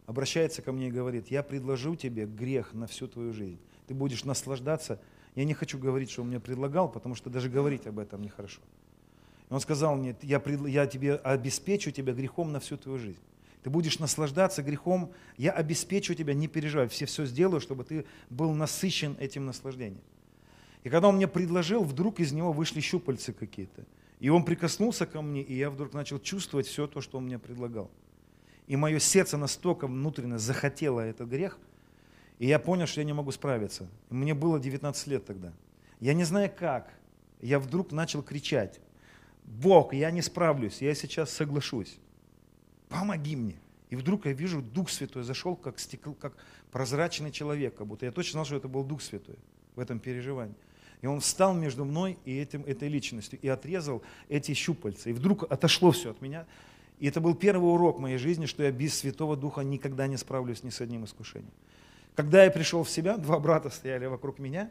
обращается 0.07 0.61
ко 0.61 0.73
мне 0.73 0.89
и 0.89 0.91
говорит, 0.91 1.29
я 1.29 1.43
предложу 1.43 1.95
тебе 1.95 2.27
грех 2.27 2.75
на 2.75 2.87
всю 2.87 3.09
твою 3.09 3.33
жизнь. 3.33 3.59
Ты 3.87 3.95
будешь 3.95 4.25
наслаждаться. 4.25 5.01
Я 5.35 5.45
не 5.45 5.55
хочу 5.55 5.79
говорить, 5.79 6.11
что 6.11 6.23
он 6.23 6.29
мне 6.29 6.41
предлагал, 6.41 6.91
потому 6.91 7.15
что 7.15 7.31
даже 7.31 7.49
говорить 7.49 7.87
об 7.87 7.99
этом 7.99 8.23
нехорошо. 8.23 8.61
И 9.51 9.53
он 9.53 9.61
сказал 9.61 9.97
мне, 9.97 10.17
я, 10.23 10.41
я 10.67 10.87
тебе 10.87 11.17
обеспечу 11.17 11.91
тебя 11.91 12.13
грехом 12.13 12.53
на 12.53 12.61
всю 12.61 12.77
твою 12.77 12.99
жизнь. 12.99 13.21
Ты 13.63 13.69
будешь 13.69 13.99
наслаждаться 13.99 14.63
грехом. 14.63 15.13
Я 15.37 15.51
обеспечу 15.53 16.15
тебя, 16.15 16.33
не 16.35 16.49
переживай, 16.49 16.89
все 16.89 17.05
все 17.05 17.27
сделаю, 17.27 17.61
чтобы 17.61 17.85
ты 17.85 18.07
был 18.31 18.53
насыщен 18.53 19.17
этим 19.19 19.45
наслаждением. 19.45 20.01
И 20.85 20.89
когда 20.89 21.09
он 21.09 21.17
мне 21.17 21.29
предложил, 21.29 21.83
вдруг 21.83 22.21
из 22.21 22.33
него 22.33 22.53
вышли 22.53 22.81
щупальцы 22.81 23.33
какие-то. 23.33 23.85
И 24.19 24.29
он 24.31 24.45
прикоснулся 24.45 25.05
ко 25.05 25.21
мне, 25.21 25.43
и 25.43 25.55
я 25.55 25.69
вдруг 25.69 25.93
начал 25.93 26.19
чувствовать 26.21 26.67
все 26.67 26.87
то, 26.87 27.01
что 27.01 27.19
он 27.19 27.25
мне 27.25 27.39
предлагал. 27.39 27.91
И 28.67 28.77
мое 28.77 28.99
сердце 28.99 29.37
настолько 29.37 29.87
внутренне 29.89 30.39
захотело 30.39 31.01
этот 31.01 31.29
грех, 31.29 31.59
и 32.39 32.47
я 32.47 32.59
понял, 32.59 32.87
что 32.87 33.01
я 33.01 33.05
не 33.05 33.13
могу 33.13 33.33
справиться. 33.33 33.89
Мне 34.09 34.33
было 34.33 34.59
19 34.61 35.07
лет 35.09 35.27
тогда. 35.27 35.53
Я 35.99 36.15
не 36.15 36.25
знаю 36.25 36.51
как. 36.57 36.95
Я 37.43 37.59
вдруг 37.59 37.93
начал 37.93 38.23
кричать. 38.23 38.81
Бог, 39.51 39.93
я 39.93 40.11
не 40.11 40.23
справлюсь, 40.23 40.81
я 40.81 40.95
сейчас 40.95 41.31
соглашусь 41.31 41.99
помоги 42.89 43.37
мне. 43.37 43.57
И 43.89 43.97
вдруг 43.97 44.27
я 44.27 44.33
вижу, 44.33 44.63
Дух 44.63 44.91
Святой 44.91 45.25
зашел, 45.25 45.57
как, 45.57 45.81
стекл, 45.81 46.13
как 46.13 46.35
прозрачный 46.71 47.33
человек, 47.33 47.75
как 47.77 47.87
будто 47.87 48.07
я 48.07 48.13
точно 48.13 48.33
знал, 48.33 48.45
что 48.45 48.57
это 48.57 48.69
был 48.69 48.85
Дух 48.85 49.03
Святой 49.03 49.37
в 49.75 49.81
этом 49.81 49.99
переживании. 49.99 50.55
И 51.03 51.07
он 51.07 51.21
встал 51.21 51.55
между 51.55 51.85
мной 51.85 52.19
и 52.25 52.37
этим, 52.37 52.63
этой 52.65 52.89
личностью 52.89 53.39
и 53.41 53.49
отрезал 53.49 54.03
эти 54.29 54.53
щупальца. 54.53 55.11
И 55.11 55.13
вдруг 55.13 55.51
отошло 55.51 55.91
все 55.93 56.11
от 56.11 56.21
меня. 56.21 56.47
И 56.99 57.09
это 57.09 57.21
был 57.21 57.35
первый 57.35 57.73
урок 57.73 57.99
моей 57.99 58.19
жизни, 58.19 58.47
что 58.47 58.63
я 58.63 58.71
без 58.71 58.99
Святого 58.99 59.37
Духа 59.37 59.63
никогда 59.63 60.07
не 60.07 60.19
справлюсь 60.19 60.63
ни 60.63 60.71
с 60.71 60.81
одним 60.81 61.05
искушением. 61.05 61.53
Когда 62.15 62.45
я 62.45 62.51
пришел 62.51 62.85
в 62.85 62.91
себя, 62.91 63.17
два 63.17 63.39
брата 63.39 63.71
стояли 63.71 64.07
вокруг 64.07 64.39
меня, 64.39 64.71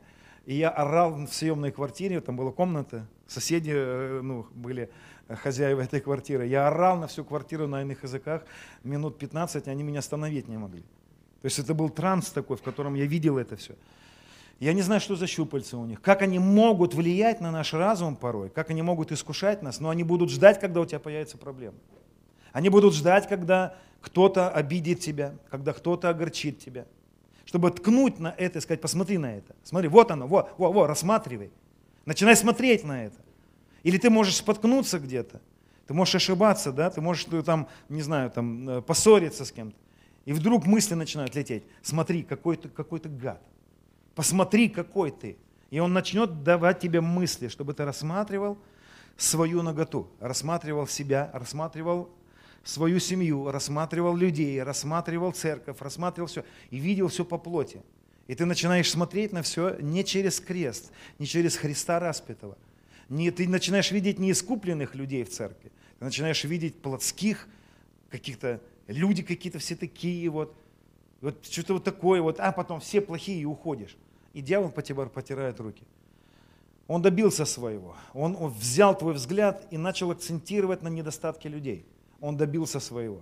и 0.49 0.55
я 0.55 0.71
орал 0.71 1.13
в 1.13 1.27
съемной 1.27 1.71
квартире, 1.71 2.21
там 2.21 2.35
была 2.35 2.51
комната, 2.51 3.05
соседи 3.27 3.71
э, 3.71 4.21
ну, 4.23 4.47
были 4.55 4.89
хозяева 5.27 5.81
этой 5.81 6.01
квартиры. 6.01 6.47
Я 6.47 6.65
орал 6.65 6.97
на 6.97 7.05
всю 7.05 7.23
квартиру 7.23 7.67
на 7.67 7.83
иных 7.83 8.01
языках 8.01 8.41
минут 8.83 9.19
15, 9.19 9.67
они 9.67 9.83
меня 9.83 9.99
остановить 9.99 10.47
не 10.47 10.57
могли. 10.57 10.81
То 10.81 11.45
есть 11.45 11.59
это 11.59 11.75
был 11.75 11.89
транс 11.89 12.31
такой, 12.31 12.57
в 12.57 12.63
котором 12.63 12.95
я 12.95 13.05
видел 13.05 13.37
это 13.37 13.57
все. 13.57 13.75
Я 14.59 14.73
не 14.73 14.81
знаю, 14.81 15.01
что 15.01 15.15
за 15.15 15.27
щупальца 15.27 15.77
у 15.77 15.85
них, 15.85 16.01
как 16.01 16.23
они 16.23 16.39
могут 16.39 16.95
влиять 16.95 17.41
на 17.41 17.51
наш 17.51 17.75
разум 17.75 18.15
порой, 18.15 18.49
как 18.49 18.71
они 18.71 18.81
могут 18.81 19.11
искушать 19.11 19.61
нас, 19.61 19.79
но 19.79 19.91
они 19.91 20.03
будут 20.03 20.31
ждать, 20.31 20.59
когда 20.59 20.81
у 20.81 20.85
тебя 20.85 20.99
появится 20.99 21.37
проблема. 21.37 21.77
Они 22.53 22.69
будут 22.69 22.95
ждать, 22.95 23.29
когда 23.29 23.75
кто-то 24.01 24.49
обидит 24.49 24.99
тебя, 24.99 25.35
когда 25.51 25.73
кто-то 25.73 26.09
огорчит 26.09 26.57
тебя, 26.57 26.87
чтобы 27.49 27.71
ткнуть 27.71 28.19
на 28.19 28.27
это 28.37 28.59
и 28.59 28.61
сказать, 28.61 28.79
посмотри 28.79 29.17
на 29.17 29.35
это, 29.35 29.55
смотри, 29.63 29.87
вот 29.87 30.11
оно, 30.11 30.27
вот, 30.27 30.51
вот, 30.59 30.71
вот, 30.71 30.85
рассматривай. 30.85 31.49
Начинай 32.05 32.35
смотреть 32.35 32.83
на 32.83 33.05
это. 33.05 33.17
Или 33.81 33.97
ты 33.97 34.11
можешь 34.11 34.35
споткнуться 34.35 34.99
где-то. 34.99 35.41
Ты 35.87 35.95
можешь 35.95 36.13
ошибаться, 36.13 36.71
да, 36.71 36.91
ты 36.91 37.01
можешь 37.01 37.25
ну, 37.25 37.41
там, 37.41 37.67
не 37.89 38.03
знаю, 38.03 38.29
там, 38.29 38.69
э, 38.69 38.81
поссориться 38.83 39.45
с 39.45 39.51
кем-то. 39.51 39.75
И 40.25 40.33
вдруг 40.33 40.67
мысли 40.67 40.93
начинают 40.93 41.33
лететь. 41.33 41.63
Смотри, 41.81 42.21
какой 42.21 42.55
ты, 42.55 42.69
какой 42.69 42.99
ты 42.99 43.09
гад. 43.09 43.41
Посмотри, 44.13 44.69
какой 44.69 45.09
ты. 45.09 45.35
И 45.71 45.79
он 45.79 45.91
начнет 45.91 46.43
давать 46.43 46.79
тебе 46.79 47.01
мысли, 47.01 47.47
чтобы 47.47 47.73
ты 47.73 47.83
рассматривал 47.83 48.59
свою 49.17 49.63
наготу, 49.63 50.07
рассматривал 50.19 50.85
себя, 50.85 51.31
рассматривал 51.33 52.11
свою 52.63 52.99
семью, 52.99 53.51
рассматривал 53.51 54.15
людей, 54.15 54.61
рассматривал 54.61 55.31
церковь, 55.31 55.77
рассматривал 55.79 56.27
все 56.27 56.43
и 56.69 56.77
видел 56.77 57.07
все 57.07 57.25
по 57.25 57.37
плоти. 57.37 57.81
И 58.27 58.35
ты 58.35 58.45
начинаешь 58.45 58.89
смотреть 58.89 59.33
на 59.33 59.41
все 59.41 59.77
не 59.79 60.03
через 60.03 60.39
крест, 60.39 60.91
не 61.17 61.25
через 61.25 61.55
Христа 61.55 61.99
распятого. 61.99 62.57
Не, 63.09 63.31
ты 63.31 63.47
начинаешь 63.47 63.91
видеть 63.91 64.19
не 64.19 64.31
искупленных 64.31 64.93
людей 64.93 65.23
в 65.23 65.29
церкви, 65.29 65.71
ты 65.97 66.05
начинаешь 66.05 66.43
видеть 66.43 66.79
плотских, 66.81 67.47
каких-то 68.09 68.61
люди 68.87 69.23
какие-то 69.23 69.59
все 69.59 69.75
такие 69.75 70.29
вот, 70.29 70.55
вот 71.21 71.45
что-то 71.45 71.73
вот 71.73 71.83
такое 71.83 72.21
вот, 72.21 72.39
а 72.39 72.51
потом 72.51 72.79
все 72.79 73.01
плохие 73.01 73.41
и 73.41 73.45
уходишь. 73.45 73.97
И 74.33 74.41
дьявол 74.41 74.69
потирает 74.69 75.59
руки. 75.59 75.83
Он 76.87 77.01
добился 77.01 77.45
своего. 77.45 77.95
Он, 78.13 78.35
он 78.35 78.51
взял 78.51 78.97
твой 78.97 79.13
взгляд 79.13 79.67
и 79.71 79.77
начал 79.77 80.11
акцентировать 80.11 80.81
на 80.81 80.87
недостатке 80.87 81.49
людей. 81.49 81.85
Он 82.21 82.37
добился 82.37 82.79
своего. 82.79 83.21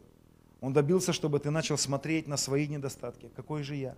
Он 0.61 0.73
добился, 0.73 1.13
чтобы 1.13 1.39
ты 1.39 1.51
начал 1.51 1.77
смотреть 1.77 2.27
на 2.27 2.37
свои 2.37 2.67
недостатки. 2.67 3.29
Какой 3.35 3.63
же 3.63 3.75
я? 3.75 3.95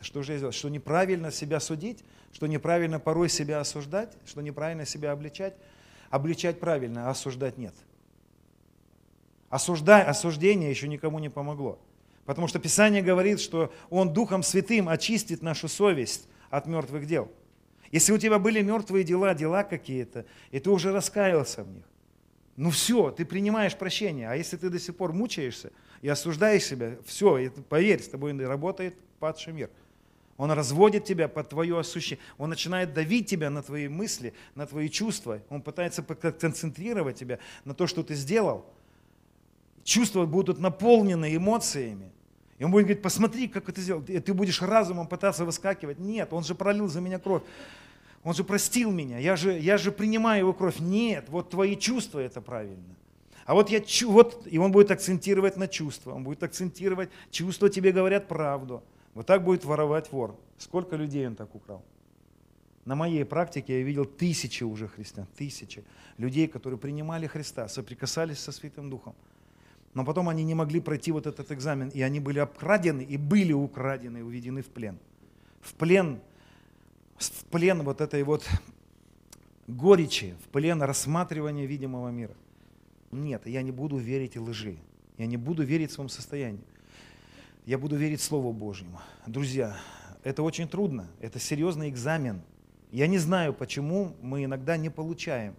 Что 0.00 0.22
же 0.22 0.32
я 0.32 0.38
сделал? 0.38 0.52
Что 0.52 0.68
неправильно 0.68 1.30
себя 1.32 1.58
судить, 1.58 2.04
что 2.32 2.46
неправильно 2.46 3.00
порой 3.00 3.28
себя 3.28 3.60
осуждать, 3.60 4.16
что 4.24 4.40
неправильно 4.40 4.86
себя 4.86 5.12
обличать. 5.12 5.54
Обличать 6.10 6.60
правильно, 6.60 7.08
а 7.08 7.10
осуждать 7.10 7.58
нет. 7.58 7.74
Осуждай, 9.48 10.02
осуждение 10.02 10.70
еще 10.70 10.86
никому 10.86 11.18
не 11.18 11.28
помогло. 11.28 11.78
Потому 12.24 12.48
что 12.48 12.58
Писание 12.58 13.02
говорит, 13.02 13.40
что 13.40 13.72
Он 13.90 14.12
Духом 14.12 14.42
Святым 14.42 14.88
очистит 14.88 15.42
нашу 15.42 15.68
совесть 15.68 16.28
от 16.50 16.66
мертвых 16.66 17.06
дел. 17.06 17.30
Если 17.92 18.12
у 18.12 18.18
тебя 18.18 18.38
были 18.38 18.62
мертвые 18.62 19.04
дела, 19.04 19.34
дела 19.34 19.62
какие-то, 19.62 20.26
и 20.50 20.58
ты 20.58 20.70
уже 20.70 20.92
раскаялся 20.92 21.62
в 21.62 21.70
них, 21.70 21.84
ну 22.56 22.70
все, 22.70 23.10
ты 23.10 23.24
принимаешь 23.24 23.76
прощение. 23.76 24.30
А 24.30 24.34
если 24.34 24.56
ты 24.56 24.70
до 24.70 24.78
сих 24.78 24.96
пор 24.96 25.12
мучаешься 25.12 25.72
и 26.00 26.08
осуждаешь 26.08 26.64
себя, 26.64 26.96
все, 27.04 27.50
поверь, 27.68 28.02
с 28.02 28.08
тобой 28.08 28.32
работает 28.44 28.94
падший 29.18 29.52
мир. 29.52 29.70
Он 30.38 30.50
разводит 30.50 31.04
тебя 31.04 31.28
под 31.28 31.48
твое 31.48 31.78
ощущение. 31.78 32.22
Он 32.38 32.50
начинает 32.50 32.92
давить 32.92 33.26
тебя 33.26 33.48
на 33.50 33.62
твои 33.62 33.88
мысли, 33.88 34.34
на 34.54 34.66
твои 34.66 34.88
чувства. 34.88 35.40
Он 35.48 35.62
пытается 35.62 36.02
концентрировать 36.02 37.16
тебя 37.16 37.38
на 37.64 37.74
то, 37.74 37.86
что 37.86 38.02
ты 38.02 38.14
сделал. 38.14 38.66
Чувства 39.84 40.26
будут 40.26 40.58
наполнены 40.58 41.36
эмоциями. 41.36 42.10
И 42.58 42.64
он 42.64 42.70
будет 42.70 42.84
говорить, 42.84 43.02
посмотри, 43.02 43.48
как 43.48 43.68
это 43.68 43.80
сделал. 43.80 44.02
Ты 44.02 44.34
будешь 44.34 44.60
разумом 44.62 45.06
пытаться 45.06 45.44
выскакивать. 45.44 45.98
Нет, 45.98 46.32
он 46.32 46.42
же 46.42 46.54
пролил 46.54 46.88
за 46.88 47.00
меня 47.00 47.18
кровь. 47.18 47.42
Он 48.26 48.34
же 48.34 48.42
простил 48.42 48.90
меня. 48.90 49.18
Я 49.18 49.36
же, 49.36 49.56
я 49.56 49.78
же 49.78 49.92
принимаю 49.92 50.40
его 50.40 50.52
кровь. 50.52 50.80
Нет, 50.80 51.26
вот 51.28 51.50
твои 51.50 51.76
чувства 51.76 52.18
это 52.18 52.40
правильно. 52.40 52.96
А 53.44 53.54
вот 53.54 53.70
я, 53.70 53.80
вот, 54.06 54.48
и 54.50 54.58
он 54.58 54.72
будет 54.72 54.90
акцентировать 54.90 55.56
на 55.56 55.68
чувства. 55.68 56.12
Он 56.12 56.24
будет 56.24 56.42
акцентировать, 56.42 57.08
чувства 57.30 57.70
тебе 57.70 57.92
говорят 57.92 58.26
правду. 58.26 58.82
Вот 59.14 59.26
так 59.26 59.44
будет 59.44 59.64
воровать 59.64 60.10
вор. 60.10 60.36
Сколько 60.58 60.96
людей 60.96 61.24
он 61.28 61.36
так 61.36 61.54
украл? 61.54 61.84
На 62.84 62.96
моей 62.96 63.24
практике 63.24 63.78
я 63.78 63.84
видел 63.84 64.04
тысячи 64.04 64.64
уже 64.64 64.88
христиан, 64.88 65.28
тысячи 65.36 65.84
людей, 66.18 66.48
которые 66.48 66.80
принимали 66.80 67.28
Христа, 67.28 67.68
соприкасались 67.68 68.40
со 68.40 68.50
Святым 68.50 68.90
Духом 68.90 69.14
но 69.94 70.04
потом 70.04 70.28
они 70.28 70.44
не 70.44 70.54
могли 70.54 70.80
пройти 70.80 71.10
вот 71.10 71.26
этот 71.26 71.50
экзамен, 71.52 71.88
и 71.88 72.02
они 72.02 72.20
были 72.20 72.38
обкрадены, 72.38 73.00
и 73.00 73.16
были 73.16 73.54
украдены, 73.54 74.22
уведены 74.22 74.60
в 74.60 74.66
плен. 74.66 74.98
В 75.62 75.72
плен, 75.72 76.20
в 77.18 77.44
плен 77.46 77.82
вот 77.82 78.00
этой 78.00 78.22
вот 78.22 78.48
горечи, 79.66 80.34
в 80.44 80.48
плен 80.48 80.82
рассматривания 80.82 81.66
видимого 81.66 82.08
мира. 82.08 82.34
Нет, 83.10 83.46
я 83.46 83.62
не 83.62 83.72
буду 83.72 83.96
верить 83.96 84.36
лжи, 84.36 84.78
я 85.18 85.26
не 85.26 85.36
буду 85.36 85.62
верить 85.62 85.92
своему 85.92 86.08
состоянию. 86.08 86.62
Я 87.64 87.78
буду 87.78 87.96
верить 87.96 88.20
Слову 88.20 88.52
Божьему. 88.52 89.00
Друзья, 89.26 89.76
это 90.22 90.44
очень 90.44 90.68
трудно, 90.68 91.08
это 91.20 91.40
серьезный 91.40 91.88
экзамен. 91.88 92.42
Я 92.92 93.08
не 93.08 93.18
знаю, 93.18 93.52
почему 93.52 94.14
мы 94.22 94.44
иногда 94.44 94.76
не 94.76 94.88
получаем. 94.88 95.56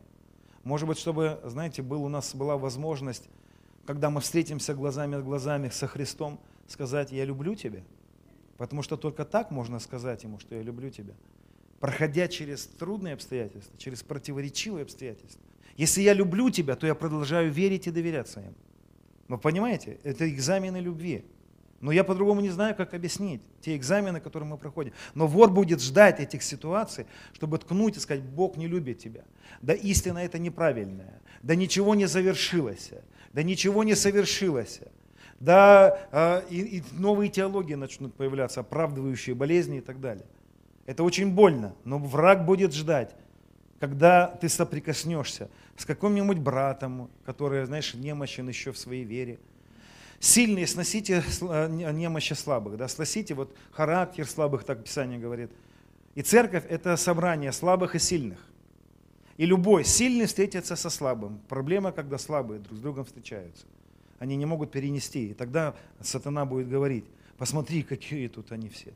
Может 0.64 0.88
быть, 0.88 0.98
чтобы, 0.98 1.42
знаете, 1.44 1.82
был, 1.82 2.04
у 2.04 2.10
нас 2.10 2.34
была 2.34 2.58
возможность 2.58 3.30
когда 3.88 4.10
мы 4.10 4.20
встретимся 4.20 4.74
глазами 4.76 5.16
с 5.16 5.24
глазами 5.24 5.70
со 5.70 5.88
Христом, 5.88 6.40
сказать 6.68 7.14
«Я 7.14 7.24
люблю 7.24 7.56
тебя», 7.56 7.82
потому 8.58 8.84
что 8.84 8.98
только 8.98 9.24
так 9.24 9.50
можно 9.50 9.80
сказать 9.80 10.24
Ему, 10.24 10.40
что 10.40 10.56
«Я 10.56 10.62
люблю 10.62 10.90
тебя», 10.90 11.14
проходя 11.80 12.28
через 12.28 12.66
трудные 12.66 13.14
обстоятельства, 13.14 13.78
через 13.78 14.04
противоречивые 14.04 14.84
обстоятельства. 14.84 15.42
Если 15.76 16.02
я 16.02 16.14
люблю 16.14 16.50
тебя, 16.50 16.76
то 16.76 16.88
я 16.88 16.96
продолжаю 16.96 17.52
верить 17.52 17.88
и 17.88 17.92
доверяться 17.92 18.40
Ему. 18.40 18.54
Вы 19.28 19.38
понимаете, 19.38 20.00
это 20.04 20.28
экзамены 20.30 20.78
любви. 20.78 21.26
Но 21.80 21.92
я 21.92 22.04
по-другому 22.04 22.42
не 22.42 22.50
знаю, 22.50 22.76
как 22.76 22.96
объяснить 22.96 23.42
те 23.62 23.76
экзамены, 23.76 24.20
которые 24.20 24.50
мы 24.50 24.58
проходим. 24.58 24.94
Но 25.14 25.28
вор 25.28 25.52
будет 25.52 25.80
ждать 25.80 26.20
этих 26.20 26.42
ситуаций, 26.42 27.06
чтобы 27.34 27.60
ткнуть 27.60 27.98
и 27.98 28.00
сказать, 28.00 28.24
Бог 28.24 28.58
не 28.58 28.68
любит 28.68 28.98
тебя. 28.98 29.26
Да 29.62 29.74
истина 29.74 30.20
это 30.20 30.40
неправильная. 30.40 31.22
Да 31.44 31.54
ничего 31.54 31.94
не 31.94 32.08
завершилось 32.08 32.92
да 33.38 33.44
ничего 33.44 33.84
не 33.84 33.94
совершилось. 33.94 34.80
Да 35.40 36.08
а, 36.12 36.44
и, 36.50 36.80
и 36.80 36.84
новые 36.94 37.30
теологии 37.30 37.76
начнут 37.76 38.16
появляться, 38.16 38.62
оправдывающие 38.62 39.36
болезни 39.36 39.78
и 39.78 39.82
так 39.82 40.02
далее. 40.02 40.26
Это 40.88 41.04
очень 41.04 41.34
больно, 41.34 41.76
но 41.84 42.00
враг 42.00 42.46
будет 42.46 42.74
ждать, 42.74 43.14
когда 43.80 44.28
ты 44.28 44.48
соприкоснешься 44.48 45.50
с 45.76 45.86
каким-нибудь 45.86 46.40
братом, 46.40 47.12
который, 47.26 47.66
знаешь, 47.66 47.94
немощен 47.94 48.48
еще 48.48 48.72
в 48.72 48.78
своей 48.78 49.04
вере. 49.04 49.38
Сильные 50.20 50.66
сносите 50.66 51.24
а, 51.42 51.68
немощи 51.68 52.34
слабых, 52.34 52.78
да, 52.78 52.88
сносите 52.88 53.36
вот 53.36 53.56
характер 53.72 54.26
слабых, 54.26 54.64
так 54.64 54.84
Писание 54.84 55.20
говорит. 55.20 55.52
И 56.16 56.24
церковь– 56.24 56.64
это 56.70 56.96
собрание 56.96 57.52
слабых 57.52 57.94
и 57.94 58.00
сильных. 58.00 58.40
И 59.36 59.46
любой 59.46 59.84
сильный 59.84 60.26
встретится 60.26 60.76
со 60.76 60.90
слабым. 60.90 61.40
Проблема, 61.50 61.92
когда 61.92 62.18
слабые 62.18 62.60
друг 62.62 62.80
с 62.80 62.82
другом 62.82 63.06
встречаются. 63.06 63.68
Они 64.20 64.36
не 64.38 64.46
могут 64.46 64.72
перенести. 64.72 65.28
И 65.28 65.34
тогда 65.34 65.76
сатана 66.02 66.46
будет 66.46 66.70
говорить, 66.70 67.06
посмотри, 67.38 67.84
какие 67.84 68.30
тут 68.30 68.52
они 68.52 68.70
все. 68.70 68.94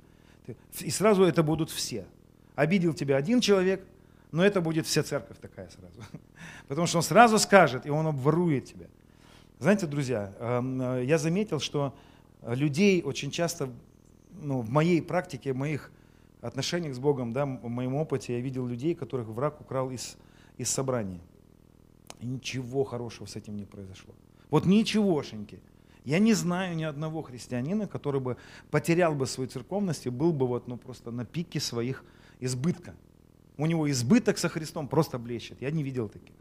И 0.80 0.90
сразу 0.90 1.24
это 1.24 1.44
будут 1.44 1.70
все. 1.70 2.06
Обидел 2.56 2.94
тебя 2.94 3.18
один 3.18 3.42
человек, 3.42 3.86
но 4.32 4.44
это 4.44 4.62
будет 4.62 4.86
вся 4.86 5.04
церковь 5.04 5.38
такая 5.40 5.70
сразу. 5.70 6.02
Потому 6.68 6.88
что 6.88 6.98
он 6.98 7.04
сразу 7.04 7.40
скажет, 7.40 7.86
и 7.86 7.90
он 7.90 8.08
обворует 8.08 8.66
тебя. 8.66 8.88
Знаете, 9.60 9.86
друзья, 9.86 10.34
эм, 10.40 10.82
э, 10.82 11.06
я 11.06 11.18
заметил, 11.18 11.60
что 11.60 11.94
людей 12.46 13.04
очень 13.04 13.32
часто, 13.32 13.70
ну, 14.32 14.62
в 14.62 14.70
моей 14.70 15.02
практике, 15.02 15.54
в 15.54 15.58
моих 15.58 15.92
отношениях 16.42 16.96
с 16.96 17.00
Богом, 17.00 17.34
да, 17.34 17.46
в 17.46 17.70
моем 17.70 17.96
опыте, 17.96 18.34
я 18.34 18.40
видел 18.40 18.66
людей, 18.66 18.96
которых 18.96 19.28
враг 19.28 19.62
украл 19.62 19.92
из 19.92 20.18
из 20.62 20.70
собрания. 20.70 21.22
И 22.20 22.26
ничего 22.26 22.84
хорошего 22.84 23.26
с 23.26 23.36
этим 23.36 23.58
не 23.58 23.66
произошло. 23.66 24.14
Вот 24.50 24.66
ничегошеньки. 24.66 25.60
Я 26.04 26.20
не 26.20 26.34
знаю 26.34 26.76
ни 26.76 26.84
одного 26.84 27.22
христианина, 27.22 27.88
который 27.88 28.22
бы 28.22 28.38
потерял 28.72 29.14
бы 29.14 29.28
свою 29.28 29.50
церковность 29.50 30.06
и 30.08 30.10
был 30.10 30.34
бы 30.34 30.48
вот, 30.48 30.68
ну, 30.68 30.78
просто 30.78 31.12
на 31.12 31.26
пике 31.26 31.60
своих 31.60 32.04
избытка. 32.40 32.96
У 33.58 33.66
него 33.68 33.90
избыток 33.92 34.38
со 34.38 34.50
Христом 34.50 34.88
просто 34.88 35.20
блещет. 35.20 35.62
Я 35.62 35.70
не 35.70 35.84
видел 35.84 36.10
таких. 36.10 36.36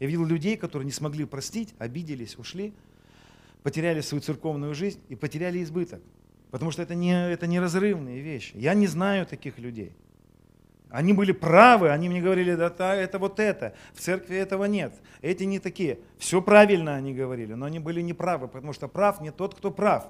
Я 0.00 0.08
видел 0.08 0.24
людей, 0.24 0.56
которые 0.56 0.86
не 0.86 0.92
смогли 0.92 1.24
простить, 1.24 1.74
обиделись, 1.78 2.36
ушли, 2.36 2.74
потеряли 3.62 4.00
свою 4.00 4.22
церковную 4.22 4.74
жизнь 4.74 5.00
и 5.08 5.14
потеряли 5.14 5.62
избыток. 5.62 6.02
Потому 6.50 6.70
что 6.70 6.82
это 6.82 6.94
не, 6.94 7.12
это 7.12 7.46
не 7.46 7.60
разрывные 7.60 8.20
вещи. 8.20 8.56
Я 8.56 8.74
не 8.74 8.86
знаю 8.86 9.26
таких 9.26 9.58
людей. 9.58 9.92
Они 10.90 11.12
были 11.12 11.32
правы, 11.32 11.90
они 11.90 12.08
мне 12.08 12.20
говорили, 12.20 12.54
да, 12.54 12.70
да, 12.70 12.94
это 12.94 13.18
вот 13.18 13.40
это, 13.40 13.74
в 13.92 14.00
церкви 14.00 14.36
этого 14.36 14.64
нет, 14.66 14.94
эти 15.20 15.42
не 15.42 15.58
такие. 15.58 15.98
Все 16.16 16.40
правильно 16.40 16.94
они 16.94 17.12
говорили, 17.12 17.54
но 17.54 17.66
они 17.66 17.80
были 17.80 18.00
неправы, 18.00 18.46
потому 18.46 18.72
что 18.72 18.86
прав 18.86 19.20
не 19.20 19.32
тот, 19.32 19.56
кто 19.56 19.72
прав, 19.72 20.06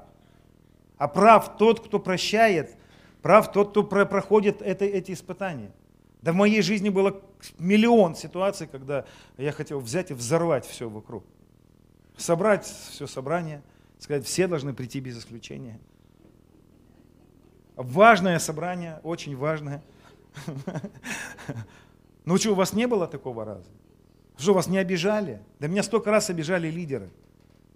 а 0.99 1.09
прав 1.09 1.57
тот, 1.57 1.81
кто 1.81 1.99
прощает, 1.99 2.77
прав 3.23 3.51
тот, 3.53 3.71
кто 3.71 3.85
проходит 3.85 4.61
это, 4.61 4.85
эти 4.85 5.13
испытания. 5.13 5.73
Да 6.21 6.33
в 6.33 6.35
моей 6.35 6.61
жизни 6.61 6.91
было 6.91 7.23
миллион 7.59 8.15
ситуаций, 8.15 8.67
когда 8.67 9.07
я 9.39 9.53
хотел 9.53 9.81
взять 9.81 10.11
и 10.11 10.15
взорвать 10.15 10.67
все 10.67 10.91
вокруг. 10.91 11.25
Собрать 12.19 12.65
все 12.65 13.07
собрание, 13.07 13.63
сказать, 13.99 14.27
все 14.27 14.47
должны 14.47 14.75
прийти 14.75 15.01
без 15.01 15.19
исключения. 15.19 15.79
Важное 17.77 18.39
собрание, 18.39 19.01
очень 19.03 19.37
важное– 19.37 19.83
Ну 22.25 22.37
что, 22.39 22.51
у 22.51 22.55
вас 22.55 22.73
не 22.73 22.87
было 22.87 23.07
такого 23.07 23.45
раза? 23.45 23.71
Что, 24.37 24.53
вас 24.53 24.67
не 24.67 24.79
обижали? 24.79 25.41
Да 25.61 25.69
меня 25.69 25.83
столько 25.83 26.11
раз 26.11 26.29
обижали 26.29 26.69
лидеры. 26.69 27.11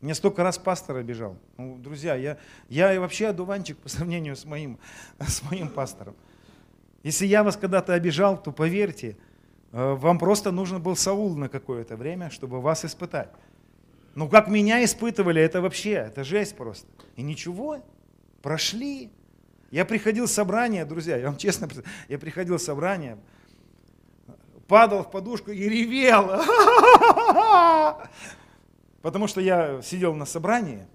Меня 0.00 0.14
столько 0.14 0.42
раз 0.42 0.58
пастор 0.58 0.96
обижал. 0.96 1.36
Ну, 1.56 1.76
друзья, 1.78 2.14
я, 2.14 2.38
я 2.68 3.00
вообще 3.00 3.28
одуванчик 3.28 3.76
по 3.78 3.88
сравнению 3.88 4.34
с 4.34 4.44
моим, 4.44 4.78
с 5.18 5.42
моим 5.42 5.68
пастором. 5.68 6.16
Если 7.02 7.26
я 7.26 7.44
вас 7.44 7.56
когда-то 7.56 7.94
обижал, 7.94 8.42
то 8.42 8.50
поверьте, 8.50 9.16
э, 9.72 9.94
вам 9.94 10.18
просто 10.18 10.52
нужен 10.52 10.82
был 10.82 10.96
Саул 10.96 11.36
на 11.36 11.48
какое-то 11.48 11.96
время, 11.96 12.30
чтобы 12.30 12.60
вас 12.60 12.84
испытать. 12.84 13.30
Ну 14.14 14.28
как 14.28 14.48
меня 14.48 14.82
испытывали, 14.84 15.40
это 15.40 15.60
вообще, 15.60 15.92
это 15.92 16.24
жесть 16.24 16.56
просто. 16.56 16.88
И 17.16 17.22
ничего, 17.22 17.78
прошли. 18.42 19.10
Я 19.70 19.85
приходил 19.85 20.26
в 20.26 20.30
собрание, 20.30 20.85
друзья, 20.85 21.16
я 21.16 21.26
вам 21.26 21.37
честно, 21.37 21.68
я 22.09 22.18
приходил 22.18 22.56
в 22.56 22.62
собрание, 22.62 23.18
падал 24.66 25.04
в 25.04 25.11
подушку 25.11 25.52
и 25.52 25.68
ревел. 25.68 26.28
Потому 29.02 29.28
что 29.28 29.40
я 29.40 29.80
сидел 29.83 30.14
на 30.14 30.26
собрании, 30.26 30.87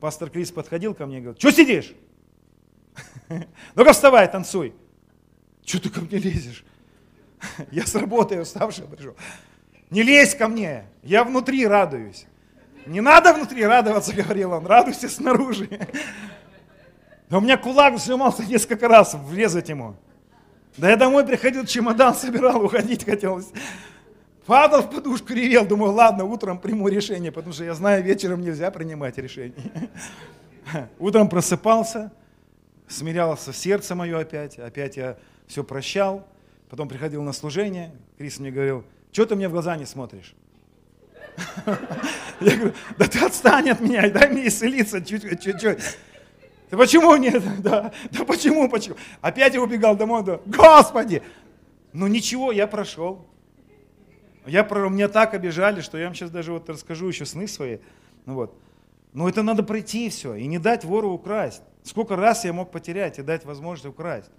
пастор 0.00 0.30
Крис 0.30 0.50
подходил 0.50 0.94
ко 0.94 1.06
мне 1.06 1.18
и 1.18 1.20
говорил, 1.20 1.38
что 1.38 1.52
сидишь? 1.52 1.94
Ну-ка 3.74 3.92
вставай, 3.92 4.30
танцуй. 4.30 4.74
Что 5.64 5.82
ты 5.82 5.90
ко 5.90 6.00
мне 6.00 6.18
лезешь? 6.18 6.64
Я 7.70 7.86
с 7.86 7.94
работы 7.94 8.40
уставший 8.40 8.86
пришел. 8.86 9.16
Не 9.90 10.02
лезь 10.02 10.34
ко 10.34 10.48
мне, 10.48 10.86
я 11.02 11.24
внутри 11.24 11.66
радуюсь. 11.66 12.26
Не 12.86 13.00
надо 13.00 13.32
внутри 13.32 13.64
радоваться, 13.64 14.12
говорил 14.12 14.52
он, 14.52 14.66
радуйся 14.66 15.08
снаружи. 15.08 15.68
Да 17.34 17.38
у 17.38 17.40
меня 17.40 17.56
кулак 17.56 17.98
сжимался 17.98 18.44
несколько 18.44 18.86
раз 18.86 19.14
врезать 19.14 19.68
ему. 19.68 19.96
Да 20.76 20.88
я 20.88 20.94
домой 20.94 21.26
приходил, 21.26 21.66
чемодан 21.66 22.14
собирал, 22.14 22.64
уходить 22.64 23.04
хотелось. 23.04 23.48
Падал 24.46 24.82
в 24.82 24.90
подушку, 24.92 25.32
ревел, 25.32 25.66
думаю, 25.66 25.90
ладно, 25.90 26.26
утром 26.26 26.60
приму 26.60 26.86
решение, 26.86 27.32
потому 27.32 27.52
что 27.52 27.64
я 27.64 27.74
знаю, 27.74 28.04
вечером 28.04 28.40
нельзя 28.40 28.70
принимать 28.70 29.18
решение. 29.18 29.68
Утром 31.00 31.28
просыпался, 31.28 32.12
смирялся 32.86 33.52
сердце 33.52 33.96
мое 33.96 34.20
опять, 34.20 34.60
опять 34.60 34.96
я 34.96 35.16
все 35.48 35.64
прощал, 35.64 36.28
потом 36.70 36.88
приходил 36.88 37.24
на 37.24 37.32
служение, 37.32 37.96
Крис 38.16 38.38
мне 38.38 38.52
говорил, 38.52 38.84
что 39.10 39.26
ты 39.26 39.34
мне 39.34 39.48
в 39.48 39.50
глаза 39.50 39.76
не 39.76 39.86
смотришь? 39.86 40.36
Я 42.40 42.56
говорю, 42.56 42.74
да 42.96 43.06
ты 43.06 43.18
отстань 43.18 43.70
от 43.70 43.80
меня, 43.80 44.08
дай 44.08 44.28
мне 44.28 44.46
исцелиться 44.46 45.04
чуть-чуть. 45.04 45.80
Да 46.74 46.78
почему 46.78 47.14
нет? 47.14 47.40
Да, 47.62 47.92
да 48.10 48.24
почему, 48.24 48.68
почему? 48.68 48.96
Опять 49.20 49.54
я 49.54 49.62
убегал 49.62 49.96
домой, 49.96 50.24
да, 50.24 50.40
Господи! 50.44 51.22
Ну 51.92 52.08
ничего, 52.08 52.50
я 52.50 52.66
прошел. 52.66 53.28
Я, 54.44 54.64
меня 54.64 55.06
так 55.06 55.34
обижали, 55.34 55.82
что 55.82 55.98
я 55.98 56.06
вам 56.06 56.16
сейчас 56.16 56.30
даже 56.30 56.52
вот 56.52 56.68
расскажу 56.68 57.06
еще 57.06 57.26
сны 57.26 57.46
свои. 57.46 57.78
Ну 58.26 58.34
вот. 58.34 58.58
Но 59.12 59.28
это 59.28 59.44
надо 59.44 59.62
пройти 59.62 60.10
все 60.10 60.34
и 60.34 60.48
не 60.48 60.58
дать 60.58 60.84
вору 60.84 61.12
украсть. 61.12 61.62
Сколько 61.84 62.16
раз 62.16 62.44
я 62.44 62.52
мог 62.52 62.72
потерять 62.72 63.20
и 63.20 63.22
дать 63.22 63.44
возможность 63.44 63.86
украсть. 63.86 64.30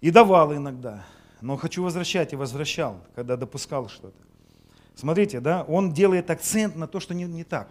И 0.00 0.10
давал 0.10 0.54
иногда. 0.54 1.04
Но 1.42 1.58
хочу 1.58 1.82
возвращать 1.82 2.32
и 2.32 2.36
возвращал, 2.36 3.02
когда 3.14 3.36
допускал 3.36 3.90
что-то. 3.90 4.16
Смотрите, 4.94 5.40
да, 5.40 5.62
он 5.64 5.92
делает 5.92 6.30
акцент 6.30 6.74
на 6.74 6.86
то, 6.86 7.00
что 7.00 7.12
не, 7.12 7.24
не 7.24 7.44
так. 7.44 7.68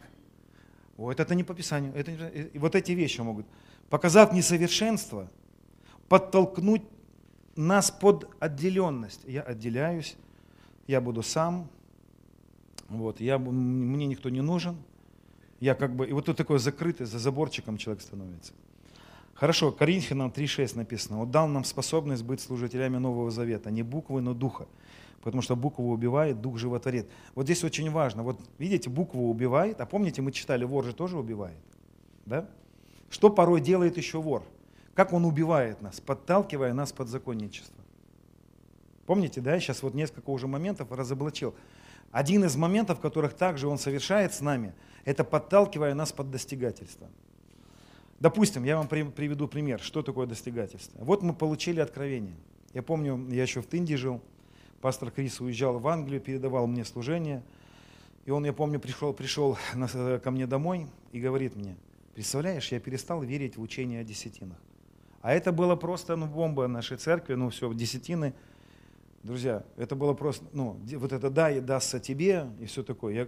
Вот 0.97 1.19
это 1.19 1.35
не 1.35 1.43
по 1.43 1.53
Писанию. 1.53 1.93
Это, 1.93 2.11
вот 2.57 2.75
эти 2.75 2.93
вещи 2.93 3.21
могут, 3.21 3.45
показав 3.89 4.33
несовершенство, 4.33 5.29
подтолкнуть 6.07 6.83
нас 7.55 7.91
под 7.91 8.29
отделенность. 8.39 9.21
Я 9.25 9.41
отделяюсь, 9.41 10.15
я 10.87 11.01
буду 11.01 11.23
сам, 11.23 11.69
вот, 12.89 13.19
я, 13.19 13.37
мне 13.37 14.05
никто 14.05 14.29
не 14.29 14.41
нужен. 14.41 14.77
Я 15.59 15.73
как 15.73 15.95
бы, 15.95 16.07
и 16.07 16.11
вот 16.11 16.25
тут 16.25 16.37
такой 16.37 16.59
закрытый, 16.59 17.05
за 17.05 17.17
заборчиком 17.17 17.77
человек 17.77 18.01
становится. 18.01 18.53
Хорошо, 19.33 19.71
Коринфянам 19.71 20.29
3.6 20.29 20.77
написано. 20.77 21.21
Он 21.21 21.31
дал 21.31 21.47
нам 21.47 21.63
способность 21.63 22.23
быть 22.23 22.39
служителями 22.39 22.97
Нового 22.97 23.31
Завета, 23.31 23.71
не 23.71 23.83
буквы, 23.83 24.21
но 24.21 24.33
духа. 24.33 24.67
Потому 25.21 25.41
что 25.41 25.55
букву 25.55 25.91
убивает, 25.91 26.41
дух 26.41 26.57
животворит. 26.57 27.09
Вот 27.33 27.45
здесь 27.45 27.63
очень 27.63 27.89
важно. 27.89 28.23
Вот 28.23 28.39
видите, 28.57 28.89
букву 28.89 29.29
убивает, 29.29 29.81
а 29.81 29.85
помните, 29.85 30.21
мы 30.21 30.31
читали, 30.31 30.63
вор 30.65 30.85
же 30.85 30.93
тоже 30.93 31.17
убивает. 31.17 31.57
Да? 32.25 32.47
Что 33.09 33.29
порой 33.29 33.61
делает 33.61 33.97
еще 33.97 34.21
вор? 34.21 34.43
Как 34.93 35.13
он 35.13 35.25
убивает 35.25 35.81
нас, 35.81 35.99
подталкивая 35.99 36.73
нас 36.73 36.91
под 36.91 37.09
законничество? 37.09 37.83
Помните, 39.05 39.41
да, 39.41 39.59
сейчас 39.59 39.83
вот 39.83 39.93
несколько 39.93 40.29
уже 40.29 40.47
моментов 40.47 40.91
разоблачил. 40.91 41.53
Один 42.11 42.43
из 42.45 42.55
моментов, 42.55 42.99
которых 42.99 43.33
также 43.33 43.67
он 43.67 43.77
совершает 43.77 44.33
с 44.33 44.41
нами, 44.41 44.73
это 45.03 45.23
подталкивая 45.23 45.93
нас 45.93 46.11
под 46.11 46.31
достигательство. 46.31 47.07
Допустим, 48.19 48.63
я 48.63 48.77
вам 48.77 48.87
приведу 48.87 49.47
пример, 49.47 49.81
что 49.81 50.01
такое 50.01 50.25
достигательство. 50.25 51.03
Вот 51.03 51.21
мы 51.21 51.33
получили 51.33 51.81
откровение. 51.81 52.35
Я 52.73 52.81
помню, 52.81 53.27
я 53.29 53.43
еще 53.43 53.61
в 53.61 53.67
Тынде 53.67 53.97
жил, 53.97 54.21
пастор 54.85 55.09
Крис 55.09 55.41
уезжал 55.41 55.79
в 55.79 55.87
Англию, 55.87 56.21
передавал 56.21 56.67
мне 56.67 56.85
служение. 56.85 57.41
И 58.25 58.29
он, 58.29 58.45
я 58.45 58.53
помню, 58.53 58.79
пришел, 58.79 59.13
пришел 59.13 59.57
ко 60.23 60.29
мне 60.29 60.45
домой 60.45 60.85
и 61.11 61.19
говорит 61.19 61.55
мне, 61.55 61.75
представляешь, 62.13 62.71
я 62.71 62.79
перестал 62.79 63.23
верить 63.23 63.57
в 63.57 63.63
учение 63.63 64.01
о 64.01 64.03
десятинах. 64.03 64.59
А 65.23 65.33
это 65.33 65.51
было 65.51 65.75
просто 65.75 66.15
ну, 66.15 66.27
бомба 66.27 66.67
нашей 66.67 66.97
церкви, 66.97 67.33
ну 67.33 67.49
все, 67.49 67.73
десятины– 67.73 68.35
Друзья, 69.23 69.63
это 69.75 69.95
было 69.95 70.13
просто, 70.13 70.45
ну, 70.53 70.79
вот 70.97 71.11
это 71.11 71.31
да, 71.31 71.49
и 71.49 71.59
дастся 71.59 71.99
тебе, 71.99 72.47
и 72.59 72.65
все 72.67 72.83
такое. 72.83 73.15
Я, 73.15 73.27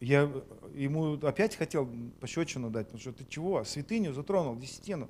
я 0.00 0.30
ему 0.76 1.14
опять 1.14 1.56
хотел 1.56 1.88
пощечину 2.20 2.70
дать, 2.70 2.86
потому 2.86 3.00
что 3.00 3.12
ты 3.12 3.26
чего, 3.28 3.64
святыню 3.64 4.12
затронул, 4.12 4.54
десятину. 4.54 5.08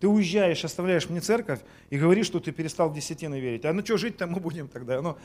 Ты 0.00 0.08
уезжаешь, 0.08 0.64
оставляешь 0.64 1.08
мне 1.10 1.20
церковь 1.20 1.60
и 1.90 1.98
говоришь, 1.98 2.26
что 2.26 2.40
ты 2.40 2.52
перестал 2.52 2.88
в 2.88 2.94
десятины 2.94 3.38
верить. 3.38 3.66
А 3.66 3.72
ну 3.72 3.84
что, 3.84 3.98
жить-то 3.98 4.26
мы 4.26 4.40
будем 4.40 4.66
тогда? 4.66 5.00
Ну, 5.02 5.18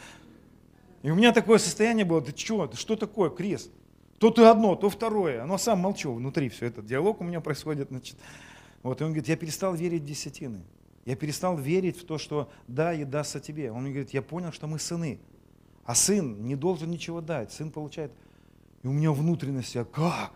и 1.01 1.09
у 1.09 1.15
меня 1.15 1.31
такое 1.31 1.59
состояние 1.59 2.03
было, 2.03 2.21
ты 2.21 2.37
что, 2.37 2.69
что 2.73 2.95
такое, 2.97 3.29
крест? 3.29 3.71
То 4.19 4.31
ты 4.31 4.43
одно, 4.43 4.75
то 4.75 4.89
второе. 4.89 5.43
Оно 5.43 5.57
сам 5.57 5.79
молчу 5.79 6.13
внутри 6.13 6.49
все 6.49 6.67
это. 6.67 6.81
Диалог 6.81 7.21
у 7.21 7.23
меня 7.23 7.39
происходит. 7.41 7.87
Значит. 7.89 8.17
Вот, 8.83 8.99
и 8.99 9.03
он 9.03 9.11
говорит, 9.11 9.29
я 9.29 9.37
перестал 9.37 9.73
верить 9.75 10.03
в 10.03 10.05
десятины. 10.05 10.61
Я 11.05 11.15
перестал 11.15 11.57
верить 11.57 11.99
в 11.99 12.05
то, 12.05 12.17
что 12.17 12.49
да, 12.67 12.93
и 12.93 13.03
дастся 13.03 13.39
тебе. 13.39 13.71
Он 13.71 13.83
мне 13.83 13.91
говорит, 13.91 14.13
я 14.13 14.21
понял, 14.21 14.51
что 14.51 14.67
мы 14.67 14.79
сыны. 14.79 15.19
А 15.85 15.95
сын 15.95 16.43
не 16.45 16.55
должен 16.55 16.89
ничего 16.89 17.21
дать. 17.21 17.51
Сын 17.51 17.71
получает. 17.71 18.11
И 18.83 18.87
у 18.87 18.91
меня 18.91 19.11
внутренность, 19.11 19.75
я 19.75 19.85
как? 19.85 20.31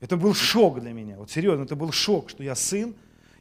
Это 0.00 0.16
был 0.16 0.34
шок 0.34 0.80
для 0.80 0.92
меня. 0.92 1.16
Вот 1.16 1.30
серьезно, 1.30 1.64
это 1.64 1.74
был 1.74 1.90
шок, 1.90 2.30
что 2.30 2.42
я 2.42 2.54
сын, 2.54 2.94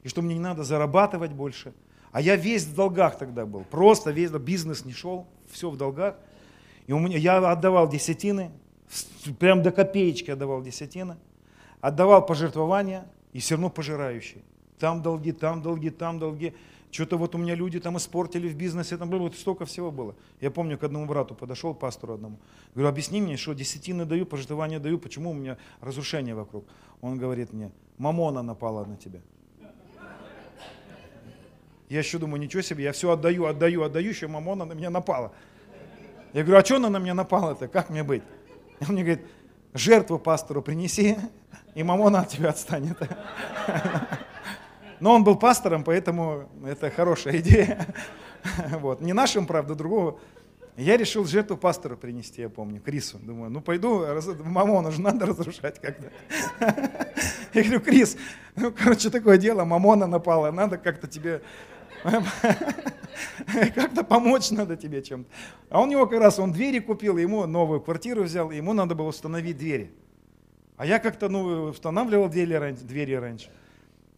и 0.04 0.08
что 0.08 0.22
мне 0.22 0.36
не 0.36 0.40
надо 0.40 0.64
зарабатывать 0.64 1.32
больше. 1.32 1.74
А 2.12 2.22
я 2.22 2.36
весь 2.36 2.66
в 2.66 2.76
долгах 2.76 3.18
тогда 3.18 3.46
был. 3.46 3.64
Просто 3.64 4.12
весь 4.12 4.32
бизнес 4.32 4.86
не 4.86 4.94
шел, 4.94 5.28
все 5.50 5.70
в 5.70 5.78
долгах. 5.78 6.16
И 6.88 6.94
у 6.94 7.00
меня, 7.00 7.18
я 7.18 7.38
отдавал 7.52 7.90
десятины, 7.90 8.52
прям 9.40 9.62
до 9.62 9.72
копеечки 9.72 10.32
отдавал 10.32 10.62
десятины, 10.62 11.18
отдавал 11.82 12.26
пожертвования 12.26 13.06
и 13.34 13.40
все 13.40 13.56
равно 13.56 13.70
пожирающий 13.70 14.44
там 14.80 15.02
долги, 15.02 15.32
там 15.32 15.62
долги, 15.62 15.90
там 15.90 16.20
долги. 16.20 16.54
Что-то 16.90 17.18
вот 17.18 17.36
у 17.36 17.38
меня 17.38 17.54
люди 17.54 17.80
там 17.80 17.98
испортили 17.98 18.48
в 18.48 18.56
бизнесе, 18.56 18.98
там 18.98 19.10
было 19.10 19.20
вот 19.20 19.36
столько 19.36 19.66
всего 19.66 19.92
было. 19.92 20.16
Я 20.40 20.52
помню, 20.52 20.78
к 20.78 20.84
одному 20.84 21.06
брату 21.06 21.36
подошел, 21.36 21.74
пастору 21.74 22.14
одному, 22.14 22.40
говорю, 22.74 22.90
объясни 22.90 23.22
мне, 23.22 23.36
что 23.36 23.54
десятины 23.54 24.06
даю, 24.06 24.26
пожертвования 24.26 24.80
даю, 24.80 24.98
почему 24.98 25.32
у 25.32 25.34
меня 25.34 25.58
разрушение 25.82 26.34
вокруг. 26.34 26.66
Он 27.02 27.18
говорит 27.18 27.52
мне, 27.52 27.72
мамона 27.98 28.42
напала 28.42 28.86
на 28.86 28.96
тебя. 28.96 29.20
Я 31.90 32.00
еще 32.00 32.18
думаю, 32.18 32.42
ничего 32.42 32.62
себе, 32.62 32.84
я 32.84 32.92
все 32.92 33.12
отдаю, 33.12 33.46
отдаю, 33.46 33.84
отдаю, 33.84 34.10
еще 34.10 34.28
мамона 34.28 34.66
на 34.66 34.74
меня 34.74 34.90
напала. 34.90 35.32
Я 36.34 36.44
говорю, 36.44 36.60
а 36.60 36.66
что 36.66 36.76
она 36.76 36.90
на 36.90 36.98
меня 36.98 37.14
напала-то, 37.14 37.68
как 37.68 37.90
мне 37.90 38.04
быть? 38.04 38.24
Он 38.82 38.94
мне 38.94 39.04
говорит, 39.04 39.26
жертву 39.74 40.20
пастору 40.20 40.62
принеси, 40.62 41.18
и 41.76 41.84
мамона 41.84 42.22
от 42.22 42.30
тебя 42.30 42.50
отстанет. 42.50 42.98
Но 45.00 45.14
он 45.14 45.24
был 45.24 45.36
пастором, 45.36 45.84
поэтому 45.84 46.50
это 46.66 46.90
хорошая 46.90 47.38
идея. 47.38 47.88
Вот. 48.80 49.02
Не 49.02 49.14
нашим, 49.14 49.46
правда, 49.46 49.76
другого. 49.76 50.20
Я 50.76 50.96
решил 50.96 51.26
жертву 51.26 51.58
пастору 51.58 51.98
принести, 51.98 52.42
я 52.42 52.50
помню, 52.50 52.80
Крису. 52.80 53.18
Думаю, 53.18 53.50
ну 53.50 53.62
пойду, 53.62 54.06
мамону 54.44 54.92
же 54.92 55.02
надо 55.02 55.26
разрушать 55.26 55.80
как-то. 55.80 56.12
Я 57.54 57.64
говорю, 57.64 57.80
Крис, 57.80 58.16
ну, 58.56 58.72
короче, 58.72 59.10
такое 59.10 59.38
дело, 59.38 59.66
мамона 59.66 60.06
напала, 60.06 60.52
надо 60.52 60.78
как-то 60.78 61.08
тебе 61.08 61.42
как-то 63.76 64.04
помочь 64.04 64.52
надо 64.52 64.76
тебе 64.76 65.02
чем-то. 65.02 65.30
А 65.70 65.82
он 65.82 65.90
него 65.90 66.08
как 66.08 66.20
раз, 66.20 66.40
он 66.40 66.52
двери 66.52 66.80
купил, 66.80 67.18
ему 67.18 67.46
новую 67.46 67.82
квартиру 67.82 68.24
взял, 68.24 68.52
ему 68.52 68.74
надо 68.74 68.96
было 68.96 69.08
установить 69.08 69.58
двери. 69.58 69.92
А 70.78 70.86
я 70.86 71.00
как-то, 71.00 71.28
ну, 71.28 71.70
устанавливал 71.70 72.30
двери 72.30 72.54
раньше. 72.54 72.84
Двери 72.84 73.14
раньше. 73.14 73.50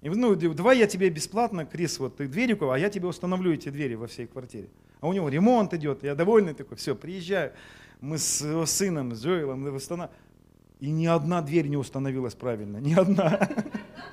И, 0.02 0.10
ну, 0.10 0.36
давай 0.36 0.78
я 0.78 0.88
тебе 0.88 1.10
бесплатно, 1.10 1.66
Крис, 1.66 2.00
вот 2.00 2.18
ты 2.18 2.28
двери, 2.28 2.58
а 2.62 2.78
я 2.78 2.90
тебе 2.90 3.08
установлю 3.08 3.54
эти 3.54 3.70
двери 3.70 3.96
во 3.96 4.08
всей 4.08 4.28
квартире. 4.28 4.70
А 5.02 5.08
у 5.08 5.14
него 5.14 5.30
ремонт 5.30 5.74
идет, 5.74 6.04
я 6.04 6.16
довольный 6.16 6.54
такой, 6.54 6.78
все, 6.78 6.96
приезжаю. 6.96 7.54
Мы 8.02 8.18
с 8.18 8.42
его 8.42 8.66
сыном, 8.66 9.16
с 9.16 9.24
Джоэлом. 9.24 9.80
И 10.80 10.90
ни 10.90 11.06
одна 11.06 11.42
дверь 11.42 11.68
не 11.68 11.76
установилась 11.76 12.36
правильно, 12.36 12.78
ни 12.78 12.94
одна. 12.94 13.50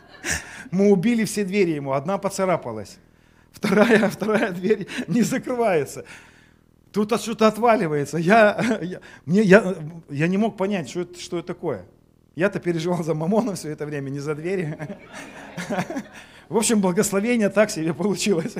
Мы 0.72 0.90
убили 0.90 1.24
все 1.24 1.44
двери 1.44 1.70
ему, 1.70 1.92
одна 1.92 2.18
поцарапалась. 2.18 2.98
Вторая, 3.56 4.10
вторая 4.10 4.52
дверь 4.52 4.86
не 5.08 5.22
закрывается. 5.22 6.04
Тут 6.92 7.18
что-то 7.20 7.46
отваливается. 7.46 8.18
Я, 8.18 8.78
я, 8.82 9.00
мне, 9.24 9.40
я, 9.42 9.74
я 10.10 10.28
не 10.28 10.36
мог 10.36 10.58
понять, 10.58 10.90
что 10.90 11.00
это, 11.00 11.18
что 11.18 11.38
это 11.38 11.48
такое. 11.48 11.86
Я-то 12.34 12.60
переживал 12.60 13.02
за 13.02 13.14
мамона 13.14 13.54
все 13.54 13.70
это 13.70 13.86
время, 13.86 14.10
не 14.10 14.20
за 14.20 14.34
двери. 14.34 14.76
В 16.50 16.56
общем, 16.58 16.82
благословение 16.82 17.48
так 17.48 17.70
себе 17.70 17.94
получилось. 17.94 18.54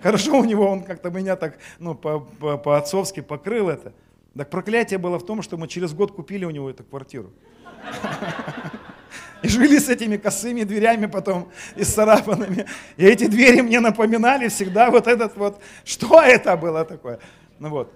Хорошо 0.00 0.38
у 0.38 0.44
него, 0.44 0.70
он 0.70 0.84
как-то 0.84 1.10
меня 1.10 1.34
так 1.34 1.58
ну, 1.80 1.96
по-отцовски 1.96 3.20
покрыл 3.20 3.68
это. 3.68 3.92
Так 4.36 4.48
проклятие 4.48 4.98
было 4.98 5.18
в 5.18 5.26
том, 5.26 5.42
что 5.42 5.56
мы 5.56 5.66
через 5.66 5.92
год 5.92 6.12
купили 6.12 6.44
у 6.44 6.50
него 6.50 6.70
эту 6.70 6.84
квартиру. 6.84 7.32
И 9.42 9.48
жили 9.48 9.78
с 9.78 9.88
этими 9.88 10.16
косыми 10.16 10.62
дверями 10.64 11.06
потом 11.06 11.50
и 11.76 11.84
с 11.84 11.94
царапанными. 11.94 12.66
И 12.96 13.04
эти 13.04 13.26
двери 13.26 13.60
мне 13.60 13.80
напоминали 13.80 14.48
всегда 14.48 14.90
вот 14.90 15.06
этот 15.06 15.36
вот, 15.36 15.60
что 15.84 16.20
это 16.20 16.56
было 16.56 16.84
такое. 16.84 17.18
Ну 17.58 17.70
вот. 17.70 17.92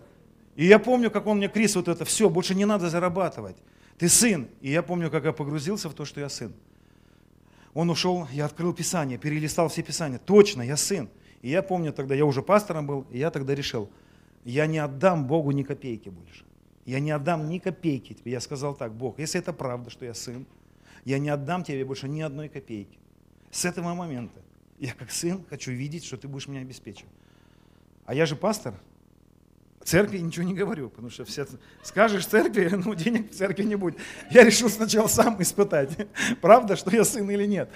И 0.56 0.66
я 0.66 0.78
помню, 0.78 1.10
как 1.10 1.26
он 1.26 1.38
мне, 1.38 1.48
Крис, 1.48 1.76
вот 1.76 1.88
это 1.88 2.04
все, 2.04 2.28
больше 2.28 2.54
не 2.54 2.64
надо 2.64 2.90
зарабатывать. 2.90 3.56
Ты 3.98 4.08
сын. 4.08 4.48
И 4.60 4.70
я 4.70 4.82
помню, 4.82 5.10
как 5.10 5.24
я 5.24 5.32
погрузился 5.32 5.88
в 5.88 5.94
то, 5.94 6.04
что 6.04 6.20
я 6.20 6.28
сын. 6.28 6.52
Он 7.72 7.88
ушел, 7.90 8.26
я 8.32 8.46
открыл 8.46 8.72
Писание, 8.72 9.18
перелистал 9.18 9.68
все 9.68 9.82
Писания. 9.82 10.18
Точно, 10.18 10.62
я 10.62 10.76
сын. 10.76 11.08
И 11.42 11.50
я 11.50 11.62
помню 11.62 11.92
тогда, 11.92 12.14
я 12.14 12.24
уже 12.24 12.42
пастором 12.42 12.86
был, 12.86 13.06
и 13.10 13.18
я 13.18 13.30
тогда 13.30 13.54
решил, 13.54 13.88
я 14.44 14.66
не 14.66 14.78
отдам 14.78 15.26
Богу 15.26 15.52
ни 15.52 15.62
копейки 15.62 16.08
больше. 16.08 16.44
Я 16.84 17.00
не 17.00 17.10
отдам 17.10 17.48
ни 17.48 17.58
копейки 17.58 18.14
тебе. 18.14 18.32
Я 18.32 18.40
сказал 18.40 18.74
так, 18.74 18.94
Бог, 18.94 19.18
если 19.18 19.40
это 19.40 19.52
правда, 19.52 19.90
что 19.90 20.04
я 20.04 20.14
сын, 20.14 20.46
я 21.04 21.18
не 21.18 21.28
отдам 21.28 21.64
тебе 21.64 21.84
больше 21.84 22.08
ни 22.08 22.20
одной 22.20 22.48
копейки. 22.48 22.98
С 23.50 23.64
этого 23.64 23.94
момента 23.94 24.40
я 24.78 24.94
как 24.94 25.10
сын 25.10 25.44
хочу 25.48 25.72
видеть, 25.72 26.04
что 26.04 26.16
ты 26.16 26.28
будешь 26.28 26.48
меня 26.48 26.60
обеспечивать. 26.60 27.12
А 28.06 28.14
я 28.14 28.26
же 28.26 28.36
пастор, 28.36 28.74
церкви 29.84 30.18
ничего 30.18 30.44
не 30.44 30.54
говорю, 30.54 30.88
потому 30.88 31.10
что 31.10 31.24
все 31.24 31.46
скажешь 31.82 32.26
церкви, 32.26 32.70
ну 32.84 32.94
денег 32.94 33.30
в 33.30 33.34
церкви 33.34 33.64
не 33.64 33.76
будет. 33.76 33.98
Я 34.30 34.44
решил 34.44 34.68
сначала 34.68 35.06
сам 35.06 35.40
испытать, 35.42 35.96
правда, 36.40 36.76
что 36.76 36.90
я 36.90 37.04
сын 37.04 37.28
или 37.30 37.46
нет. 37.46 37.70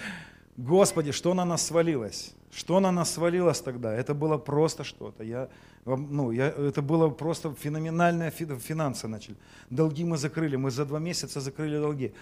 Господи, 0.57 1.11
что 1.11 1.33
на 1.33 1.45
нас 1.45 1.65
свалилось? 1.65 2.33
Что 2.51 2.79
на 2.79 2.91
нас 2.91 3.11
свалилось 3.11 3.59
тогда? 3.59 3.93
Это 3.93 4.13
было 4.13 4.37
просто 4.37 4.85
что-то. 4.85 5.23
Я, 5.23 5.49
ну, 5.85 6.31
я, 6.31 6.47
это 6.47 6.81
было 6.81 7.09
просто 7.09 7.53
феноменальные 7.53 8.31
финансы 8.31 9.09
начали. 9.09 9.35
Долги 9.69 10.05
мы 10.05 10.17
закрыли, 10.17 10.55
мы 10.55 10.71
за 10.71 10.85
два 10.85 10.99
месяца 10.99 11.41
закрыли 11.41 11.77
долги. 11.77 12.13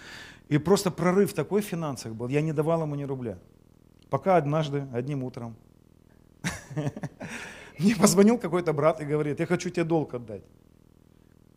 И 0.48 0.58
просто 0.58 0.90
прорыв 0.90 1.32
такой 1.32 1.62
в 1.62 1.64
финансах 1.64 2.12
был, 2.12 2.28
я 2.28 2.40
не 2.40 2.52
давал 2.52 2.82
ему 2.82 2.96
ни 2.96 3.04
рубля. 3.04 3.38
Пока 4.10 4.36
однажды, 4.36 4.88
одним 4.92 5.22
утром, 5.22 5.54
мне 7.78 7.94
позвонил 7.94 8.38
какой-то 8.38 8.72
брат 8.72 9.00
и 9.00 9.04
говорит, 9.04 9.38
я 9.38 9.46
хочу 9.46 9.70
тебе 9.70 9.84
долг 9.84 10.14
отдать. 10.14 10.42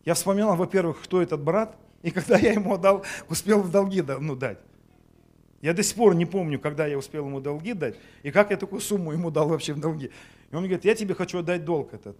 Я 0.04 0.14
вспоминал, 0.14 0.56
во-первых, 0.56 1.02
кто 1.02 1.20
этот 1.20 1.42
брат, 1.42 1.76
и 2.02 2.12
когда 2.12 2.38
я 2.38 2.52
ему 2.52 2.74
отдал, 2.74 3.04
успел 3.28 3.60
в 3.62 3.70
долги 3.72 4.02
ну, 4.02 4.36
дать. 4.36 4.58
Я 5.60 5.72
до 5.72 5.82
сих 5.82 5.96
пор 5.96 6.14
не 6.14 6.26
помню, 6.26 6.60
когда 6.60 6.86
я 6.86 6.96
успел 6.96 7.26
ему 7.26 7.40
долги 7.40 7.72
дать, 7.72 7.96
и 8.22 8.30
как 8.30 8.50
я 8.50 8.56
такую 8.56 8.80
сумму 8.80 9.12
ему 9.12 9.30
дал 9.30 9.48
вообще 9.48 9.72
в 9.72 9.80
долги. 9.80 10.10
И 10.50 10.54
он 10.54 10.62
говорит, 10.62 10.84
я 10.84 10.94
тебе 10.94 11.14
хочу 11.14 11.38
отдать 11.38 11.64
долг 11.64 11.92
этот. 11.94 12.16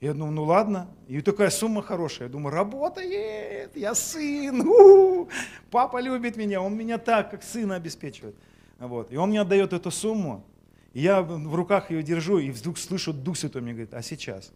Я 0.00 0.12
думаю, 0.12 0.32
ну 0.32 0.44
ладно. 0.44 0.88
И 1.08 1.20
такая 1.22 1.48
сумма 1.48 1.80
хорошая. 1.80 2.28
Я 2.28 2.32
думаю, 2.32 2.54
работает, 2.54 3.74
я 3.76 3.94
сын, 3.94 4.60
у-у-у. 4.60 5.28
папа 5.70 6.00
любит 6.00 6.36
меня, 6.36 6.60
он 6.60 6.76
меня 6.76 6.98
так, 6.98 7.30
как 7.30 7.42
сына 7.42 7.76
обеспечивает. 7.76 8.36
Вот. 8.78 9.10
И 9.10 9.16
он 9.16 9.30
мне 9.30 9.40
отдает 9.40 9.72
эту 9.72 9.90
сумму, 9.90 10.44
и 10.92 11.00
я 11.00 11.22
в 11.22 11.54
руках 11.54 11.90
ее 11.90 12.02
держу, 12.02 12.38
и 12.38 12.50
вдруг 12.50 12.76
слышу, 12.76 13.14
Дух 13.14 13.38
Святой 13.38 13.62
мне 13.62 13.72
говорит, 13.72 13.94
а 13.94 14.02
сейчас 14.02 14.52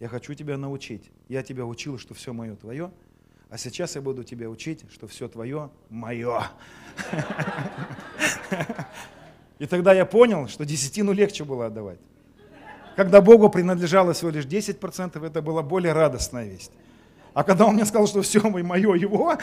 я 0.00 0.08
хочу 0.08 0.34
тебя 0.34 0.58
научить. 0.58 1.10
Я 1.28 1.42
тебя 1.42 1.64
учил, 1.64 1.98
что 1.98 2.14
все 2.14 2.32
мое 2.32 2.56
твое, 2.56 2.90
а 3.50 3.58
сейчас 3.58 3.94
я 3.94 4.00
буду 4.00 4.24
тебя 4.24 4.48
учить, 4.48 4.84
что 4.90 5.06
все 5.06 5.28
твое 5.28 5.70
мое. 5.90 6.44
И 9.58 9.66
тогда 9.66 9.92
я 9.92 10.04
понял, 10.04 10.48
что 10.48 10.64
десятину 10.64 11.12
легче 11.12 11.44
было 11.44 11.66
отдавать. 11.66 11.98
Когда 12.96 13.20
Богу 13.20 13.48
принадлежало 13.50 14.12
всего 14.12 14.30
лишь 14.30 14.46
10%, 14.46 15.24
это 15.26 15.42
была 15.42 15.62
более 15.62 15.92
радостная 15.92 16.46
весть. 16.46 16.72
А 17.32 17.42
когда 17.42 17.66
он 17.66 17.74
мне 17.74 17.84
сказал, 17.84 18.06
что 18.06 18.22
все 18.22 18.40
мое 18.40 18.94
его, 18.94 19.36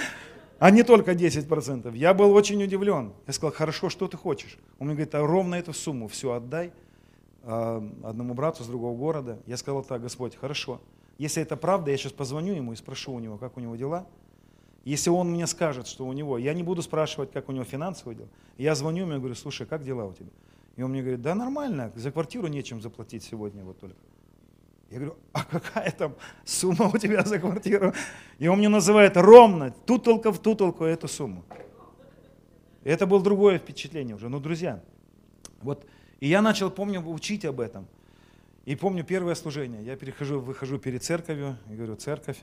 а 0.60 0.72
не 0.72 0.84
только 0.84 1.12
10%, 1.12 1.98
я 1.98 2.14
был 2.14 2.34
очень 2.34 2.64
удивлен. 2.64 3.14
Я 3.28 3.34
сказал, 3.34 3.52
хорошо, 3.52 3.90
что 3.90 4.08
ты 4.08 4.16
хочешь? 4.16 4.58
Он 4.80 4.88
мне 4.88 4.96
говорит, 4.96 5.16
а 5.16 5.26
ровно 5.26 5.56
эту 5.56 5.74
сумму 5.74 6.08
все 6.08 6.34
отдай 6.34 6.72
а, 7.44 7.84
одному 8.04 8.34
брату 8.34 8.64
с 8.64 8.68
другого 8.68 8.96
города. 8.96 9.40
Я 9.48 9.58
сказал 9.58 9.84
так, 9.84 10.02
Господь, 10.02 10.36
хорошо, 10.36 10.80
если 11.18 11.42
это 11.42 11.56
правда, 11.56 11.92
я 11.92 11.98
сейчас 11.98 12.14
позвоню 12.14 12.54
ему 12.54 12.74
и 12.74 12.76
спрошу 12.76 13.14
у 13.14 13.20
него, 13.20 13.38
как 13.38 13.58
у 13.58 13.60
него 13.60 13.76
дела. 13.76 14.08
Если 14.84 15.10
он 15.10 15.32
мне 15.32 15.46
скажет, 15.46 15.88
что 15.88 16.08
у 16.08 16.14
него, 16.14 16.38
я 16.38 16.54
не 16.54 16.64
буду 16.64 16.82
спрашивать, 16.82 17.32
как 17.32 17.50
у 17.50 17.52
него 17.52 17.64
финансовые 17.64 18.18
дела. 18.18 18.30
Я 18.58 18.74
звоню 18.74 19.04
ему 19.04 19.14
и 19.14 19.18
говорю, 19.18 19.36
слушай, 19.36 19.68
как 19.68 19.84
дела 19.84 20.06
у 20.06 20.14
тебя? 20.14 20.30
И 20.76 20.82
он 20.82 20.92
мне 20.92 21.02
говорит, 21.02 21.22
да 21.22 21.36
нормально, 21.36 21.92
за 21.96 22.12
квартиру 22.12 22.48
нечем 22.48 22.82
заплатить 22.82 23.24
сегодня 23.24 23.64
вот 23.64 23.80
только. 23.80 24.00
Я 24.90 24.98
говорю, 24.98 25.16
а 25.32 25.44
какая 25.46 25.92
там 25.92 26.16
сумма 26.44 26.92
у 26.94 26.98
тебя 26.98 27.24
за 27.24 27.40
квартиру? 27.40 27.94
И 28.40 28.48
он 28.48 28.58
мне 28.58 28.70
называет 28.70 29.16
ровно, 29.16 29.72
тутолка 29.72 30.32
в 30.32 30.40
тутолку 30.40 30.84
эту 30.84 31.08
сумму. 31.08 31.46
И 32.84 32.90
это 32.90 33.06
было 33.06 33.22
другое 33.22 33.58
впечатление 33.58 34.16
уже. 34.16 34.28
Ну, 34.28 34.40
друзья, 34.40 34.84
вот, 35.62 35.86
и 36.20 36.28
я 36.28 36.42
начал, 36.42 36.72
помню, 36.72 37.02
учить 37.02 37.46
об 37.46 37.62
этом. 37.62 37.88
И 38.66 38.76
помню 38.76 39.04
первое 39.04 39.36
служение. 39.36 39.84
Я 39.84 39.96
перехожу, 39.96 40.40
выхожу 40.40 40.78
перед 40.78 41.04
церковью 41.04 41.58
и 41.70 41.76
говорю, 41.76 41.96
церковь, 41.96 42.38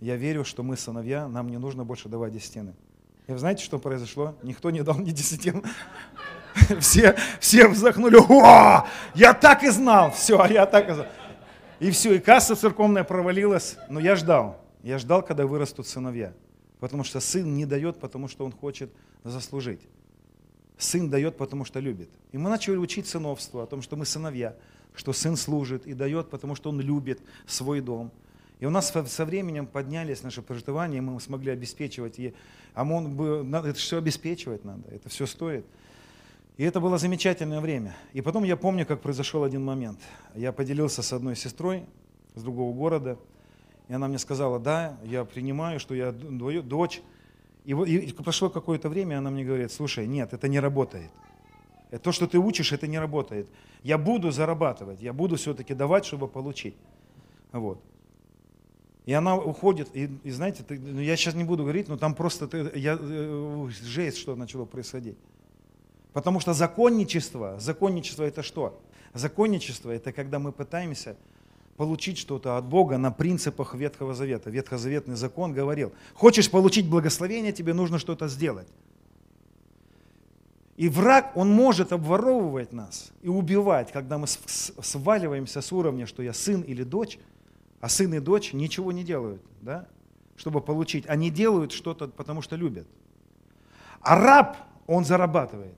я 0.00 0.16
верю, 0.16 0.44
что 0.44 0.62
мы 0.62 0.76
сыновья, 0.76 1.28
нам 1.28 1.48
не 1.48 1.58
нужно 1.58 1.84
больше 1.84 2.08
давать 2.08 2.32
десятины. 2.32 2.74
И 3.28 3.32
вы 3.32 3.38
знаете, 3.38 3.64
что 3.64 3.78
произошло? 3.78 4.34
Никто 4.42 4.70
не 4.70 4.82
дал 4.82 4.96
мне 4.96 5.12
десятин. 5.12 5.62
Все, 6.80 7.16
все 7.40 7.66
вздохнули, 7.66 8.16
о, 8.16 8.86
я 9.14 9.32
так 9.32 9.62
и 9.62 9.70
знал, 9.70 10.10
все, 10.10 10.44
я 10.44 10.66
так 10.66 10.90
и 10.90 10.92
знал. 10.92 11.06
И 11.80 11.90
все, 11.90 12.12
и 12.12 12.18
касса 12.18 12.54
церковная 12.54 13.04
провалилась, 13.04 13.78
но 13.88 13.98
я 13.98 14.16
ждал. 14.16 14.62
Я 14.82 14.98
ждал, 14.98 15.22
когда 15.22 15.46
вырастут 15.46 15.86
сыновья. 15.86 16.34
Потому 16.78 17.04
что 17.04 17.20
сын 17.20 17.56
не 17.56 17.64
дает, 17.64 17.98
потому 17.98 18.28
что 18.28 18.44
он 18.44 18.52
хочет 18.52 18.92
заслужить. 19.24 19.80
Сын 20.76 21.08
дает, 21.08 21.38
потому 21.38 21.64
что 21.64 21.80
любит. 21.80 22.10
И 22.32 22.38
мы 22.38 22.50
начали 22.50 22.76
учить 22.76 23.06
сыновство, 23.06 23.62
о 23.62 23.66
том, 23.66 23.80
что 23.80 23.96
мы 23.96 24.04
сыновья 24.04 24.54
что 24.94 25.12
сын 25.12 25.36
служит 25.36 25.86
и 25.86 25.94
дает, 25.94 26.30
потому 26.30 26.54
что 26.54 26.70
он 26.70 26.80
любит 26.80 27.20
свой 27.46 27.80
дом. 27.80 28.10
И 28.60 28.66
у 28.66 28.70
нас 28.70 28.92
со 28.92 29.24
временем 29.24 29.66
поднялись 29.66 30.22
наши 30.22 30.40
проживания, 30.40 31.00
мы 31.00 31.18
смогли 31.20 31.50
обеспечивать. 31.50 32.18
И 32.20 32.32
ОМОН, 32.74 33.52
это 33.54 33.74
все 33.74 33.98
обеспечивать 33.98 34.64
надо, 34.64 34.88
это 34.88 35.08
все 35.08 35.26
стоит. 35.26 35.66
И 36.58 36.64
это 36.64 36.80
было 36.80 36.96
замечательное 36.98 37.60
время. 37.60 37.96
И 38.12 38.20
потом 38.20 38.44
я 38.44 38.56
помню, 38.56 38.86
как 38.86 39.00
произошел 39.00 39.42
один 39.42 39.64
момент. 39.64 39.98
Я 40.34 40.52
поделился 40.52 41.02
с 41.02 41.12
одной 41.12 41.34
сестрой 41.34 41.86
с 42.34 42.42
другого 42.42 42.72
города, 42.72 43.18
и 43.88 43.94
она 43.94 44.06
мне 44.06 44.18
сказала, 44.18 44.60
да, 44.60 44.96
я 45.02 45.24
принимаю, 45.24 45.80
что 45.80 45.94
я 45.94 46.12
дочь. 46.12 47.02
И, 47.64 47.72
и 47.72 48.12
прошло 48.12 48.48
какое-то 48.48 48.88
время, 48.88 49.16
и 49.16 49.18
она 49.18 49.30
мне 49.30 49.44
говорит, 49.44 49.72
слушай, 49.72 50.06
нет, 50.06 50.32
это 50.32 50.46
не 50.46 50.60
работает. 50.60 51.10
То, 51.98 52.12
что 52.12 52.26
ты 52.26 52.38
учишь, 52.38 52.72
это 52.72 52.86
не 52.86 52.98
работает. 52.98 53.46
Я 53.82 53.98
буду 53.98 54.30
зарабатывать, 54.30 55.02
я 55.02 55.12
буду 55.12 55.36
все-таки 55.36 55.74
давать, 55.74 56.04
чтобы 56.06 56.28
получить. 56.28 56.74
Вот. 57.52 57.82
И 59.04 59.12
она 59.12 59.36
уходит, 59.36 59.88
и, 59.94 60.04
и 60.22 60.30
знаете, 60.30 60.62
ты, 60.62 60.78
ну, 60.78 61.00
я 61.00 61.16
сейчас 61.16 61.34
не 61.34 61.44
буду 61.44 61.64
говорить, 61.64 61.88
но 61.88 61.96
там 61.96 62.14
просто 62.14 62.46
ты, 62.46 62.70
я, 62.78 62.96
э, 63.00 63.68
жесть, 63.82 64.18
что 64.18 64.36
начало 64.36 64.64
происходить. 64.64 65.16
Потому 66.12 66.40
что 66.40 66.54
законничество, 66.54 67.58
законничество 67.58 68.22
это 68.22 68.42
что? 68.42 68.80
Законничество 69.12 69.90
это 69.90 70.12
когда 70.12 70.38
мы 70.38 70.52
пытаемся 70.52 71.16
получить 71.76 72.18
что-то 72.18 72.56
от 72.56 72.64
Бога 72.64 72.96
на 72.96 73.10
принципах 73.10 73.74
Ветхого 73.74 74.14
Завета. 74.14 74.50
Ветхозаветный 74.50 75.16
закон 75.16 75.52
говорил, 75.52 75.92
хочешь 76.14 76.50
получить 76.50 76.88
благословение, 76.88 77.52
тебе 77.52 77.74
нужно 77.74 77.98
что-то 77.98 78.28
сделать. 78.28 78.68
И 80.82 80.88
враг, 80.88 81.36
он 81.36 81.48
может 81.48 81.92
обворовывать 81.92 82.72
нас 82.72 83.12
и 83.22 83.28
убивать, 83.28 83.92
когда 83.92 84.18
мы 84.18 84.26
сваливаемся 84.26 85.60
с 85.60 85.70
уровня, 85.70 86.06
что 86.06 86.24
я 86.24 86.32
сын 86.32 86.60
или 86.62 86.82
дочь, 86.82 87.20
а 87.80 87.88
сын 87.88 88.12
и 88.14 88.18
дочь 88.18 88.52
ничего 88.52 88.90
не 88.90 89.04
делают, 89.04 89.40
да, 89.60 89.86
чтобы 90.34 90.60
получить. 90.60 91.04
Они 91.06 91.30
делают 91.30 91.70
что-то, 91.70 92.08
потому 92.08 92.42
что 92.42 92.56
любят. 92.56 92.88
А 94.00 94.18
раб, 94.18 94.56
он 94.88 95.04
зарабатывает. 95.04 95.76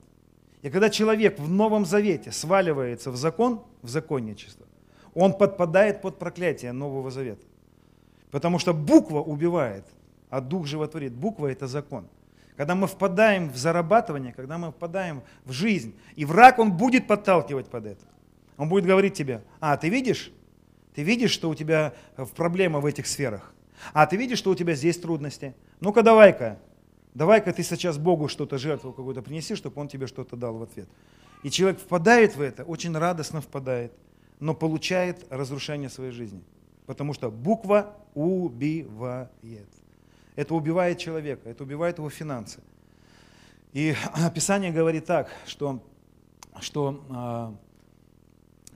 И 0.63 0.71
когда 0.71 0.89
человек 0.89 1.39
в 1.39 1.51
Новом 1.51 1.85
Завете 1.85 2.33
сваливается 2.33 3.11
в 3.11 3.17
закон, 3.17 3.61
в 3.83 3.91
законничество, 3.91 4.65
он 5.13 5.37
подпадает 5.37 6.01
под 6.01 6.19
проклятие 6.19 6.73
Нового 6.73 7.11
Завета. 7.11 7.45
Потому 8.31 8.59
что 8.59 8.73
буква 8.73 9.21
убивает, 9.21 9.85
а 10.31 10.41
дух 10.41 10.65
животворит. 10.65 11.13
Буква– 11.13 11.49
это 11.53 11.67
закон. 11.67 12.07
Когда 12.57 12.75
мы 12.75 12.87
впадаем 12.87 13.51
в 13.51 13.57
зарабатывание, 13.57 14.33
когда 14.33 14.59
мы 14.59 14.71
впадаем 14.71 15.23
в 15.45 15.53
жизнь, 15.53 15.95
и 16.15 16.25
враг, 16.25 16.59
он 16.59 16.73
будет 16.73 17.07
подталкивать 17.07 17.69
под 17.69 17.87
это. 17.87 18.05
Он 18.57 18.69
будет 18.69 18.87
говорить 18.87 19.15
тебе, 19.15 19.43
а, 19.61 19.77
ты 19.77 19.89
видишь? 19.89 20.31
Ты 20.95 21.03
видишь, 21.03 21.33
что 21.33 21.51
у 21.51 21.55
тебя 21.57 21.95
проблема 22.37 22.79
в 22.79 22.87
этих 22.87 23.09
сферах? 23.09 23.53
А, 23.93 24.07
ты 24.07 24.17
видишь, 24.17 24.39
что 24.39 24.51
у 24.51 24.55
тебя 24.55 24.75
здесь 24.75 24.99
трудности? 24.99 25.55
Ну-ка 25.81 26.03
давай-ка, 26.03 26.61
давай-ка 27.15 27.53
ты 27.53 27.65
сейчас 27.65 27.99
Богу 27.99 28.29
что-то, 28.29 28.57
жертву 28.59 28.93
какую-то 28.93 29.23
принеси, 29.23 29.57
чтобы 29.57 29.81
Он 29.81 29.89
тебе 29.89 30.07
что-то 30.07 30.37
дал 30.37 30.57
в 30.57 30.63
ответ. 30.63 30.89
И 31.43 31.51
человек 31.51 31.81
впадает 31.81 32.37
в 32.37 32.41
это, 32.41 32.63
очень 32.63 32.97
радостно 32.97 33.41
впадает, 33.41 33.93
но 34.39 34.55
получает 34.55 35.27
разрушение 35.31 35.91
своей 35.91 36.13
жизни. 36.13 36.45
Потому 36.87 37.13
что 37.13 37.31
буква 37.31 37.97
убивает. 38.15 39.69
Это 40.37 40.55
убивает 40.55 40.99
человека, 40.99 41.49
это 41.49 41.63
убивает 41.63 41.99
его 41.99 42.11
финансы. 42.11 42.61
И 43.73 43.95
Писание 44.35 44.73
говорит 44.73 45.05
так, 45.05 45.31
что, 45.47 45.83
что 46.61 47.05
а, 47.11 47.55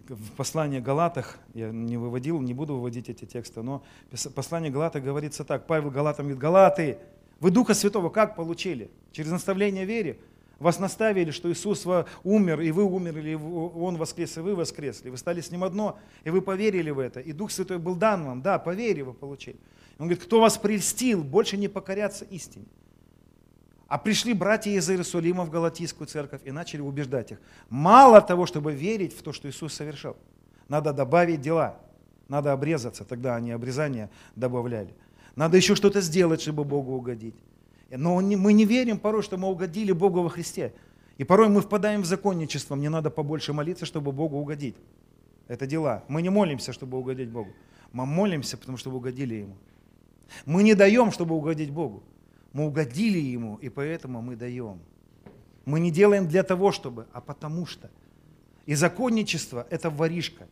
в 0.08 0.32
послании 0.32 0.80
Галатах, 0.80 1.38
я 1.54 1.70
не 1.70 1.96
выводил, 1.96 2.40
не 2.40 2.54
буду 2.54 2.74
выводить 2.74 3.08
эти 3.08 3.24
тексты, 3.24 3.62
но 3.62 3.82
в 4.10 4.30
послании 4.30 4.70
Галатах 4.70 5.02
говорится 5.02 5.44
так, 5.44 5.66
Павел 5.66 5.90
Галатам 5.90 6.26
говорит, 6.26 6.40
Галаты, 6.40 6.98
вы 7.40 7.50
Духа 7.50 7.74
Святого 7.74 8.08
как 8.10 8.36
получили? 8.36 8.90
Через 9.12 9.30
наставление 9.30 9.84
вере? 9.84 10.18
Вас 10.58 10.80
наставили, 10.80 11.30
что 11.30 11.52
Иисус 11.52 11.86
умер, 12.24 12.60
и 12.60 12.72
вы 12.72 12.82
умерли, 12.82 13.30
и 13.30 13.34
Он 13.36 13.96
воскрес, 13.96 14.36
и 14.38 14.40
вы 14.40 14.56
воскресли. 14.56 15.08
Вы 15.08 15.16
стали 15.16 15.40
с 15.40 15.52
Ним 15.52 15.62
одно, 15.62 15.98
и 16.24 16.30
вы 16.30 16.42
поверили 16.42 16.90
в 16.90 16.98
это. 16.98 17.20
И 17.20 17.32
Дух 17.32 17.52
Святой 17.52 17.78
был 17.78 17.94
дан 17.94 18.24
вам, 18.24 18.42
да, 18.42 18.58
по 18.58 18.74
вере 18.74 19.04
вы 19.04 19.12
получили. 19.12 19.58
Он 19.98 20.06
говорит, 20.06 20.24
кто 20.24 20.40
вас 20.40 20.56
прельстил, 20.56 21.24
больше 21.24 21.56
не 21.56 21.68
покоряться 21.68 22.24
истине. 22.24 22.66
А 23.88 23.98
пришли 23.98 24.32
братья 24.32 24.70
из 24.70 24.88
Иерусалима 24.88 25.44
в 25.44 25.50
Галатийскую 25.50 26.06
церковь 26.06 26.42
и 26.44 26.52
начали 26.52 26.82
убеждать 26.82 27.32
их. 27.32 27.40
Мало 27.68 28.20
того, 28.20 28.46
чтобы 28.46 28.72
верить 28.72 29.16
в 29.16 29.22
то, 29.22 29.32
что 29.32 29.48
Иисус 29.48 29.74
совершил, 29.74 30.16
надо 30.68 30.92
добавить 30.92 31.40
дела, 31.40 31.80
надо 32.28 32.52
обрезаться. 32.52 33.04
Тогда 33.04 33.34
они 33.34 33.50
обрезание 33.50 34.10
добавляли. 34.36 34.94
Надо 35.34 35.56
еще 35.56 35.74
что-то 35.74 36.00
сделать, 36.00 36.42
чтобы 36.42 36.64
Богу 36.64 36.92
угодить. 36.92 37.34
Но 37.90 38.20
мы 38.20 38.52
не 38.52 38.66
верим 38.66 38.98
порой, 38.98 39.22
что 39.22 39.38
мы 39.38 39.48
угодили 39.48 39.92
Богу 39.92 40.22
во 40.22 40.28
Христе. 40.28 40.74
И 41.16 41.24
порой 41.24 41.48
мы 41.48 41.62
впадаем 41.62 42.02
в 42.02 42.06
законничество. 42.06 42.74
Мне 42.74 42.90
надо 42.90 43.10
побольше 43.10 43.52
молиться, 43.52 43.86
чтобы 43.86 44.12
Богу 44.12 44.36
угодить. 44.36 44.76
Это 45.48 45.66
дела. 45.66 46.04
Мы 46.08 46.20
не 46.20 46.28
молимся, 46.28 46.72
чтобы 46.74 46.98
угодить 46.98 47.30
Богу. 47.30 47.50
Мы 47.92 48.04
молимся, 48.04 48.58
потому 48.58 48.76
что 48.76 48.90
угодили 48.90 49.36
Ему. 49.36 49.56
Мы 50.46 50.62
не 50.62 50.74
даем, 50.74 51.10
чтобы 51.12 51.34
угодить 51.34 51.70
Богу. 51.70 52.02
Мы 52.52 52.66
угодили 52.66 53.18
Ему, 53.18 53.56
и 53.56 53.68
поэтому 53.68 54.22
мы 54.22 54.36
даем. 54.36 54.80
Мы 55.64 55.80
не 55.80 55.90
делаем 55.90 56.26
для 56.26 56.42
того, 56.42 56.72
чтобы, 56.72 57.06
а 57.12 57.20
потому 57.20 57.66
что. 57.66 57.90
И 58.66 58.74
законничество– 58.74 59.66
это 59.70 59.90
воришка. 59.90 60.46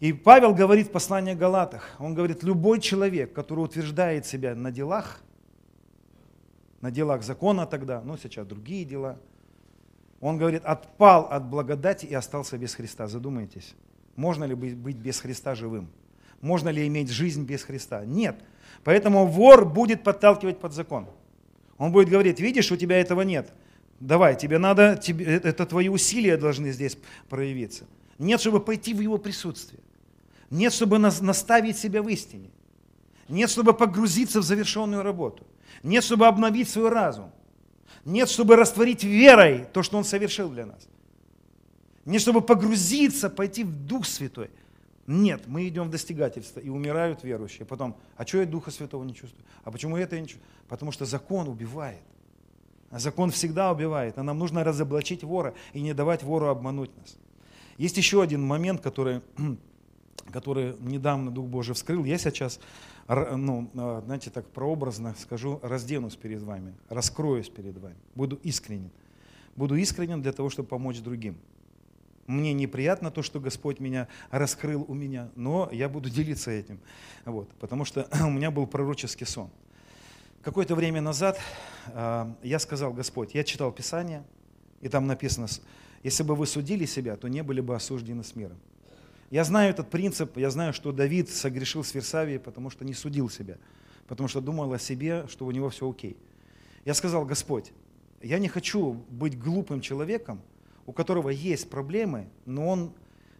И 0.00 0.14
Павел 0.14 0.54
говорит 0.54 0.88
в 0.88 0.90
послании 0.92 1.34
Галатах, 1.34 1.94
он 1.98 2.14
говорит, 2.14 2.42
любой 2.42 2.80
человек, 2.80 3.34
который 3.34 3.60
утверждает 3.60 4.24
себя 4.24 4.54
на 4.54 4.72
делах, 4.72 5.20
на 6.80 6.90
делах 6.90 7.22
закона 7.22 7.66
тогда, 7.66 8.00
но 8.00 8.16
сейчас 8.16 8.46
другие 8.46 8.86
дела, 8.86 9.18
он 10.20 10.38
говорит, 10.38 10.64
отпал 10.64 11.26
от 11.30 11.46
благодати 11.48 12.06
и 12.06 12.14
остался 12.14 12.56
без 12.56 12.74
Христа. 12.74 13.08
Задумайтесь, 13.08 13.74
можно 14.16 14.44
ли 14.44 14.54
быть 14.54 14.96
без 14.96 15.20
Христа 15.20 15.54
живым? 15.54 15.90
Можно 16.40 16.70
ли 16.70 16.86
иметь 16.86 17.10
жизнь 17.10 17.44
без 17.44 17.62
Христа? 17.62 18.04
Нет. 18.04 18.42
Поэтому 18.84 19.26
вор 19.26 19.64
будет 19.64 20.02
подталкивать 20.02 20.58
под 20.58 20.72
закон. 20.72 21.06
Он 21.78 21.92
будет 21.92 22.08
говорить, 22.08 22.40
видишь, 22.40 22.72
у 22.72 22.76
тебя 22.76 23.00
этого 23.00 23.22
нет. 23.22 23.52
Давай, 24.00 24.36
тебе 24.36 24.58
надо, 24.58 24.96
тебе, 24.96 25.24
э, 25.24 25.40
это 25.44 25.66
твои 25.66 25.88
усилия 25.88 26.36
должны 26.36 26.72
здесь 26.72 26.96
проявиться. 27.28 27.84
Нет, 28.18 28.40
чтобы 28.40 28.60
пойти 28.60 28.94
в 28.94 29.00
его 29.00 29.18
присутствие. 29.18 29.80
Нет, 30.50 30.72
чтобы 30.72 30.98
наставить 30.98 31.78
себя 31.78 32.02
в 32.02 32.08
истине. 32.08 32.50
Нет, 33.28 33.50
чтобы 33.50 33.72
погрузиться 33.72 34.40
в 34.40 34.42
завершенную 34.42 35.02
работу. 35.02 35.46
Нет, 35.82 36.02
чтобы 36.02 36.26
обновить 36.26 36.68
свой 36.68 36.88
разум. 36.88 37.30
Нет, 38.04 38.28
чтобы 38.28 38.56
растворить 38.56 39.04
верой 39.04 39.66
то, 39.72 39.82
что 39.82 39.98
Он 39.98 40.04
совершил 40.04 40.48
для 40.48 40.66
нас. 40.66 40.88
Нет, 42.04 42.20
чтобы 42.22 42.40
погрузиться, 42.40 43.30
пойти 43.30 43.62
в 43.62 43.86
Дух 43.86 44.06
Святой. 44.06 44.50
Нет, 45.10 45.48
мы 45.48 45.66
идем 45.66 45.88
в 45.88 45.90
достигательство, 45.90 46.60
и 46.60 46.68
умирают 46.68 47.24
верующие. 47.24 47.66
Потом, 47.66 47.96
а 48.16 48.24
что 48.24 48.38
я 48.38 48.46
Духа 48.46 48.70
Святого 48.70 49.02
не 49.02 49.12
чувствую? 49.12 49.44
А 49.64 49.72
почему 49.72 49.96
это 49.96 50.14
я 50.14 50.22
не 50.22 50.28
чувствую? 50.28 50.48
Потому 50.68 50.92
что 50.92 51.04
закон 51.04 51.48
убивает. 51.48 51.98
А 52.90 53.00
закон 53.00 53.32
всегда 53.32 53.72
убивает. 53.72 54.18
А 54.18 54.22
нам 54.22 54.38
нужно 54.38 54.62
разоблачить 54.62 55.24
вора 55.24 55.52
и 55.72 55.80
не 55.80 55.94
давать 55.94 56.22
вору 56.22 56.46
обмануть 56.46 56.96
нас. 56.96 57.16
Есть 57.76 57.96
еще 57.96 58.22
один 58.22 58.46
момент, 58.46 58.82
который, 58.82 59.20
который 60.32 60.76
недавно 60.78 61.32
Дух 61.32 61.46
Божий 61.46 61.74
вскрыл. 61.74 62.04
Я 62.04 62.16
сейчас, 62.16 62.60
ну, 63.08 63.68
а, 63.74 64.02
знаете, 64.06 64.30
так 64.30 64.46
прообразно 64.46 65.16
скажу, 65.18 65.58
разденусь 65.64 66.14
перед 66.14 66.40
вами, 66.40 66.72
раскроюсь 66.88 67.48
перед 67.48 67.76
вами, 67.78 67.96
буду 68.14 68.36
искренен. 68.44 68.92
Буду 69.56 69.74
искренен 69.74 70.22
для 70.22 70.32
того, 70.32 70.50
чтобы 70.50 70.68
помочь 70.68 71.00
другим. 71.00 71.36
Мне 72.30 72.52
неприятно 72.52 73.10
то, 73.10 73.22
что 73.22 73.40
Господь 73.40 73.80
меня 73.80 74.06
раскрыл 74.30 74.84
у 74.86 74.94
меня, 74.94 75.30
но 75.34 75.68
я 75.72 75.88
буду 75.88 76.08
делиться 76.08 76.52
этим. 76.52 76.78
Вот, 77.24 77.52
потому 77.58 77.84
что 77.84 78.08
у 78.24 78.30
меня 78.30 78.52
был 78.52 78.68
пророческий 78.68 79.26
сон. 79.26 79.50
Какое-то 80.42 80.76
время 80.76 81.00
назад 81.00 81.40
э, 81.88 82.32
я 82.44 82.58
сказал, 82.60 82.92
Господь, 82.92 83.34
я 83.34 83.42
читал 83.42 83.72
Писание, 83.72 84.22
и 84.80 84.88
там 84.88 85.08
написано, 85.08 85.48
если 86.04 86.22
бы 86.22 86.36
вы 86.36 86.46
судили 86.46 86.86
себя, 86.86 87.16
то 87.16 87.26
не 87.26 87.42
были 87.42 87.60
бы 87.60 87.74
осуждены 87.74 88.22
с 88.22 88.36
миром. 88.36 88.58
Я 89.30 89.42
знаю 89.42 89.70
этот 89.70 89.90
принцип, 89.90 90.36
я 90.38 90.50
знаю, 90.50 90.72
что 90.72 90.92
Давид 90.92 91.28
согрешил 91.30 91.82
с 91.82 91.92
Версавией, 91.94 92.38
потому 92.38 92.70
что 92.70 92.84
не 92.84 92.94
судил 92.94 93.28
себя, 93.28 93.58
потому 94.06 94.28
что 94.28 94.40
думал 94.40 94.72
о 94.72 94.78
себе, 94.78 95.26
что 95.28 95.46
у 95.46 95.50
него 95.50 95.68
все 95.70 95.90
окей. 95.90 96.16
Я 96.84 96.94
сказал, 96.94 97.24
Господь, 97.24 97.72
я 98.22 98.38
не 98.38 98.48
хочу 98.48 98.92
быть 99.10 99.36
глупым 99.36 99.80
человеком, 99.80 100.40
у 100.86 100.92
которого 100.92 101.30
есть 101.30 101.70
проблемы, 101.70 102.28
но 102.46 102.66
он 102.66 102.92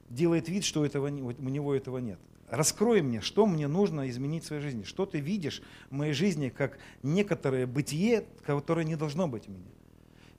делает 0.08 0.48
вид, 0.48 0.64
что 0.64 0.84
этого, 0.84 1.06
у 1.06 1.08
него 1.08 1.74
этого 1.74 1.98
нет. 1.98 2.18
Раскрой 2.48 3.00
мне, 3.00 3.20
что 3.20 3.46
мне 3.46 3.68
нужно 3.68 4.10
изменить 4.10 4.42
в 4.42 4.46
своей 4.48 4.62
жизни. 4.62 4.82
Что 4.82 5.06
ты 5.06 5.20
видишь 5.20 5.62
в 5.88 5.94
моей 5.94 6.12
жизни, 6.12 6.48
как 6.48 6.78
некоторое 7.02 7.66
бытие, 7.66 8.24
которое 8.44 8.84
не 8.84 8.96
должно 8.96 9.28
быть 9.28 9.48
у 9.48 9.52
меня. 9.52 9.70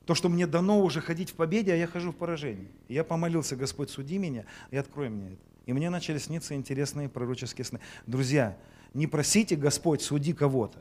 То, 0.05 0.13
что 0.13 0.27
мне 0.27 0.45
дано 0.45 0.81
уже 0.81 0.99
ходить 0.99 1.29
в 1.29 1.35
победе, 1.35 1.71
а 1.71 1.75
я 1.75 1.87
хожу 1.87 2.11
в 2.11 2.15
поражении. 2.17 2.67
Я 2.89 3.05
помолился, 3.05 3.55
Господь, 3.55 3.89
суди 3.89 4.17
меня 4.17 4.45
и 4.71 4.77
открой 4.77 5.09
мне 5.09 5.33
это. 5.33 5.41
И 5.67 5.73
мне 5.73 5.89
начали 5.89 6.17
сниться 6.17 6.53
интересные 6.53 7.07
пророческие 7.07 7.63
сны. 7.63 7.79
Друзья, 8.07 8.57
не 8.93 9.07
просите, 9.07 9.55
Господь, 9.55 10.01
суди 10.01 10.33
кого-то. 10.33 10.79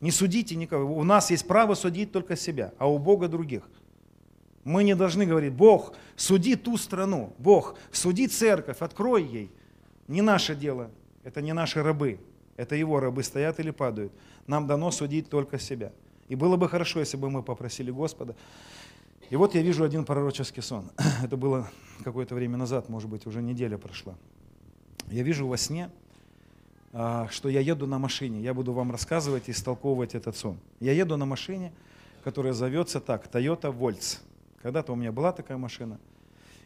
Не 0.00 0.12
судите 0.12 0.56
никого. 0.56 0.96
У 0.96 1.04
нас 1.04 1.30
есть 1.30 1.46
право 1.46 1.74
судить 1.74 2.10
только 2.10 2.36
себя, 2.36 2.72
а 2.78 2.90
у 2.90 2.98
Бога 2.98 3.28
других– 3.28 3.68
мы 4.64 4.84
не 4.84 4.94
должны 4.94 5.26
говорить, 5.26 5.52
Бог, 5.52 5.94
суди 6.16 6.56
ту 6.56 6.76
страну, 6.76 7.32
Бог, 7.38 7.76
суди 7.90 8.28
церковь, 8.28 8.78
открой 8.80 9.24
ей. 9.24 9.50
Не 10.08 10.22
наше 10.22 10.54
дело, 10.54 10.90
это 11.24 11.40
не 11.40 11.52
наши 11.52 11.82
рабы, 11.82 12.20
это 12.56 12.74
его 12.74 13.00
рабы 13.00 13.22
стоят 13.22 13.58
или 13.60 13.70
падают. 13.70 14.12
Нам 14.46 14.66
дано 14.66 14.90
судить 14.90 15.30
только 15.30 15.58
себя. 15.58 15.92
И 16.28 16.34
было 16.34 16.56
бы 16.56 16.68
хорошо, 16.68 17.00
если 17.00 17.16
бы 17.16 17.30
мы 17.30 17.42
попросили 17.42 17.90
Господа. 17.90 18.36
И 19.30 19.36
вот 19.36 19.54
я 19.54 19.62
вижу 19.62 19.84
один 19.84 20.04
пророческий 20.04 20.62
сон. 20.62 20.90
Это 21.24 21.36
было 21.36 21.70
какое-то 22.04 22.34
время 22.34 22.56
назад, 22.56 22.88
может 22.88 23.08
быть, 23.08 23.26
уже 23.26 23.40
неделя 23.40 23.78
прошла. 23.78 24.14
Я 25.08 25.22
вижу 25.22 25.46
во 25.46 25.56
сне, 25.56 25.90
а, 26.92 27.28
что 27.30 27.48
я 27.48 27.60
еду 27.60 27.86
на 27.86 27.98
машине. 27.98 28.40
Я 28.40 28.54
буду 28.54 28.72
вам 28.72 28.90
рассказывать 28.90 29.48
и 29.48 29.52
истолковывать 29.52 30.14
этот 30.14 30.36
сон. 30.36 30.58
Я 30.80 30.92
еду 30.92 31.16
на 31.16 31.26
машине, 31.26 31.72
которая 32.24 32.52
зовется 32.52 33.00
так, 33.00 33.26
Toyota 33.26 33.76
Volts. 33.76 34.20
Когда-то 34.62 34.92
у 34.92 34.96
меня 34.96 35.12
была 35.12 35.32
такая 35.32 35.58
машина. 35.58 35.98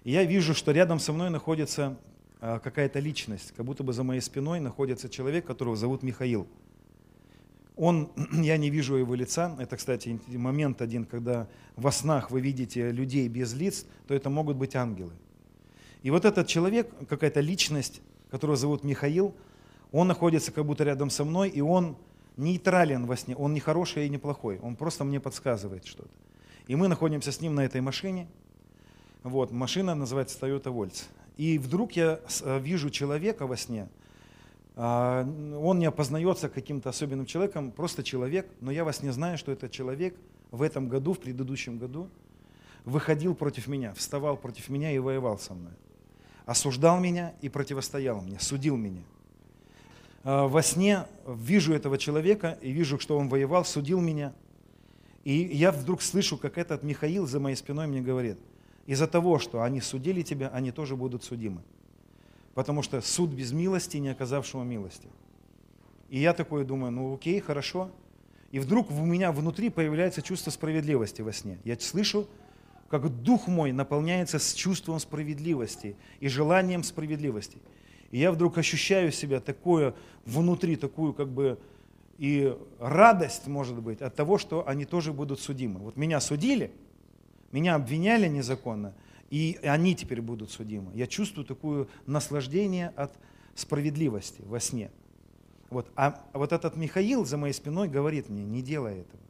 И 0.03 0.11
я 0.11 0.24
вижу, 0.24 0.55
что 0.55 0.72
рядом 0.72 0.99
со 0.99 1.12
мной 1.12 1.30
находится 1.30 1.97
а, 2.40 2.59
какая-то 2.59 2.99
личность, 2.99 3.53
как 3.57 3.64
будто 3.64 3.82
бы 3.84 3.92
за 3.92 4.03
моей 4.03 4.20
спиной 4.20 4.61
находится 4.61 5.09
человек, 5.09 5.47
которого 5.47 5.76
зовут 5.76 6.03
Михаил. 6.03 6.47
Он, 7.76 8.11
я 8.32 8.57
не 8.57 8.68
вижу 8.68 8.97
его 8.97 9.14
лица, 9.14 9.57
это, 9.59 9.76
кстати, 9.76 10.20
момент 10.26 10.82
один, 10.82 11.05
когда 11.05 11.49
во 11.76 11.92
снах 11.92 12.30
вы 12.30 12.40
видите 12.40 12.90
людей 12.90 13.28
без 13.28 13.55
лиц, 13.55 13.86
то 14.07 14.14
это 14.14 14.28
могут 14.28 14.57
быть 14.57 14.76
ангелы. 14.76 15.12
И 16.03 16.11
вот 16.11 16.24
этот 16.24 16.49
человек, 16.49 16.90
какая-то 17.09 17.40
личность, 17.40 18.03
которого 18.30 18.57
зовут 18.57 18.84
Михаил, 18.84 19.34
он 19.90 20.09
находится 20.09 20.53
как 20.53 20.66
будто 20.66 20.84
рядом 20.84 21.09
со 21.09 21.24
мной, 21.24 21.49
и 21.49 21.61
он 21.61 21.97
нейтрален 22.36 23.07
во 23.07 23.16
сне, 23.16 23.36
он 23.36 23.55
не 23.55 23.61
хороший 23.61 24.07
и 24.07 24.11
не 24.11 24.18
плохой, 24.18 24.59
он 24.59 24.76
просто 24.76 25.05
мне 25.05 25.20
подсказывает 25.20 25.86
что-то. 25.86 26.11
И 26.66 26.76
мы 26.76 26.88
находимся 26.88 27.30
с 27.30 27.40
ним 27.40 27.54
на 27.54 27.64
этой 27.64 27.80
машине. 27.80 28.26
Вот, 29.22 29.52
машина 29.52 29.94
называется 29.94 30.38
Toyota 30.38 30.72
Volts. 30.74 31.04
И 31.36 31.58
вдруг 31.58 31.92
я 31.92 32.20
э, 32.42 32.58
вижу 32.60 32.90
человека 32.90 33.46
во 33.46 33.56
сне, 33.56 33.88
а, 34.76 35.22
он 35.22 35.78
не 35.78 35.86
опознается 35.86 36.48
каким-то 36.48 36.90
особенным 36.90 37.26
человеком, 37.26 37.70
просто 37.70 38.02
человек, 38.02 38.48
но 38.60 38.70
я 38.70 38.84
вас 38.84 39.02
не 39.02 39.10
знаю, 39.10 39.38
что 39.38 39.52
это 39.52 39.68
человек 39.68 40.16
в 40.50 40.62
этом 40.62 40.88
году, 40.88 41.12
в 41.12 41.20
предыдущем 41.20 41.78
году, 41.78 42.08
выходил 42.84 43.34
против 43.34 43.68
меня, 43.68 43.94
вставал 43.94 44.36
против 44.36 44.68
меня 44.68 44.90
и 44.90 44.98
воевал 44.98 45.38
со 45.38 45.54
мной. 45.54 45.72
Осуждал 46.44 46.98
меня 46.98 47.34
и 47.40 47.48
противостоял 47.48 48.20
мне, 48.20 48.38
судил 48.40 48.76
меня. 48.76 49.02
А, 50.24 50.48
во 50.48 50.62
сне 50.62 51.06
вижу 51.26 51.72
этого 51.72 51.96
человека 51.96 52.58
и 52.60 52.72
вижу, 52.72 52.98
что 52.98 53.16
он 53.16 53.28
воевал, 53.28 53.64
судил 53.64 54.00
меня. 54.00 54.32
И 55.24 55.32
я 55.32 55.72
вдруг 55.72 56.02
слышу, 56.02 56.36
как 56.36 56.58
этот 56.58 56.82
Михаил 56.82 57.26
за 57.26 57.40
моей 57.40 57.56
спиной 57.56 57.86
мне 57.86 58.02
говорит, 58.02 58.38
из-за 58.86 59.06
того, 59.06 59.38
что 59.38 59.62
они 59.62 59.80
судили 59.80 60.22
тебя, 60.22 60.48
они 60.48 60.70
тоже 60.70 60.96
будут 60.96 61.24
судимы. 61.24 61.62
Потому 62.54 62.82
что 62.82 63.00
суд 63.00 63.30
без 63.30 63.52
милости, 63.52 63.96
не 63.96 64.10
оказавшего 64.10 64.62
милости. 64.62 65.08
И 66.10 66.18
я 66.18 66.34
такой 66.34 66.64
думаю, 66.64 66.92
ну 66.92 67.14
окей, 67.14 67.40
хорошо. 67.40 67.90
И 68.52 68.58
вдруг 68.60 68.90
у 68.90 69.04
меня 69.04 69.32
внутри 69.32 69.70
появляется 69.70 70.22
чувство 70.22 70.50
справедливости 70.50 71.22
во 71.22 71.32
сне. 71.32 71.58
Я 71.64 71.78
слышу, 71.80 72.28
как 72.88 73.08
дух 73.22 73.48
мой 73.48 73.72
наполняется 73.72 74.38
с 74.38 74.52
чувством 74.52 75.00
справедливости 75.00 75.96
и 76.20 76.28
желанием 76.28 76.84
справедливости. 76.84 77.58
И 78.12 78.18
я 78.18 78.30
вдруг 78.30 78.58
ощущаю 78.58 79.10
себя 79.10 79.40
такое 79.40 79.94
внутри, 80.24 80.76
такую 80.76 81.14
как 81.14 81.30
бы 81.30 81.58
и 82.18 82.56
радость, 82.78 83.46
может 83.46 83.80
быть, 83.80 84.00
от 84.00 84.14
того, 84.14 84.38
что 84.38 84.66
они 84.66 84.84
тоже 84.84 85.12
будут 85.12 85.40
судимы. 85.40 85.80
Вот 85.80 85.96
меня 85.96 86.20
судили, 86.20 86.72
меня 87.52 87.74
обвиняли 87.74 88.28
незаконно, 88.28 88.94
и 89.30 89.58
они 89.62 89.94
теперь 89.94 90.20
будут 90.20 90.50
судимы. 90.50 90.92
Я 90.94 91.06
чувствую 91.06 91.44
такое 91.44 91.88
наслаждение 92.06 92.88
от 92.96 93.18
справедливости 93.54 94.42
во 94.42 94.60
сне. 94.60 94.90
Вот. 95.70 95.90
А 95.96 96.24
вот 96.32 96.52
этот 96.52 96.76
Михаил 96.76 97.24
за 97.24 97.36
моей 97.36 97.52
спиной 97.52 97.88
говорит 97.88 98.28
мне, 98.28 98.44
не 98.44 98.62
делай 98.62 99.00
этого. 99.00 99.22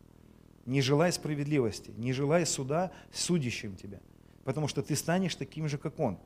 Не 0.67 0.81
желай 0.81 1.13
справедливости, 1.13 1.93
не 1.97 2.13
желай 2.13 2.47
суда 2.47 2.91
судящим 3.13 3.77
тебя. 3.77 4.01
Потому 4.45 4.69
что 4.69 4.83
ты 4.83 4.97
станешь 4.97 5.35
таким 5.35 5.69
же, 5.69 5.79
как 5.79 5.99
он. 5.99 6.19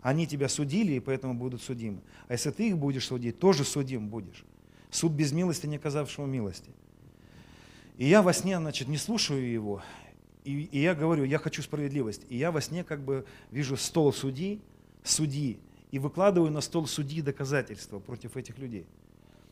Они 0.00 0.26
тебя 0.26 0.48
судили, 0.48 0.92
и 0.92 1.00
поэтому 1.00 1.34
будут 1.34 1.62
судимы. 1.62 2.00
А 2.28 2.34
если 2.34 2.50
ты 2.50 2.68
их 2.68 2.78
будешь 2.78 3.06
судить, 3.06 3.38
тоже 3.38 3.64
судим 3.64 4.08
будешь. 4.08 4.44
Суд 4.90 5.12
без 5.12 5.32
милости, 5.32 5.66
не 5.66 5.76
оказавшего 5.76 6.26
милости. 6.26 6.70
И 7.96 8.06
я 8.06 8.22
во 8.22 8.32
сне, 8.32 8.56
значит, 8.58 8.88
не 8.88 8.96
слушаю 8.96 9.50
его, 9.50 9.82
и, 10.44 10.62
и 10.62 10.80
я 10.80 10.94
говорю, 10.94 11.24
я 11.24 11.38
хочу 11.38 11.62
справедливость. 11.62 12.22
И 12.30 12.36
я 12.38 12.50
во 12.50 12.62
сне 12.62 12.82
как 12.82 13.04
бы 13.04 13.26
вижу 13.50 13.76
стол 13.76 14.14
судьи, 14.14 14.62
судьи, 15.04 15.58
и 15.90 15.98
выкладываю 15.98 16.50
на 16.50 16.62
стол 16.62 16.86
судьи 16.86 17.20
доказательства 17.20 17.98
против 17.98 18.36
этих 18.36 18.56
людей. 18.58 18.86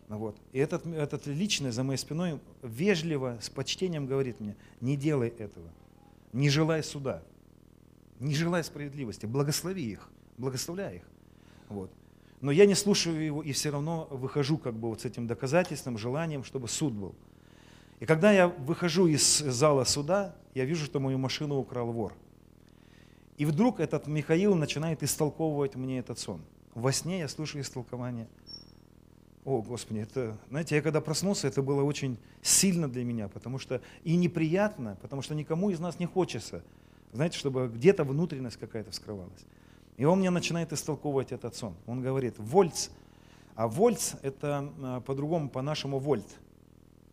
Вот. 0.08 0.38
И 0.52 0.58
этот, 0.58 0.86
этот 0.86 1.26
личный 1.26 1.70
за 1.70 1.82
моей 1.82 1.98
спиной 1.98 2.40
вежливо, 2.62 3.38
с 3.42 3.50
почтением 3.50 4.06
говорит 4.06 4.40
мне, 4.40 4.56
не 4.80 4.96
делай 4.96 5.28
этого, 5.28 5.68
не 6.32 6.48
желай 6.48 6.82
суда, 6.82 7.22
не 8.20 8.34
желай 8.34 8.64
справедливости, 8.64 9.26
благослови 9.26 9.90
их, 9.90 10.08
благословляй 10.38 10.96
их. 10.96 11.02
Вот. 11.68 11.90
Но 12.46 12.52
я 12.52 12.64
не 12.64 12.76
слушаю 12.76 13.20
его 13.24 13.42
и 13.42 13.50
все 13.50 13.70
равно 13.70 14.06
выхожу 14.08 14.56
как 14.56 14.74
бы 14.74 14.88
вот 14.88 15.00
с 15.00 15.04
этим 15.04 15.26
доказательством, 15.26 15.98
желанием, 15.98 16.44
чтобы 16.44 16.68
суд 16.68 16.92
был. 16.92 17.12
И 17.98 18.06
когда 18.06 18.30
я 18.30 18.46
выхожу 18.46 19.08
из 19.08 19.38
зала 19.38 19.82
суда, 19.82 20.36
я 20.54 20.64
вижу, 20.64 20.84
что 20.84 21.00
мою 21.00 21.18
машину 21.18 21.58
украл 21.58 21.90
вор. 21.90 22.12
И 23.36 23.44
вдруг 23.44 23.80
этот 23.80 24.06
Михаил 24.06 24.54
начинает 24.54 25.02
истолковывать 25.02 25.74
мне 25.74 25.98
этот 25.98 26.20
сон. 26.20 26.40
Во 26.72 26.92
сне 26.92 27.18
я 27.18 27.26
слушаю 27.26 27.62
истолкование. 27.62 28.28
О, 29.44 29.60
Господи, 29.60 29.98
это, 29.98 30.38
знаете, 30.48 30.76
я 30.76 30.82
когда 30.82 31.00
проснулся, 31.00 31.48
это 31.48 31.62
было 31.62 31.82
очень 31.82 32.16
сильно 32.42 32.88
для 32.88 33.02
меня, 33.02 33.26
потому 33.26 33.58
что 33.58 33.80
и 34.04 34.14
неприятно, 34.14 34.96
потому 35.02 35.20
что 35.20 35.34
никому 35.34 35.70
из 35.70 35.80
нас 35.80 35.98
не 35.98 36.06
хочется, 36.06 36.62
знаете, 37.12 37.36
чтобы 37.38 37.66
где-то 37.66 38.04
внутренность 38.04 38.56
какая-то 38.56 38.92
вскрывалась. 38.92 39.44
И 39.96 40.04
он 40.04 40.18
мне 40.18 40.30
начинает 40.30 40.72
истолковывать 40.72 41.32
этот 41.32 41.54
сон. 41.54 41.74
Он 41.86 42.02
говорит, 42.02 42.34
вольц, 42.38 42.90
а 43.54 43.66
вольц 43.66 44.14
это 44.22 44.72
а, 44.82 45.00
по-другому, 45.00 45.48
по-нашему 45.48 45.98
вольт, 45.98 46.28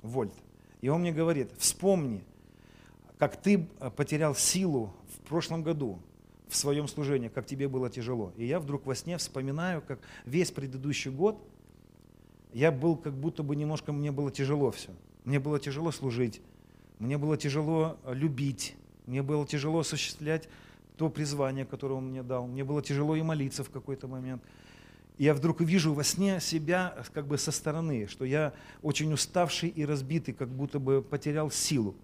вольт. 0.02 0.34
И 0.82 0.90
он 0.90 1.02
мне 1.02 1.14
говорит, 1.14 1.52
вспомни, 1.58 2.24
как 3.18 3.38
ты 3.38 3.70
э, 3.80 3.90
потерял 3.90 4.36
силу 4.36 4.94
в 5.16 5.28
прошлом 5.30 5.64
году 5.64 6.00
в 6.50 6.58
своем 6.58 6.90
служении, 6.90 7.30
как 7.30 7.46
тебе 7.46 7.70
было 7.70 7.90
тяжело. 7.90 8.34
И 8.36 8.46
я 8.46 8.60
вдруг 8.60 8.86
во 8.86 8.96
сне 8.96 9.18
вспоминаю, 9.18 9.82
как 9.82 10.00
весь 10.26 10.52
предыдущий 10.52 11.10
год 11.10 11.42
я 12.52 12.70
был 12.70 12.98
как 12.98 13.14
будто 13.14 13.44
бы 13.44 13.56
немножко, 13.56 13.94
мне 13.94 14.12
было 14.12 14.30
тяжело 14.30 14.72
все. 14.72 14.90
Мне 15.24 15.40
было 15.40 15.58
тяжело 15.58 15.92
служить, 15.92 16.42
мне 17.00 17.18
было 17.18 17.38
тяжело 17.38 17.98
э, 18.04 18.14
любить, 18.14 18.76
мне 19.06 19.24
было 19.24 19.48
тяжело 19.48 19.80
осуществлять 19.80 20.50
то 20.98 21.10
призвание, 21.10 21.66
которое 21.66 21.96
он 21.96 22.10
мне 22.10 22.24
дал. 22.24 22.48
Мне 22.48 22.64
было 22.64 22.82
тяжело 22.82 23.16
и 23.16 23.22
молиться 23.22 23.64
в 23.64 23.70
какой-то 23.70 24.08
момент 24.08 24.44
я 25.18 25.34
вдруг 25.34 25.62
вижу 25.62 25.94
во 25.94 26.04
сне 26.04 26.40
себя 26.40 26.96
как 27.14 27.28
бы 27.28 27.38
со 27.38 27.52
стороны, 27.52 28.08
что 28.08 28.26
я 28.26 28.54
очень 28.82 29.14
уставший 29.14 29.70
и 29.70 29.86
разбитый, 29.86 30.34
как 30.34 30.50
будто 30.50 30.80
бы 30.80 31.02
потерял 31.02 31.52
силу. 31.52 31.96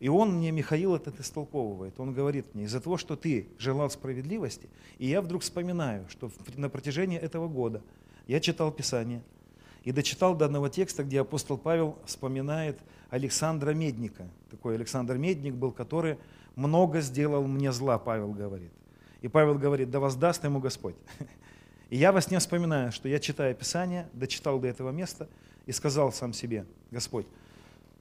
И 0.00 0.08
он 0.08 0.38
мне, 0.38 0.50
Михаил, 0.50 0.96
этот 0.96 1.20
истолковывает. 1.20 2.00
Он 2.00 2.14
говорит 2.14 2.54
мне, 2.54 2.64
из-за 2.64 2.80
того, 2.80 2.96
что 2.96 3.16
ты 3.16 3.48
желал 3.58 3.90
справедливости, 3.90 4.68
и 4.98 5.06
я 5.06 5.20
вдруг 5.20 5.42
вспоминаю, 5.42 6.06
что 6.08 6.30
на 6.56 6.70
протяжении 6.70 7.18
этого 7.18 7.48
года 7.48 7.82
я 8.26 8.40
читал 8.40 8.72
Писание 8.72 9.22
и 9.84 9.92
дочитал 9.92 10.34
до 10.34 10.46
одного 10.46 10.68
текста, 10.68 11.04
где 11.04 11.20
апостол 11.20 11.58
Павел 11.58 11.98
вспоминает 12.06 12.78
Александра 13.10 13.72
Медника. 13.72 14.26
Такой 14.50 14.74
Александр 14.74 15.18
Медник 15.18 15.54
был, 15.54 15.70
который 15.70 16.16
много 16.60 17.00
сделал 17.00 17.46
мне 17.46 17.72
зла, 17.72 17.98
Павел 17.98 18.32
говорит. 18.32 18.72
И 19.22 19.28
Павел 19.28 19.58
говорит, 19.58 19.90
да 19.90 20.00
воздаст 20.00 20.44
ему 20.44 20.60
Господь. 20.60 20.94
И 21.90 21.96
я 21.96 22.12
во 22.12 22.20
сне 22.20 22.38
вспоминаю, 22.38 22.92
что 22.92 23.08
я 23.08 23.18
читаю 23.18 23.54
Писание, 23.54 24.08
дочитал 24.12 24.58
до 24.60 24.68
этого 24.68 24.90
места 24.90 25.28
и 25.66 25.72
сказал 25.72 26.12
сам 26.12 26.32
себе, 26.32 26.64
Господь, 26.90 27.26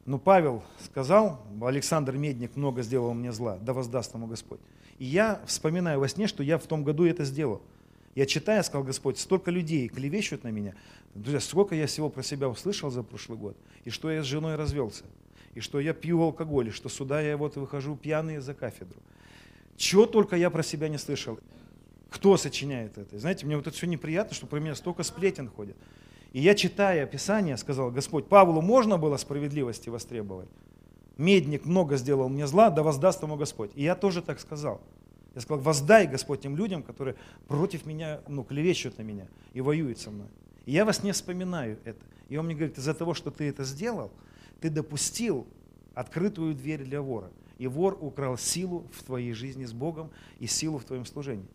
ну 0.06 0.20
Павел 0.20 0.64
сказал, 0.84 1.40
Александр 1.62 2.16
Медник 2.16 2.56
много 2.56 2.82
сделал 2.82 3.14
мне 3.14 3.32
зла, 3.32 3.58
да 3.62 3.74
воздаст 3.74 4.14
ему 4.14 4.28
Господь. 4.28 4.60
И 4.98 5.06
я 5.06 5.42
вспоминаю 5.46 6.00
во 6.00 6.08
сне, 6.08 6.28
что 6.28 6.44
я 6.44 6.58
в 6.58 6.68
том 6.68 6.84
году 6.84 7.06
это 7.06 7.24
сделал. 7.26 7.62
Я 8.16 8.26
читая, 8.26 8.64
сказал 8.64 8.84
Господь, 8.84 9.18
столько 9.18 9.52
людей 9.52 9.88
клевещут 9.88 10.44
на 10.44 10.50
меня. 10.50 10.76
Друзья, 11.16 11.40
сколько 11.40 11.76
я 11.76 11.88
всего 11.88 12.10
про 12.10 12.24
себя 12.24 12.50
услышал 12.50 12.90
за 12.90 13.04
прошлый 13.04 13.38
год, 13.38 13.58
и 13.86 13.90
что 13.90 14.12
я 14.12 14.24
с 14.24 14.26
женой 14.26 14.56
развелся, 14.56 15.06
и 15.56 15.60
что 15.60 15.80
я 15.80 15.94
пью 15.94 16.22
алкоголь, 16.22 16.70
и 16.70 16.72
что 16.72 16.90
сюда 16.90 17.22
я 17.22 17.38
вот 17.38 17.56
выхожу 17.56 17.96
пьяный 17.96 18.40
за 18.40 18.54
кафедру. 18.54 19.00
Чего 19.78 20.06
только 20.06 20.36
я 20.36 20.50
про 20.50 20.64
себя 20.64 20.90
не 20.90 20.98
слышал. 20.98 21.40
Кто 22.10 22.38
сочиняет 22.38 22.98
это? 22.98 23.18
Знаете, 23.20 23.46
мне 23.46 23.56
вот 23.56 23.68
это 23.68 23.76
все 23.76 23.88
неприятно, 23.88 24.36
что 24.36 24.48
про 24.48 24.60
меня 24.60 24.76
столько 24.76 25.04
сплетен 25.04 25.48
ходят. 25.48 25.78
И 26.34 26.42
я, 26.42 26.54
читая 26.54 27.06
Писание, 27.06 27.58
сказал, 27.58 27.92
Господь, 27.92 28.28
Павлу 28.28 28.62
можно 28.62 28.98
было 28.98 29.18
справедливости 29.18 29.90
востребовать? 29.90 30.50
Медник 31.18 31.66
много 31.66 31.98
сделал 31.98 32.30
мне 32.30 32.48
зла, 32.48 32.70
да 32.70 32.84
воздаст 32.84 33.22
ему 33.24 33.36
Господь. 33.36 33.72
И 33.76 33.84
я 33.84 33.96
тоже 33.96 34.22
так 34.22 34.40
сказал. 34.40 34.82
Я 35.36 35.42
сказал, 35.42 35.62
воздай, 35.62 36.08
Господь, 36.08 36.42
тем 36.42 36.56
людям, 36.56 36.84
которые 36.84 37.16
против 37.48 37.86
меня, 37.86 38.22
ну, 38.28 38.44
клевещут 38.44 38.98
на 38.98 39.04
меня 39.04 39.28
и 39.54 39.62
воюют 39.62 40.00
со 40.00 40.12
мной. 40.12 40.28
И 40.66 40.72
я 40.72 40.86
вас 40.86 41.04
не 41.04 41.12
вспоминаю 41.12 41.78
это. 41.84 42.00
И 42.30 42.38
он 42.38 42.46
мне 42.46 42.56
говорит, 42.56 42.78
из-за 42.78 42.94
того, 42.94 43.14
что 43.14 43.32
ты 43.32 43.50
это 43.50 43.64
сделал, 43.64 44.12
ты 44.62 44.70
допустил 44.70 45.48
открытую 45.94 46.56
дверь 46.56 46.84
для 46.84 47.02
вора. 47.02 47.32
И 47.58 47.68
вор 47.68 47.98
украл 48.00 48.38
силу 48.38 48.88
в 48.94 49.04
твоей 49.04 49.34
жизни 49.34 49.66
с 49.66 49.74
Богом 49.74 50.12
и 50.40 50.48
силу 50.48 50.78
в 50.78 50.86
твоем 50.86 51.06
служении. 51.06 51.46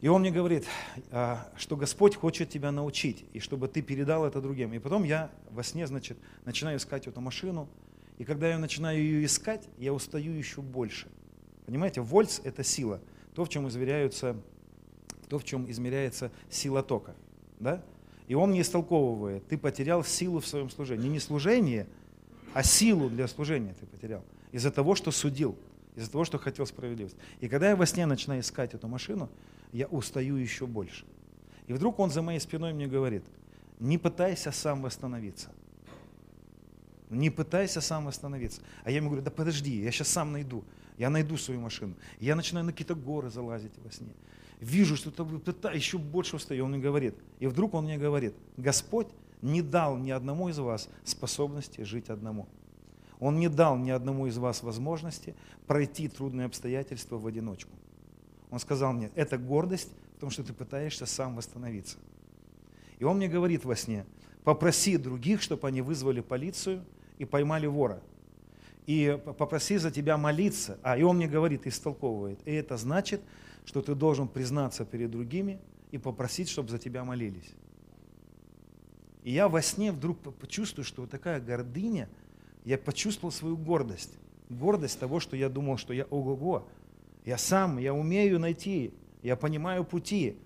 И 0.00 0.08
он 0.08 0.22
мне 0.22 0.30
говорит, 0.30 0.64
а, 1.10 1.52
что 1.56 1.76
Господь 1.76 2.16
хочет 2.16 2.48
тебя 2.48 2.72
научить, 2.72 3.24
и 3.34 3.40
чтобы 3.40 3.68
ты 3.68 3.82
передал 3.82 4.24
это 4.24 4.40
другим. 4.40 4.72
И 4.72 4.78
потом 4.78 5.04
я 5.04 5.30
во 5.50 5.62
сне, 5.62 5.86
значит, 5.86 6.18
начинаю 6.44 6.78
искать 6.78 7.06
эту 7.06 7.20
машину, 7.20 7.68
и 8.16 8.24
когда 8.24 8.48
я 8.48 8.58
начинаю 8.58 8.98
ее 8.98 9.24
искать, 9.24 9.68
я 9.76 9.92
устаю 9.92 10.32
еще 10.32 10.62
больше. 10.62 11.08
Понимаете, 11.66 12.00
вольц– 12.00 12.40
это 12.44 12.64
сила, 12.64 13.00
то, 13.34 13.44
в 13.44 13.48
чем 13.50 13.68
измеряются, 13.68 14.36
то, 15.28 15.38
в 15.38 15.44
чем 15.44 15.70
измеряется 15.70 16.32
сила 16.48 16.82
тока. 16.82 17.14
Да? 17.58 17.84
И 18.30 18.34
он 18.34 18.50
мне 18.50 18.60
истолковывает, 18.60 19.48
ты 19.48 19.58
потерял 19.58 20.04
силу 20.04 20.38
в 20.38 20.46
своем 20.46 20.70
служении. 20.70 21.08
Не 21.08 21.18
служение, 21.18 21.88
а 22.54 22.62
силу 22.62 23.10
для 23.10 23.26
служения 23.26 23.74
ты 23.74 23.86
потерял. 23.86 24.24
Из-за 24.52 24.70
того, 24.70 24.94
что 24.94 25.10
судил, 25.10 25.58
из-за 25.96 26.12
того, 26.12 26.24
что 26.24 26.38
хотел 26.38 26.64
справедливость. 26.64 27.16
И 27.40 27.48
когда 27.48 27.70
я 27.70 27.74
во 27.74 27.86
сне 27.86 28.06
начинаю 28.06 28.42
искать 28.42 28.72
эту 28.72 28.86
машину, 28.86 29.28
я 29.72 29.88
устаю 29.88 30.36
еще 30.36 30.68
больше. 30.68 31.06
И 31.66 31.72
вдруг 31.72 31.98
он 31.98 32.12
за 32.12 32.22
моей 32.22 32.38
спиной 32.38 32.72
мне 32.72 32.86
говорит, 32.86 33.24
не 33.80 33.98
пытайся 33.98 34.52
сам 34.52 34.80
восстановиться. 34.80 35.50
Не 37.08 37.30
пытайся 37.30 37.80
сам 37.80 38.06
остановиться. 38.06 38.62
А 38.84 38.92
я 38.92 38.98
ему 38.98 39.08
говорю, 39.08 39.24
да 39.24 39.32
подожди, 39.32 39.82
я 39.82 39.90
сейчас 39.90 40.06
сам 40.06 40.30
найду. 40.30 40.62
Я 40.98 41.10
найду 41.10 41.36
свою 41.36 41.58
машину. 41.58 41.96
Я 42.20 42.36
начинаю 42.36 42.64
на 42.64 42.70
какие-то 42.70 42.94
горы 42.94 43.28
залазить 43.28 43.76
во 43.78 43.90
сне. 43.90 44.12
Вижу, 44.60 44.96
что 44.96 45.10
то 45.10 45.70
еще 45.70 45.98
больше 45.98 46.36
устаю. 46.36 46.64
Он 46.64 46.72
мне 46.72 46.80
говорит. 46.80 47.14
И 47.38 47.46
вдруг 47.46 47.74
он 47.74 47.84
мне 47.84 47.96
говорит, 47.96 48.34
Господь 48.56 49.08
не 49.40 49.62
дал 49.62 49.96
ни 49.96 50.10
одному 50.10 50.48
из 50.50 50.58
вас 50.58 50.88
способности 51.04 51.82
жить 51.82 52.10
одному. 52.10 52.46
Он 53.18 53.38
не 53.38 53.48
дал 53.48 53.76
ни 53.76 53.90
одному 53.90 54.26
из 54.26 54.38
вас 54.38 54.62
возможности 54.62 55.34
пройти 55.66 56.08
трудные 56.08 56.46
обстоятельства 56.46 57.16
в 57.16 57.26
одиночку. 57.26 57.70
Он 58.50 58.58
сказал 58.58 58.92
мне, 58.92 59.10
это 59.14 59.38
гордость 59.38 59.92
в 60.16 60.20
том, 60.20 60.30
что 60.30 60.42
ты 60.42 60.52
пытаешься 60.52 61.06
сам 61.06 61.36
восстановиться. 61.36 61.98
И 62.98 63.04
он 63.04 63.16
мне 63.16 63.28
говорит 63.28 63.64
во 63.64 63.76
сне, 63.76 64.04
попроси 64.44 64.96
других, 64.96 65.40
чтобы 65.40 65.68
они 65.68 65.80
вызвали 65.80 66.20
полицию 66.20 66.84
и 67.18 67.24
поймали 67.24 67.66
вора. 67.66 68.02
И 68.86 69.18
попроси 69.38 69.76
за 69.76 69.90
тебя 69.90 70.16
молиться. 70.16 70.78
А, 70.82 70.98
и 70.98 71.02
он 71.02 71.16
мне 71.16 71.28
говорит, 71.28 71.66
истолковывает. 71.66 72.40
И 72.44 72.52
это 72.52 72.76
значит, 72.76 73.20
что 73.64 73.82
ты 73.82 73.94
должен 73.94 74.28
признаться 74.28 74.84
перед 74.84 75.10
другими 75.10 75.60
и 75.90 75.98
попросить, 75.98 76.48
чтобы 76.48 76.68
за 76.68 76.78
тебя 76.78 77.04
молились. 77.04 77.54
И 79.22 79.32
я 79.32 79.48
во 79.48 79.60
сне 79.60 79.92
вдруг 79.92 80.18
почувствую, 80.38 80.84
что 80.84 81.02
вот 81.02 81.10
такая 81.10 81.40
гордыня, 81.40 82.08
я 82.64 82.78
почувствовал 82.78 83.32
свою 83.32 83.56
гордость. 83.56 84.16
Гордость 84.48 84.98
того, 84.98 85.20
что 85.20 85.36
я 85.36 85.48
думал, 85.48 85.76
что 85.76 85.92
я 85.92 86.04
ого-го. 86.04 86.66
Я 87.24 87.38
сам, 87.38 87.78
я 87.78 87.94
умею 87.94 88.38
найти, 88.38 88.92
я 89.22 89.36
понимаю 89.36 89.84
пути. 89.84 90.36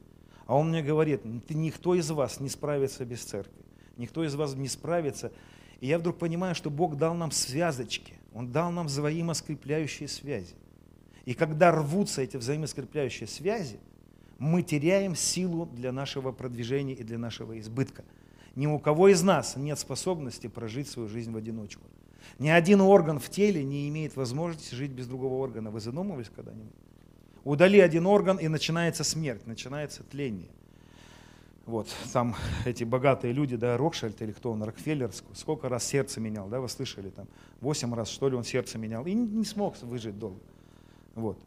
А 0.47 0.57
он 0.57 0.71
мне 0.71 0.83
говорит, 0.83 1.23
никто 1.49 1.95
из 1.95 2.11
вас 2.11 2.41
не 2.41 2.49
справится 2.49 3.05
без 3.05 3.23
церкви. 3.23 3.63
Никто 3.97 4.25
из 4.25 4.35
вас 4.35 4.55
не 4.55 4.69
справится. 4.69 5.33
И 5.81 5.87
я 5.87 5.99
вдруг 5.99 6.19
понимаю, 6.19 6.55
что 6.55 6.71
Бог 6.71 6.97
дал 6.97 7.15
нам 7.15 7.31
связочки. 7.31 8.15
Он 8.33 8.51
дал 8.51 8.73
нам 8.73 8.87
взаимоскрепляющие 8.87 10.09
связи. 10.09 10.55
И 11.25 11.35
когда 11.35 11.73
рвутся 11.73 12.23
эти 12.23 12.37
взаимоскрепляющие 12.37 13.27
связи, 13.27 13.79
мы 14.39 14.63
теряем 14.63 15.15
силу 15.15 15.67
для 15.67 15.93
нашего 15.93 16.33
продвижения 16.33 16.95
и 16.95 17.03
для 17.03 17.19
нашего 17.19 17.59
избытка. 17.59 18.05
Ни 18.57 18.67
у 18.67 18.79
кого 18.79 19.09
из 19.09 19.23
нас 19.23 19.57
нет 19.57 19.79
способности 19.79 20.47
прожить 20.47 20.89
свою 20.89 21.09
жизнь 21.09 21.33
в 21.33 21.37
одиночку. 21.37 21.83
Ни 22.39 22.49
один 22.49 22.81
орган 22.81 23.19
в 23.19 23.29
теле 23.31 23.65
не 23.65 23.89
имеет 23.89 24.17
возможности 24.17 24.75
жить 24.75 24.91
без 24.91 25.07
другого 25.07 25.35
органа. 25.35 25.71
Вы 25.71 25.81
задумывались 25.81 26.31
когда-нибудь? 26.35 26.73
Удали 27.45 27.81
один 27.81 28.07
орган, 28.07 28.39
и 28.39 28.49
начинается 28.49 29.05
смерть, 29.05 29.47
начинается 29.47 30.03
тление. 30.03 30.49
Вот, 31.67 31.89
там 32.13 32.37
эти 32.65 32.85
богатые 32.85 33.33
люди, 33.33 33.57
да, 33.57 33.77
Рокшельд 33.77 34.21
или 34.21 34.33
кто 34.33 34.53
он, 34.53 34.63
Рокфеллер, 34.63 35.11
сколько 35.35 35.69
раз 35.69 35.85
сердце 35.85 36.21
менял, 36.21 36.49
да, 36.49 36.61
вы 36.61 36.69
слышали, 36.69 37.11
там, 37.11 37.27
восемь 37.61 37.95
раз, 37.95 38.09
что 38.09 38.29
ли, 38.29 38.37
он 38.37 38.45
сердце 38.45 38.79
менял, 38.79 39.07
и 39.07 39.15
не 39.15 39.45
смог 39.45 39.81
выжить 39.83 40.19
долго. 40.19 40.41
Вот. 41.15 41.39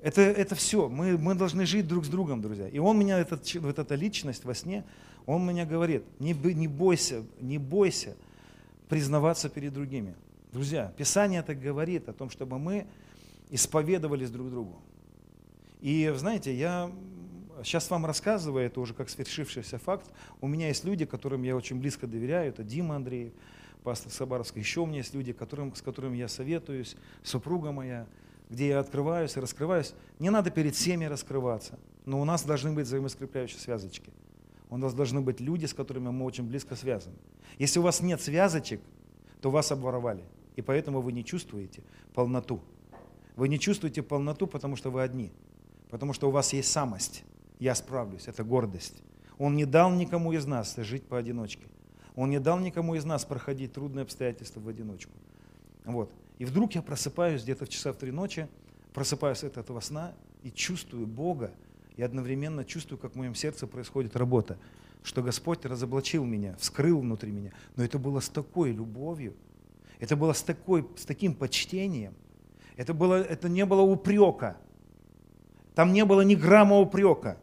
Это, 0.00 0.22
это 0.22 0.54
все, 0.54 0.88
мы, 0.88 1.18
мы 1.18 1.34
должны 1.34 1.66
жить 1.66 1.86
друг 1.86 2.06
с 2.06 2.08
другом, 2.08 2.40
друзья. 2.40 2.68
И 2.68 2.78
он 2.78 2.98
меня, 2.98 3.18
этот, 3.18 3.54
вот 3.56 3.78
эта 3.78 3.94
личность 3.94 4.44
во 4.44 4.54
сне, 4.54 4.84
он 5.26 5.44
мне 5.44 5.66
говорит, 5.66 6.04
не, 6.18 6.32
не 6.32 6.68
бойся, 6.68 7.24
не 7.38 7.58
бойся 7.58 8.16
признаваться 8.88 9.48
перед 9.48 9.74
другими. 9.74 10.14
Друзья, 10.52 10.92
Писание 10.96 11.42
так 11.42 11.60
говорит 11.60 12.08
о 12.08 12.12
том, 12.12 12.30
чтобы 12.30 12.58
мы 12.58 12.86
исповедовались 13.50 14.30
друг 14.30 14.50
другу. 14.50 14.80
И 15.80 16.12
знаете, 16.16 16.54
я 16.54 16.90
сейчас 17.62 17.90
вам 17.90 18.06
рассказываю, 18.06 18.64
это 18.64 18.80
уже 18.80 18.94
как 18.94 19.10
свершившийся 19.10 19.78
факт. 19.78 20.10
У 20.40 20.48
меня 20.48 20.68
есть 20.68 20.84
люди, 20.84 21.04
которым 21.04 21.42
я 21.42 21.56
очень 21.56 21.78
близко 21.78 22.06
доверяю. 22.06 22.48
Это 22.48 22.62
Дима 22.62 22.96
Андреев, 22.96 23.32
пастор 23.82 24.12
Сабаровский. 24.12 24.60
Еще 24.60 24.80
у 24.80 24.86
меня 24.86 24.98
есть 24.98 25.14
люди, 25.14 25.32
которым, 25.32 25.74
с 25.74 25.82
которыми 25.82 26.16
я 26.16 26.28
советуюсь, 26.28 26.96
супруга 27.22 27.70
моя, 27.70 28.06
где 28.50 28.68
я 28.68 28.80
открываюсь 28.80 29.36
и 29.36 29.40
раскрываюсь. 29.40 29.94
Не 30.18 30.28
надо 30.30 30.50
перед 30.50 30.74
всеми 30.74 31.04
раскрываться, 31.04 31.78
но 32.04 32.20
у 32.20 32.24
нас 32.24 32.44
должны 32.44 32.72
быть 32.72 32.86
взаимоскрепляющие 32.86 33.60
связочки. 33.60 34.10
У 34.68 34.76
нас 34.76 34.92
должны 34.92 35.20
быть 35.20 35.40
люди, 35.40 35.66
с 35.66 35.72
которыми 35.74 36.10
мы 36.10 36.24
очень 36.24 36.44
близко 36.44 36.74
связаны. 36.76 37.16
Если 37.58 37.78
у 37.78 37.82
вас 37.82 38.00
нет 38.00 38.20
связочек, 38.20 38.80
то 39.40 39.50
вас 39.50 39.72
обворовали. 39.72 40.24
И 40.56 40.62
поэтому 40.62 41.00
вы 41.00 41.12
не 41.12 41.24
чувствуете 41.24 41.82
полноту. 42.12 42.60
Вы 43.36 43.48
не 43.48 43.58
чувствуете 43.58 44.02
полноту, 44.02 44.46
потому 44.46 44.76
что 44.76 44.90
вы 44.90 45.02
одни. 45.02 45.32
Потому 45.88 46.12
что 46.12 46.28
у 46.28 46.30
вас 46.30 46.52
есть 46.52 46.70
самость. 46.70 47.24
Я 47.58 47.74
справлюсь. 47.74 48.28
Это 48.28 48.44
гордость. 48.44 49.02
Он 49.38 49.56
не 49.56 49.64
дал 49.64 49.90
никому 49.92 50.32
из 50.32 50.44
нас 50.44 50.76
жить 50.76 51.04
поодиночке. 51.04 51.66
Он 52.16 52.30
не 52.30 52.40
дал 52.40 52.58
никому 52.58 52.94
из 52.94 53.04
нас 53.04 53.24
проходить 53.24 53.72
трудные 53.72 54.02
обстоятельства 54.02 54.60
в 54.60 54.68
одиночку. 54.68 55.12
Вот. 55.84 56.12
И 56.40 56.46
вдруг 56.46 56.74
я 56.74 56.80
просыпаюсь 56.80 57.42
где-то 57.42 57.66
в 57.66 57.68
часа 57.68 57.92
в 57.92 57.96
три 57.96 58.12
ночи, 58.12 58.48
просыпаюсь 58.94 59.44
от 59.44 59.58
этого 59.58 59.80
сна 59.80 60.14
и 60.42 60.50
чувствую 60.50 61.06
Бога, 61.06 61.52
и 61.96 62.02
одновременно 62.02 62.64
чувствую, 62.64 62.98
как 62.98 63.12
в 63.12 63.16
моем 63.16 63.34
сердце 63.34 63.66
происходит 63.66 64.16
работа, 64.16 64.56
что 65.02 65.22
Господь 65.22 65.66
разоблачил 65.66 66.24
меня, 66.24 66.56
вскрыл 66.58 67.00
внутри 67.00 67.30
меня. 67.30 67.52
Но 67.76 67.84
это 67.84 67.98
было 67.98 68.20
с 68.20 68.30
такой 68.30 68.72
любовью, 68.72 69.34
это 69.98 70.16
было 70.16 70.32
с, 70.32 70.40
такой, 70.40 70.88
с 70.96 71.04
таким 71.04 71.34
почтением, 71.34 72.14
это, 72.74 72.94
было, 72.94 73.22
это 73.22 73.50
не 73.50 73.66
было 73.66 73.82
упрека, 73.82 74.56
там 75.74 75.92
не 75.92 76.06
было 76.06 76.22
ни 76.22 76.36
грамма 76.36 76.78
упрека. 76.78 77.36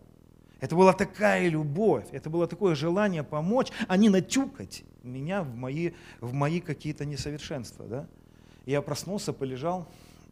Это 0.60 0.76
была 0.76 0.92
такая 0.94 1.48
любовь, 1.50 2.08
это 2.12 2.32
было 2.32 2.48
такое 2.48 2.74
желание 2.74 3.22
помочь, 3.22 3.68
а 3.88 3.96
не 3.96 4.10
натюкать 4.10 4.84
меня 5.04 5.44
в 5.44 5.54
мои, 5.54 5.92
в 6.20 6.34
мои 6.34 6.62
какие-то 6.62 7.06
несовершенства. 7.06 7.86
Да? 7.86 8.08
Я 8.68 8.82
проснулся, 8.82 9.32
полежал 9.32 9.88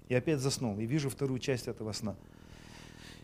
и 0.09 0.13
опять 0.13 0.41
заснул. 0.41 0.77
И 0.77 0.85
вижу 0.85 1.09
вторую 1.09 1.39
часть 1.39 1.69
этого 1.69 1.93
сна. 1.93 2.17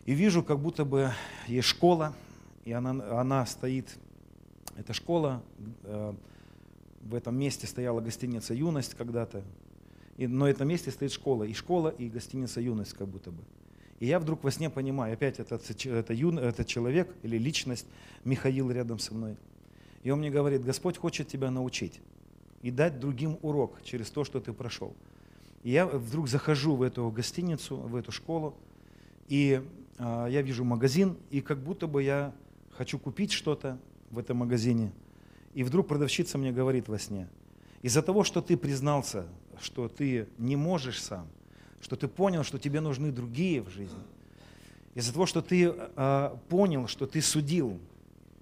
И 0.06 0.14
вижу, 0.14 0.42
как 0.42 0.58
будто 0.60 0.86
бы 0.86 1.12
есть 1.48 1.68
школа, 1.68 2.16
и 2.64 2.72
она, 2.72 2.92
она 3.20 3.46
стоит, 3.46 3.94
эта 4.78 4.94
школа, 4.94 5.44
э, 5.84 6.14
в 7.02 7.14
этом 7.14 7.38
месте 7.38 7.68
стояла 7.68 8.00
гостиница 8.00 8.54
«Юность» 8.54 8.96
когда-то, 8.96 9.44
и, 10.16 10.28
но 10.28 10.46
в 10.46 10.48
этом 10.48 10.70
месте 10.70 10.92
стоит 10.92 11.12
школа, 11.12 11.44
и 11.44 11.52
школа, 11.54 11.90
и 11.90 12.08
гостиница 12.08 12.62
«Юность» 12.62 12.94
как 12.94 13.10
будто 13.10 13.32
бы. 13.32 13.44
И 14.00 14.06
я 14.06 14.18
вдруг 14.18 14.46
во 14.46 14.50
сне 14.50 14.70
понимаю, 14.70 15.14
опять 15.14 15.42
этот, 15.42 15.70
это, 15.86 16.14
юн, 16.14 16.40
это 16.40 16.64
человек 16.64 17.14
или 17.22 17.38
личность, 17.38 17.86
Михаил 18.24 18.72
рядом 18.72 18.98
со 18.98 19.14
мной. 19.14 19.36
И 20.04 20.10
он 20.10 20.20
мне 20.20 20.32
говорит, 20.32 20.64
Господь 20.64 20.98
хочет 20.98 21.28
тебя 21.28 21.52
научить 21.52 22.00
и 22.62 22.72
дать 22.72 23.00
другим 23.00 23.38
урок 23.42 23.82
через 23.84 24.10
то, 24.10 24.24
что 24.24 24.40
ты 24.40 24.54
прошел. 24.54 24.96
И 25.64 25.72
я 25.72 25.86
вдруг 25.86 26.28
захожу 26.28 26.76
в 26.76 26.82
эту 26.82 27.10
гостиницу, 27.10 27.78
в 27.78 27.96
эту 27.96 28.12
школу, 28.12 28.56
и 29.28 29.62
э, 29.98 30.28
я 30.30 30.42
вижу 30.42 30.64
магазин, 30.64 31.18
и 31.30 31.42
как 31.42 31.60
будто 31.60 31.88
бы 31.88 32.04
я 32.04 32.34
хочу 32.72 33.00
купить 33.00 33.32
что-то 33.32 33.80
в 34.10 34.20
этом 34.20 34.38
магазине. 34.38 34.92
И 35.54 35.64
вдруг 35.64 35.88
продавщица 35.88 36.38
мне 36.38 36.52
говорит 36.52 36.88
во 36.88 36.98
сне, 36.98 37.28
из-за 37.82 38.02
того, 38.02 38.24
что 38.24 38.42
ты 38.42 38.58
признался, 38.58 39.26
что 39.60 39.88
ты 39.88 40.28
не 40.38 40.56
можешь 40.56 41.02
сам– 41.02 41.28
что 41.82 41.96
ты 41.96 42.08
понял, 42.08 42.44
что 42.44 42.58
тебе 42.60 42.80
нужны 42.80 43.12
другие 43.12 43.62
в 43.62 43.70
жизни. 43.70 44.00
Из-за 44.94 45.14
того, 45.14 45.26
что 45.26 45.42
ты 45.42 45.74
э, 45.74 46.36
понял, 46.48 46.88
что 46.88 47.08
ты 47.08 47.22
судил, 47.22 47.80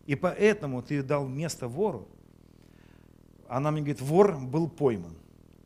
и 0.06 0.16
поэтому 0.16 0.82
ты 0.82 1.02
дал 1.02 1.28
место 1.28 1.68
вору, 1.68 2.08
она 3.50 3.72
мне 3.72 3.82
говорит, 3.82 4.02
вор 4.02 4.38
был 4.38 4.70
пойман. 4.70 5.16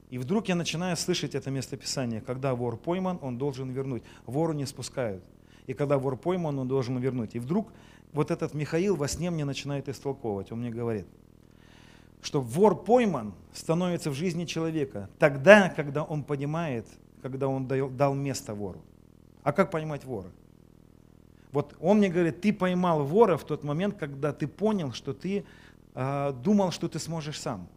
И 0.10 0.18
вдруг 0.18 0.48
я 0.48 0.56
начинаю 0.56 0.96
слышать 0.96 1.36
это 1.36 1.52
местописание, 1.52 2.22
когда 2.22 2.54
вор 2.56 2.78
пойман, 2.78 3.20
он 3.22 3.38
должен 3.38 3.70
вернуть. 3.72 4.04
Вору 4.26 4.54
не 4.54 4.66
спускают. 4.66 5.24
И 5.68 5.74
когда 5.74 5.98
вор 5.98 6.18
пойман, 6.18 6.60
он 6.60 6.68
должен 6.68 6.98
вернуть. 6.98 7.36
И 7.36 7.40
вдруг 7.40 7.72
вот 8.12 8.32
этот 8.32 8.54
Михаил 8.54 8.96
во 8.96 9.08
сне 9.08 9.32
мне 9.32 9.44
начинает 9.44 9.90
истолковывать. 9.90 10.52
Он 10.52 10.60
мне 10.60 10.70
говорит, 10.70 11.08
что 12.22 12.42
вор 12.42 12.84
пойман 12.84 13.34
становится 13.54 14.12
в 14.12 14.14
жизни 14.14 14.46
человека 14.46 15.10
тогда, 15.20 15.70
когда 15.70 16.04
он 16.04 16.24
понимает, 16.24 16.88
когда 17.22 17.48
он 17.48 17.68
дал 17.68 18.14
место 18.14 18.54
вору. 18.54 18.82
А 19.44 19.52
как 19.52 19.72
понимать 19.72 20.06
вора? 20.06 20.30
Вот 21.52 21.76
он 21.80 21.98
мне 21.98 22.10
говорит, 22.10 22.42
ты 22.42 22.54
поймал 22.54 23.04
вора 23.04 23.38
в 23.38 23.44
тот 23.44 23.64
момент, 23.64 23.98
когда 23.98 24.32
ты 24.32 24.48
понял, 24.48 24.92
что 24.94 25.14
ты 25.14 25.46
э, 25.94 26.34
думал, 26.44 26.72
что 26.72 26.88
ты 26.88 27.00
сможешь 27.00 27.40
сам. 27.40 27.68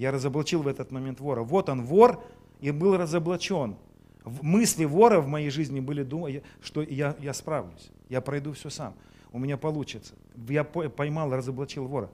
Я 0.00 0.12
разоблачил 0.12 0.62
в 0.62 0.66
этот 0.66 0.92
момент 0.92 1.20
вора. 1.20 1.42
Вот 1.42 1.68
он 1.68 1.82
вор 1.82 2.24
и 2.60 2.70
был 2.70 2.96
разоблачен. 2.96 3.76
Мысли 4.24 4.84
вора 4.86 5.20
в 5.20 5.26
моей 5.26 5.50
жизни 5.50 5.80
были, 5.80 6.42
что 6.62 6.82
я, 6.82 7.14
я 7.20 7.34
справлюсь, 7.34 7.90
я 8.08 8.20
пройду 8.20 8.52
все 8.52 8.70
сам, 8.70 8.94
у 9.32 9.38
меня 9.38 9.56
получится. 9.58 10.14
Я 10.48 10.64
поймал, 10.64 11.30
разоблачил 11.30 11.86
вора. 11.86 12.10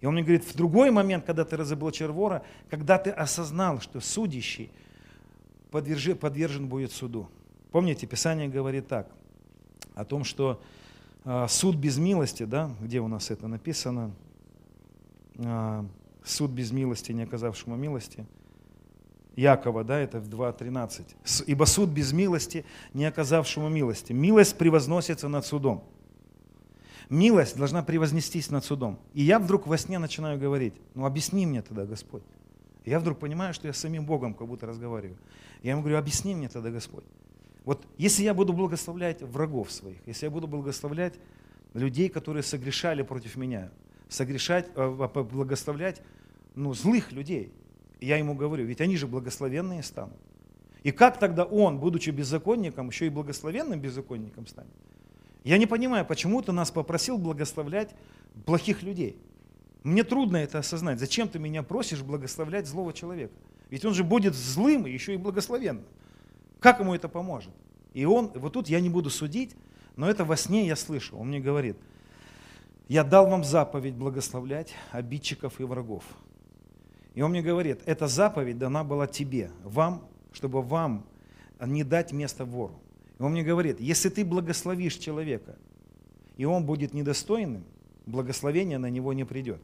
И 0.00 0.06
он 0.06 0.14
мне 0.14 0.22
говорит, 0.22 0.44
в 0.44 0.56
другой 0.56 0.90
момент, 0.90 1.26
когда 1.26 1.44
ты 1.44 1.58
разоблачил 1.58 2.10
вора, 2.10 2.42
когда 2.70 2.96
ты 2.96 3.10
осознал, 3.10 3.80
что 3.80 4.00
судящий– 4.00 4.70
подвержи, 5.70 6.14
подвержен 6.14 6.68
будет 6.68 6.90
суду. 6.90 7.28
Помните, 7.70 8.06
Писание 8.06 8.48
говорит 8.48 8.88
так, 8.88 9.08
о 9.94 10.06
том, 10.06 10.24
что 10.24 10.60
э, 11.24 11.46
суд 11.48 11.76
без 11.76 11.98
милости, 11.98 12.44
да, 12.44 12.70
где 12.80 13.00
у 13.00 13.08
нас 13.08 13.30
это 13.30 13.46
написано, 13.46 14.12
э, 15.36 15.84
суд 16.24 16.50
без 16.50 16.72
милости, 16.72 17.12
не 17.12 17.22
оказавшему 17.22 17.76
милости. 17.76 18.26
Якова, 19.36 19.84
да, 19.84 19.98
это 19.98 20.20
в 20.20 20.28
2.13. 20.28 21.44
«Ибо 21.46 21.64
суд 21.64 21.90
без 21.90 22.12
милости, 22.12 22.64
не 22.94 23.04
оказавшему 23.04 23.68
милости. 23.68 24.12
Милость 24.12 24.58
превозносится 24.58 25.28
над 25.28 25.46
судом». 25.46 25.84
Милость 27.08 27.56
должна 27.56 27.82
превознестись 27.82 28.50
над 28.50 28.64
судом. 28.64 28.98
И 29.14 29.22
я 29.22 29.40
вдруг 29.40 29.66
во 29.66 29.76
сне 29.76 29.98
начинаю 29.98 30.38
говорить, 30.38 30.74
ну 30.94 31.06
объясни 31.06 31.44
мне 31.44 31.60
тогда, 31.60 31.84
Господь. 31.84 32.22
Я 32.84 33.00
вдруг 33.00 33.18
понимаю, 33.18 33.52
что 33.52 33.66
я 33.66 33.72
с 33.72 33.78
самим 33.78 34.06
Богом 34.06 34.32
как 34.32 34.46
будто 34.46 34.66
разговариваю. 34.66 35.18
Я 35.62 35.72
ему 35.72 35.80
говорю, 35.82 35.98
объясни 35.98 36.36
мне 36.36 36.48
тогда, 36.48 36.70
Господь. 36.70 37.04
Вот 37.64 37.84
если 37.98 38.22
я 38.22 38.32
буду 38.32 38.52
благословлять 38.52 39.22
врагов 39.22 39.72
своих, 39.72 39.98
если 40.06 40.26
я 40.26 40.30
буду 40.30 40.46
благословлять 40.46 41.14
людей, 41.74 42.08
которые 42.08 42.44
согрешали 42.44 43.02
против 43.02 43.36
меня, 43.36 43.70
согрешать, 44.10 44.68
э, 44.74 45.08
благословлять 45.32 46.02
ну, 46.54 46.74
злых 46.74 47.12
людей, 47.12 47.52
я 48.00 48.16
ему 48.16 48.34
говорю, 48.34 48.64
ведь 48.66 48.80
они 48.80 48.96
же 48.96 49.06
благословенные 49.06 49.82
станут. 49.82 50.18
И 50.82 50.90
как 50.90 51.18
тогда 51.18 51.44
он, 51.44 51.78
будучи 51.78 52.10
беззаконником, 52.10 52.88
еще 52.88 53.06
и 53.06 53.10
благословенным 53.10 53.80
беззаконником 53.80 54.46
станет? 54.46 54.72
Я 55.44 55.58
не 55.58 55.66
понимаю, 55.66 56.04
почему 56.04 56.42
ты 56.42 56.52
нас 56.52 56.70
попросил 56.70 57.18
благословлять 57.18 57.94
плохих 58.44 58.82
людей. 58.82 59.16
Мне 59.82 60.04
трудно 60.04 60.38
это 60.38 60.58
осознать. 60.58 60.98
Зачем 60.98 61.28
ты 61.28 61.38
меня 61.38 61.62
просишь 61.62 62.02
благословлять 62.02 62.66
злого 62.66 62.92
человека? 62.92 63.32
Ведь 63.70 63.84
он 63.84 63.94
же 63.94 64.04
будет 64.04 64.34
злым 64.34 64.86
и 64.86 64.90
еще 64.90 65.14
и 65.14 65.16
благословенным. 65.16 65.84
Как 66.58 66.80
ему 66.80 66.94
это 66.94 67.08
поможет? 67.08 67.52
И 67.94 68.04
он, 68.04 68.30
вот 68.34 68.52
тут 68.52 68.68
я 68.68 68.80
не 68.80 68.90
буду 68.90 69.08
судить, 69.08 69.54
но 69.96 70.08
это 70.10 70.24
во 70.24 70.36
сне 70.36 70.66
я 70.66 70.76
слышу. 70.76 71.16
Он 71.16 71.28
мне 71.28 71.40
говорит, 71.40 71.76
я 72.90 73.04
дал 73.04 73.28
вам 73.28 73.44
заповедь 73.44 73.94
благословлять 73.94 74.74
обидчиков 74.90 75.60
и 75.60 75.62
врагов. 75.62 76.02
И 77.14 77.22
он 77.22 77.30
мне 77.30 77.40
говорит, 77.40 77.82
эта 77.86 78.08
заповедь 78.08 78.58
дана 78.58 78.82
была 78.82 79.06
тебе, 79.06 79.52
вам, 79.62 80.08
чтобы 80.32 80.60
вам 80.60 81.06
не 81.64 81.84
дать 81.84 82.10
место 82.10 82.44
вору. 82.44 82.74
И 83.16 83.22
он 83.22 83.30
мне 83.30 83.44
говорит, 83.44 83.80
если 83.80 84.08
ты 84.08 84.24
благословишь 84.24 84.96
человека, 84.96 85.54
и 86.36 86.44
он 86.44 86.66
будет 86.66 86.92
недостойным, 86.92 87.62
благословение 88.06 88.78
на 88.78 88.90
него 88.90 89.12
не 89.12 89.22
придет. 89.22 89.62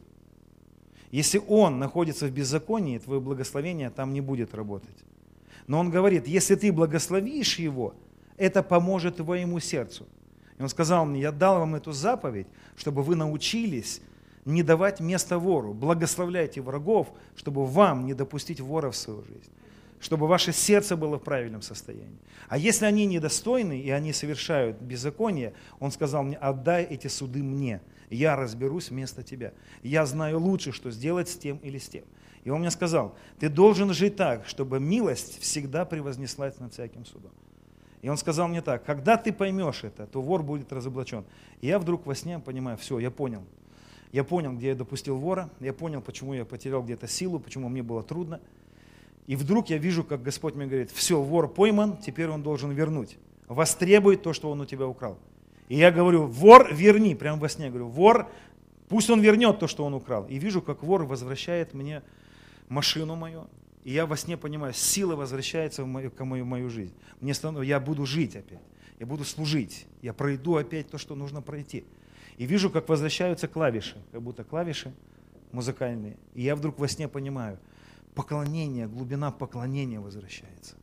Если 1.10 1.42
он 1.48 1.80
находится 1.80 2.28
в 2.28 2.30
беззаконии, 2.30 2.98
твое 2.98 3.20
благословение 3.20 3.90
там 3.90 4.12
не 4.12 4.20
будет 4.20 4.54
работать. 4.54 5.04
Но 5.66 5.80
он 5.80 5.90
говорит, 5.90 6.28
если 6.28 6.54
ты 6.54 6.72
благословишь 6.72 7.58
его, 7.58 7.96
это 8.36 8.62
поможет 8.62 9.16
твоему 9.16 9.58
сердцу. 9.58 10.06
И 10.58 10.62
он 10.62 10.68
сказал 10.68 11.04
мне, 11.04 11.20
я 11.20 11.32
дал 11.32 11.58
вам 11.58 11.74
эту 11.74 11.92
заповедь, 11.92 12.46
чтобы 12.76 13.02
вы 13.02 13.14
научились 13.14 14.00
не 14.44 14.62
давать 14.62 15.00
место 15.00 15.38
вору. 15.38 15.74
Благословляйте 15.74 16.62
врагов, 16.62 17.12
чтобы 17.34 17.66
вам 17.66 18.06
не 18.06 18.14
допустить 18.14 18.60
вора 18.60 18.90
в 18.90 18.96
свою 18.96 19.22
жизнь. 19.24 19.50
Чтобы 19.98 20.28
ваше 20.28 20.52
сердце 20.52 20.96
было 20.96 21.18
в 21.18 21.22
правильном 21.22 21.62
состоянии. 21.62 22.20
А 22.48 22.58
если 22.58 22.84
они 22.84 23.06
недостойны 23.06 23.80
и 23.80 23.90
они 23.90 24.12
совершают 24.12 24.80
беззаконие, 24.80 25.54
он 25.80 25.90
сказал 25.90 26.22
мне, 26.22 26.36
отдай 26.36 26.84
эти 26.84 27.08
суды 27.08 27.42
мне. 27.42 27.80
Я 28.08 28.36
разберусь 28.36 28.90
вместо 28.90 29.22
тебя. 29.22 29.52
Я 29.82 30.06
знаю 30.06 30.38
лучше, 30.38 30.72
что 30.72 30.90
сделать 30.90 31.28
с 31.28 31.36
тем 31.36 31.56
или 31.58 31.78
с 31.78 31.88
тем. 31.88 32.04
И 32.44 32.50
он 32.50 32.60
мне 32.60 32.70
сказал, 32.70 33.16
ты 33.40 33.48
должен 33.48 33.92
жить 33.92 34.14
так, 34.14 34.46
чтобы 34.46 34.78
милость 34.78 35.40
всегда 35.40 35.84
превознеслась 35.84 36.58
над 36.60 36.72
всяким 36.72 37.04
судом. 37.04 37.32
И 38.06 38.08
он 38.08 38.16
сказал 38.16 38.46
мне 38.46 38.62
так, 38.62 38.84
когда 38.84 39.16
ты 39.16 39.32
поймешь 39.32 39.82
это, 39.82 40.06
то 40.06 40.22
вор 40.22 40.44
будет 40.44 40.72
разоблачен. 40.72 41.24
И 41.60 41.66
я 41.66 41.80
вдруг 41.80 42.06
во 42.06 42.14
сне 42.14 42.38
понимаю, 42.38 42.78
все, 42.78 43.00
я 43.00 43.10
понял. 43.10 43.42
Я 44.12 44.22
понял, 44.22 44.52
где 44.52 44.68
я 44.68 44.74
допустил 44.76 45.16
вора, 45.16 45.50
я 45.58 45.72
понял, 45.72 46.00
почему 46.00 46.32
я 46.32 46.44
потерял 46.44 46.84
где-то 46.84 47.08
силу, 47.08 47.40
почему 47.40 47.68
мне 47.68 47.82
было 47.82 48.04
трудно. 48.04 48.40
И 49.26 49.34
вдруг 49.34 49.70
я 49.70 49.78
вижу, 49.78 50.04
как 50.04 50.22
Господь 50.22 50.54
мне 50.54 50.66
говорит, 50.66 50.92
все, 50.92 51.20
вор 51.20 51.48
пойман, 51.48 51.96
теперь 51.96 52.28
он 52.28 52.44
должен 52.44 52.70
вернуть. 52.70 53.18
Востребует 53.48 54.22
то, 54.22 54.32
что 54.32 54.52
он 54.52 54.60
у 54.60 54.66
тебя 54.66 54.86
украл. 54.86 55.18
И 55.66 55.74
я 55.76 55.90
говорю, 55.90 56.26
вор, 56.26 56.72
верни, 56.72 57.16
прямо 57.16 57.40
во 57.40 57.48
сне 57.48 57.70
говорю, 57.70 57.88
вор, 57.88 58.28
пусть 58.88 59.10
он 59.10 59.20
вернет 59.20 59.58
то, 59.58 59.66
что 59.66 59.84
он 59.84 59.94
украл. 59.94 60.26
И 60.28 60.38
вижу, 60.38 60.62
как 60.62 60.84
вор 60.84 61.02
возвращает 61.02 61.74
мне 61.74 62.04
машину 62.68 63.16
мою. 63.16 63.48
И 63.86 63.92
я 63.92 64.04
во 64.04 64.16
сне 64.16 64.36
понимаю, 64.36 64.74
сила 64.74 65.14
возвращается 65.14 65.84
в 65.84 65.86
мою, 65.86 66.10
в 66.10 66.20
мою, 66.24 66.42
в 66.42 66.48
мою 66.48 66.68
жизнь. 66.68 66.92
Мне 67.20 67.32
становится, 67.34 67.68
я 67.68 67.78
буду 67.78 68.04
жить 68.04 68.34
опять, 68.34 68.58
я 68.98 69.06
буду 69.06 69.24
служить, 69.24 69.86
я 70.02 70.12
пройду 70.12 70.56
опять 70.56 70.90
то, 70.90 70.98
что 70.98 71.14
нужно 71.14 71.40
пройти. 71.40 71.84
И 72.36 72.46
вижу, 72.46 72.68
как 72.68 72.88
возвращаются 72.88 73.46
клавиши, 73.46 73.96
как 74.10 74.22
будто 74.22 74.42
клавиши 74.42 74.92
музыкальные. 75.52 76.16
И 76.34 76.42
я 76.42 76.56
вдруг 76.56 76.80
во 76.80 76.88
сне 76.88 77.06
понимаю, 77.06 77.60
поклонение, 78.16 78.88
глубина 78.88 79.30
поклонения 79.30 80.00
возвращается. 80.00 80.74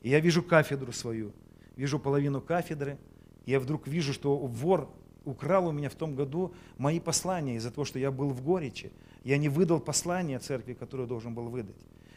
И 0.00 0.08
я 0.08 0.18
вижу 0.20 0.42
кафедру 0.42 0.92
свою, 0.92 1.34
вижу 1.76 1.98
половину 1.98 2.40
кафедры, 2.40 2.96
и 3.44 3.50
я 3.50 3.60
вдруг 3.60 3.86
вижу, 3.86 4.14
что 4.14 4.34
вор 4.38 4.88
украл 5.26 5.66
у 5.66 5.72
меня 5.72 5.90
в 5.90 5.94
том 5.94 6.14
году 6.14 6.54
мои 6.78 7.00
послания 7.00 7.56
из-за 7.56 7.70
того, 7.70 7.84
что 7.84 7.98
я 7.98 8.10
был 8.10 8.30
в 8.30 8.42
горечи. 8.42 8.92
Я 9.24 9.36
не 9.36 9.50
выдал 9.50 9.78
послание 9.78 10.38
церкви, 10.38 10.72
которое 10.72 11.06
должен 11.06 11.34
был 11.34 11.50
выдать. 11.50 11.76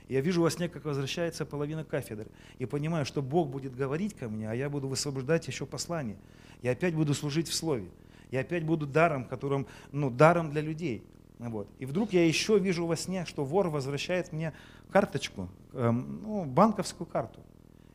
Я 0.10 0.22
вижу 0.22 0.42
во 0.42 0.50
сне, 0.50 0.70
как 0.70 0.86
возвращается 0.86 1.46
половина 1.46 1.84
кафедры. 1.84 2.28
И 2.60 2.66
понимаю, 2.66 3.06
что 3.06 3.22
Бог 3.22 3.50
будет 3.50 3.76
говорить 3.76 4.14
ко 4.14 4.30
мне, 4.30 4.50
а 4.50 4.54
я 4.54 4.70
буду 4.70 4.88
высвобождать 4.88 5.48
еще 5.48 5.66
послание. 5.66 6.18
Я 6.62 6.72
опять 6.72 6.96
буду 6.96 7.14
служить 7.14 7.48
в 7.48 7.54
Слове 7.54 7.90
я 8.34 8.40
опять 8.40 8.66
буду 8.66 8.88
даром, 8.88 9.26
которым, 9.26 9.68
ну, 9.92 10.10
даром 10.10 10.50
для 10.50 10.62
людей. 10.62 11.04
Вот. 11.38 11.68
И 11.78 11.86
вдруг 11.86 12.14
я 12.14 12.26
еще 12.26 12.58
вижу 12.58 12.88
во 12.88 12.96
сне, 12.96 13.26
что 13.26 13.46
вор 13.46 13.70
возвращает 13.70 14.34
мне 14.34 14.54
карточку, 14.92 15.50
эм, 15.74 16.24
ну, 16.24 16.46
банковскую 16.46 17.06
карту. 17.06 17.42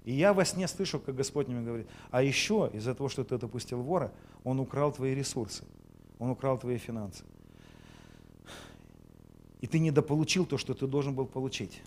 И 0.04 0.12
я 0.12 0.32
во 0.32 0.44
сне 0.44 0.68
слышу, 0.68 1.00
как 1.00 1.16
Господь 1.16 1.48
мне 1.48 1.60
говорит, 1.60 1.88
а 2.12 2.22
еще 2.22 2.70
из-за 2.72 2.94
того, 2.94 3.08
что 3.08 3.24
ты 3.24 3.36
допустил 3.36 3.82
вора, 3.82 4.12
он 4.44 4.60
украл 4.60 4.92
твои 4.92 5.12
ресурсы, 5.12 5.64
он 6.20 6.30
украл 6.30 6.56
твои 6.56 6.78
финансы. 6.78 7.24
И 9.60 9.66
ты 9.66 9.80
недополучил 9.80 10.46
то, 10.46 10.56
что 10.56 10.72
ты 10.72 10.86
должен 10.86 11.16
был 11.16 11.26
получить. 11.26 11.82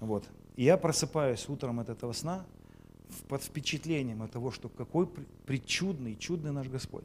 Вот. 0.00 0.28
И 0.56 0.64
я 0.64 0.76
просыпаюсь 0.76 1.48
утром 1.48 1.80
от 1.80 1.88
этого 1.88 2.12
сна 2.12 2.44
под 3.28 3.42
впечатлением 3.42 4.22
от 4.22 4.32
того, 4.32 4.50
что 4.50 4.68
какой 4.68 5.06
причудный, 5.46 6.16
чудный 6.16 6.52
наш 6.52 6.68
Господь. 6.68 7.04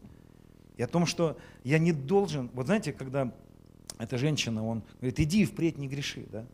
И 0.77 0.83
о 0.83 0.87
том, 0.87 1.05
что 1.05 1.37
я 1.63 1.79
не 1.79 1.91
должен, 1.91 2.49
вот 2.53 2.65
знаете, 2.65 2.93
когда 2.93 3.33
эта 3.99 4.17
женщина, 4.17 4.65
он 4.65 4.83
говорит, 4.99 5.19
иди 5.19 5.43
и 5.43 5.45
впредь 5.45 5.77
не 5.77 5.87
греши, 5.87 6.25
да? 6.31 6.45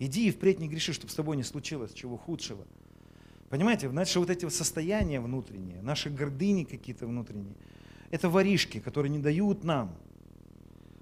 Иди 0.00 0.28
и 0.28 0.30
впредь 0.30 0.58
не 0.58 0.68
греши, 0.68 0.92
чтобы 0.92 1.12
с 1.12 1.14
тобой 1.14 1.36
не 1.36 1.44
случилось 1.44 1.92
чего 1.92 2.16
худшего. 2.16 2.64
Понимаете, 3.48 3.88
наши 3.88 4.18
вот 4.18 4.28
эти 4.28 4.48
состояния 4.48 5.20
внутренние, 5.20 5.80
наши 5.82 6.10
гордыни 6.10 6.64
какие-то 6.64 7.06
внутренние, 7.06 7.54
это 8.10 8.28
воришки, 8.28 8.80
которые 8.80 9.10
не 9.10 9.20
дают 9.20 9.62
нам. 9.62 9.94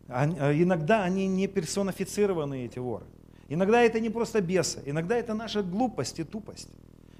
А 0.09 0.27
иногда 0.53 1.05
они 1.05 1.27
не 1.27 1.47
персонифицированы, 1.47 2.67
эти 2.67 2.79
воры. 2.79 3.07
Иногда 3.53 3.83
это 3.83 4.01
не 4.01 4.09
просто 4.09 4.41
бесы, 4.41 4.83
иногда 4.87 5.15
это 5.15 5.35
наша 5.35 5.63
глупость 5.63 6.19
и 6.19 6.25
тупость. 6.25 6.71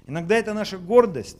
Иногда 0.07 0.35
это 0.35 0.55
наша 0.55 0.79
гордость. 0.79 1.37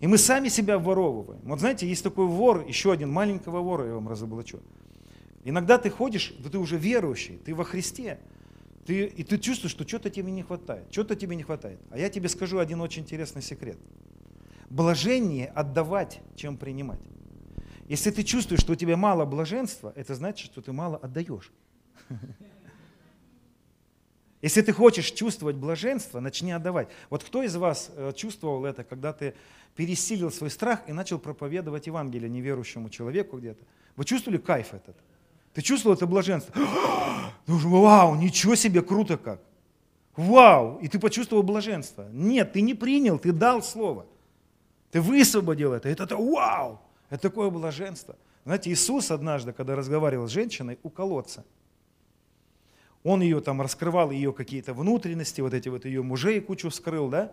И 0.00 0.08
мы 0.08 0.18
сами 0.18 0.48
себя 0.48 0.80
воровываем. 0.80 1.40
Вот 1.44 1.60
знаете, 1.60 1.86
есть 1.86 2.02
такой 2.02 2.26
вор, 2.26 2.66
еще 2.66 2.90
один 2.90 3.12
маленького 3.12 3.60
вора, 3.60 3.86
я 3.86 3.94
вам 3.94 4.08
разоблачу. 4.08 4.58
Иногда 5.44 5.78
ты 5.78 5.90
ходишь, 5.90 6.34
ты 6.50 6.58
уже 6.58 6.76
верующий, 6.76 7.36
ты 7.36 7.54
во 7.54 7.62
Христе, 7.62 8.18
ты, 8.84 9.04
и 9.04 9.22
ты 9.22 9.38
чувствуешь, 9.38 9.70
что 9.70 9.86
что-то 9.86 10.10
тебе 10.10 10.32
не 10.32 10.42
хватает, 10.42 10.88
что-то 10.90 11.14
тебе 11.14 11.36
не 11.36 11.44
хватает. 11.44 11.78
А 11.90 11.96
я 11.96 12.10
тебе 12.10 12.28
скажу 12.28 12.58
один 12.58 12.80
очень 12.80 13.02
интересный 13.02 13.42
секрет. 13.42 13.78
Блажение 14.70 15.46
отдавать, 15.54 16.20
чем 16.34 16.56
принимать. 16.56 17.00
Если 17.86 18.10
ты 18.10 18.24
чувствуешь, 18.24 18.60
что 18.60 18.72
у 18.72 18.76
тебя 18.76 18.96
мало 18.96 19.24
блаженства, 19.24 19.92
это 19.94 20.16
значит, 20.16 20.50
что 20.50 20.62
ты 20.62 20.72
мало 20.72 20.96
отдаешь. 20.96 21.52
Если 24.44 24.60
ты 24.60 24.74
хочешь 24.74 25.10
чувствовать 25.10 25.56
блаженство, 25.56 26.20
начни 26.20 26.52
отдавать. 26.52 26.88
Вот 27.08 27.24
кто 27.24 27.42
из 27.42 27.56
вас 27.56 27.90
э, 27.96 28.12
чувствовал 28.14 28.66
это, 28.66 28.84
когда 28.84 29.14
ты 29.14 29.32
пересилил 29.74 30.30
свой 30.30 30.50
страх 30.50 30.82
и 30.86 30.92
начал 30.92 31.18
проповедовать 31.18 31.86
Евангелие 31.86 32.28
неверующему 32.28 32.90
человеку 32.90 33.38
где-то? 33.38 33.64
Вы 33.96 34.04
чувствовали 34.04 34.36
кайф 34.36 34.74
этот? 34.74 34.96
Ты 35.54 35.62
чувствовал 35.62 35.96
это 35.96 36.06
блаженство? 36.06 36.52
Вау, 37.46 38.16
ничего 38.16 38.54
себе, 38.54 38.82
круто 38.82 39.16
как. 39.16 39.40
Вау, 40.14 40.78
и 40.82 40.88
ты 40.88 40.98
почувствовал 40.98 41.42
блаженство. 41.42 42.06
Нет, 42.12 42.52
ты 42.52 42.60
не 42.60 42.74
принял, 42.74 43.18
ты 43.18 43.32
дал 43.32 43.62
слово. 43.62 44.04
Ты 44.90 45.00
высвободил 45.00 45.72
это. 45.72 45.88
Это, 45.88 46.02
это 46.02 46.16
вау, 46.18 46.82
это 47.08 47.30
такое 47.30 47.48
блаженство. 47.48 48.14
Знаете, 48.44 48.70
Иисус 48.70 49.10
однажды, 49.10 49.54
когда 49.54 49.74
разговаривал 49.74 50.28
с 50.28 50.32
женщиной 50.32 50.78
у 50.82 50.90
колодца, 50.90 51.46
он 53.04 53.20
ее 53.20 53.40
там 53.40 53.60
раскрывал, 53.60 54.10
ее 54.10 54.32
какие-то 54.32 54.72
внутренности, 54.72 55.42
вот 55.42 55.54
эти 55.54 55.68
вот 55.68 55.84
ее 55.84 56.02
мужей 56.02 56.40
кучу 56.40 56.70
вскрыл, 56.70 57.08
да? 57.08 57.32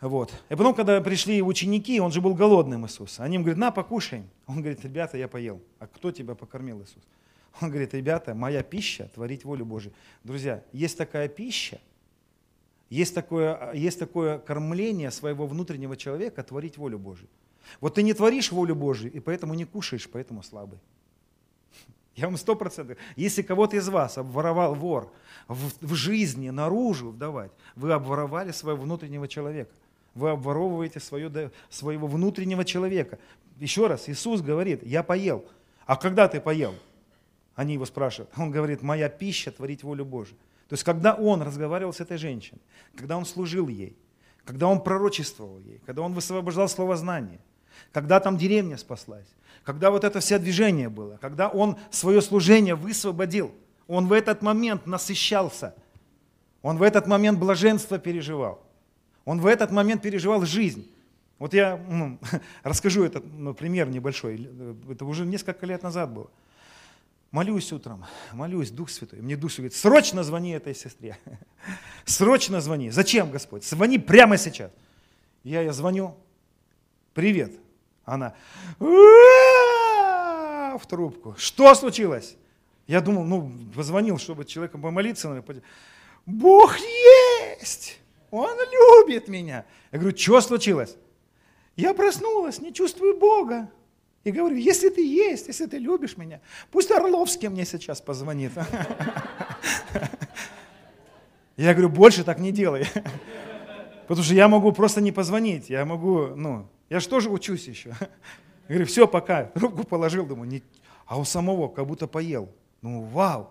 Вот. 0.00 0.32
И 0.48 0.54
потом, 0.54 0.74
когда 0.74 1.00
пришли 1.00 1.42
ученики, 1.42 1.98
он 1.98 2.12
же 2.12 2.20
был 2.20 2.34
голодным, 2.34 2.86
Иисус. 2.86 3.20
Они 3.20 3.34
ему 3.34 3.44
говорят, 3.44 3.58
на, 3.58 3.70
покушай. 3.70 4.22
Он 4.46 4.60
говорит, 4.60 4.84
ребята, 4.84 5.18
я 5.18 5.28
поел. 5.28 5.60
А 5.78 5.86
кто 5.86 6.12
тебя 6.12 6.34
покормил, 6.34 6.82
Иисус? 6.82 7.02
Он 7.60 7.70
говорит, 7.70 7.92
ребята, 7.94 8.34
моя 8.34 8.62
пища– 8.62 9.10
творить 9.14 9.44
волю 9.44 9.64
Божию. 9.64 9.92
Друзья, 10.24 10.62
есть 10.72 10.96
такая 10.96 11.28
пища, 11.28 11.80
есть 12.88 13.14
такое, 13.14 13.72
есть 13.74 13.98
такое 13.98 14.38
кормление 14.38 15.10
своего 15.10 15.46
внутреннего 15.46 15.96
человека– 15.96 16.42
творить 16.44 16.78
волю 16.78 16.98
Божию. 16.98 17.28
Вот 17.80 17.94
ты 17.94 18.02
не 18.02 18.14
творишь 18.14 18.52
волю 18.52 18.74
Божию, 18.74 19.12
и 19.12 19.20
поэтому 19.20 19.54
не 19.54 19.64
кушаешь, 19.64 20.08
поэтому 20.10 20.42
слабый. 20.42 20.78
Я 22.16 22.26
вам 22.26 22.36
сто 22.36 22.56
процентов. 22.56 22.98
Если 23.16 23.42
кого-то 23.42 23.76
из 23.76 23.88
вас 23.88 24.18
обворовал 24.18 24.74
вор 24.74 25.12
в, 25.48 25.70
в 25.80 25.94
жизни, 25.94 26.50
наружу 26.50 27.10
вдавать, 27.10 27.52
вы 27.76 27.92
обворовали 27.92 28.50
своего 28.52 28.82
внутреннего 28.82 29.28
человека. 29.28 29.70
Вы 30.14 30.30
обворовываете 30.30 30.98
свое, 31.00 31.50
своего 31.68 32.06
внутреннего 32.08 32.64
человека. 32.64 33.18
Еще 33.58 33.86
раз, 33.86 34.08
Иисус 34.08 34.40
говорит, 34.40 34.84
я 34.84 35.02
поел. 35.02 35.44
А 35.86 35.96
когда 35.96 36.28
ты 36.28 36.40
поел? 36.40 36.74
Они 37.54 37.74
его 37.74 37.86
спрашивают. 37.86 38.30
Он 38.36 38.50
говорит, 38.50 38.82
моя 38.82 39.08
пища 39.08 39.52
творить 39.52 39.82
волю 39.82 40.04
Божию. 40.04 40.36
То 40.68 40.74
есть, 40.74 40.84
когда 40.84 41.14
он 41.14 41.42
разговаривал 41.42 41.92
с 41.92 42.00
этой 42.00 42.16
женщиной, 42.16 42.60
когда 42.96 43.16
он 43.16 43.24
служил 43.24 43.68
ей, 43.68 43.96
когда 44.44 44.66
он 44.66 44.82
пророчествовал 44.82 45.58
ей, 45.60 45.80
когда 45.84 46.02
он 46.02 46.12
высвобождал 46.14 46.68
слово 46.68 46.96
знания, 46.96 47.40
когда 47.92 48.20
там 48.20 48.36
деревня 48.36 48.76
спаслась, 48.76 49.26
когда 49.64 49.90
вот 49.90 50.04
это 50.04 50.20
все 50.20 50.38
движение 50.38 50.88
было, 50.88 51.16
когда 51.18 51.48
он 51.48 51.76
свое 51.90 52.22
служение 52.22 52.74
высвободил, 52.74 53.52
он 53.86 54.06
в 54.06 54.12
этот 54.12 54.42
момент 54.42 54.86
насыщался, 54.86 55.74
он 56.62 56.78
в 56.78 56.82
этот 56.82 57.06
момент 57.06 57.38
блаженство 57.38 57.98
переживал, 57.98 58.62
он 59.24 59.40
в 59.40 59.46
этот 59.46 59.70
момент 59.70 60.02
переживал 60.02 60.44
жизнь. 60.44 60.90
Вот 61.38 61.54
я 61.54 61.80
ну, 61.88 62.18
расскажу 62.62 63.02
этот 63.04 63.24
ну, 63.32 63.54
пример 63.54 63.88
небольшой, 63.88 64.48
это 64.90 65.04
уже 65.04 65.24
несколько 65.24 65.66
лет 65.66 65.82
назад 65.82 66.12
было. 66.12 66.30
Молюсь 67.30 67.72
утром, 67.72 68.04
молюсь, 68.32 68.70
Дух 68.70 68.90
Святой. 68.90 69.20
Мне 69.20 69.36
Дух 69.36 69.52
говорит, 69.52 69.74
срочно 69.74 70.24
звони 70.24 70.50
этой 70.50 70.74
сестре. 70.74 71.16
Срочно 72.04 72.60
звони. 72.60 72.90
Зачем, 72.90 73.30
Господь? 73.30 73.64
Звони 73.64 73.98
прямо 73.98 74.36
сейчас. 74.36 74.72
Я 75.44 75.60
ей 75.60 75.70
звоню. 75.70 76.16
Привет. 77.14 77.52
Она 78.04 78.34
в 80.78 80.86
трубку. 80.86 81.34
Что 81.36 81.74
случилось? 81.74 82.36
Я 82.86 83.00
думал, 83.00 83.24
ну, 83.24 83.52
позвонил, 83.74 84.18
чтобы 84.18 84.44
человеком 84.44 84.82
помолиться. 84.82 85.44
Бог 86.26 86.76
есть! 86.78 87.98
Он 88.30 88.56
любит 88.72 89.28
меня. 89.28 89.64
Я 89.92 89.98
говорю, 89.98 90.16
что 90.16 90.40
случилось? 90.40 90.96
Я 91.76 91.94
проснулась, 91.94 92.60
не 92.60 92.72
чувствую 92.72 93.18
Бога. 93.18 93.70
И 94.22 94.30
говорю, 94.30 94.56
если 94.56 94.90
ты 94.90 95.04
есть, 95.04 95.46
если 95.46 95.66
ты 95.66 95.78
любишь 95.78 96.16
меня, 96.16 96.40
пусть 96.70 96.90
Орловский 96.90 97.48
мне 97.48 97.64
сейчас 97.64 98.00
позвонит. 98.00 98.52
Я 101.56 101.72
говорю, 101.74 101.88
больше 101.90 102.24
так 102.24 102.38
не 102.38 102.52
делай. 102.52 102.86
Потому 104.08 104.24
что 104.24 104.34
я 104.34 104.48
могу 104.48 104.72
просто 104.72 105.00
не 105.02 105.12
позвонить. 105.12 105.68
Я 105.68 105.84
могу, 105.84 106.28
ну, 106.34 106.66
я 106.90 107.00
же 107.00 107.08
тоже 107.08 107.30
учусь 107.30 107.66
еще. 107.66 107.94
Говорю, 108.68 108.84
все, 108.84 109.08
пока. 109.08 109.44
Трубку 109.44 109.84
положил, 109.84 110.26
думаю, 110.26 110.48
не... 110.48 110.62
а 111.06 111.18
у 111.18 111.24
самого 111.24 111.68
как 111.68 111.86
будто 111.86 112.06
поел. 112.06 112.52
Ну, 112.82 113.02
вау, 113.02 113.50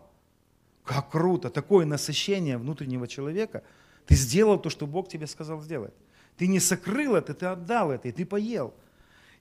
как 0.84 1.10
круто, 1.10 1.50
такое 1.50 1.86
насыщение 1.86 2.58
внутреннего 2.58 3.08
человека. 3.08 3.64
Ты 4.06 4.16
сделал 4.16 4.60
то, 4.60 4.70
что 4.70 4.86
Бог 4.86 5.08
тебе 5.08 5.26
сказал 5.26 5.62
сделать. 5.62 5.94
Ты 6.38 6.48
не 6.48 6.60
сокрыл 6.60 7.16
это, 7.16 7.34
ты 7.34 7.46
отдал 7.48 7.92
это, 7.92 8.08
и 8.08 8.12
ты 8.12 8.26
поел. 8.26 8.74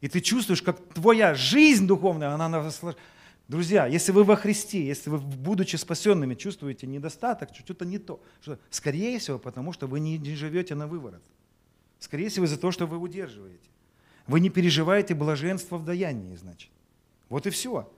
И 0.01 0.09
ты 0.09 0.21
чувствуешь, 0.21 0.63
как 0.63 0.79
твоя 0.95 1.35
жизнь 1.35 1.87
духовная, 1.87 2.31
она 2.31 2.49
наслаждается. 2.49 3.03
Друзья, 3.49 3.87
если 3.87 4.13
вы 4.13 4.25
во 4.25 4.37
Христе, 4.37 4.87
если 4.87 5.09
вы, 5.09 5.19
будучи 5.19 5.77
спасенными, 5.77 6.35
чувствуете 6.35 6.87
недостаток, 6.87 7.49
что-то 7.55 7.87
не 7.87 7.99
то, 7.99 8.21
что, 8.43 8.59
скорее 8.69 9.19
всего, 9.19 9.39
потому 9.39 9.73
что 9.73 9.87
вы 9.87 10.01
не, 10.01 10.19
не 10.19 10.35
живете 10.35 10.75
на 10.75 10.87
выворот. 10.87 11.23
Скорее 11.99 12.29
всего, 12.29 12.45
из-за 12.45 12.59
того, 12.59 12.73
что 12.73 12.87
вы 12.87 12.99
удерживаете. 12.99 13.71
Вы 14.29 14.41
не 14.41 14.51
переживаете 14.51 15.15
блаженство 15.15 15.79
в 15.79 15.85
даянии, 15.85 16.37
значит. 16.37 16.71
Вот 17.31 17.47
и 17.47 17.51
все. 17.51 17.91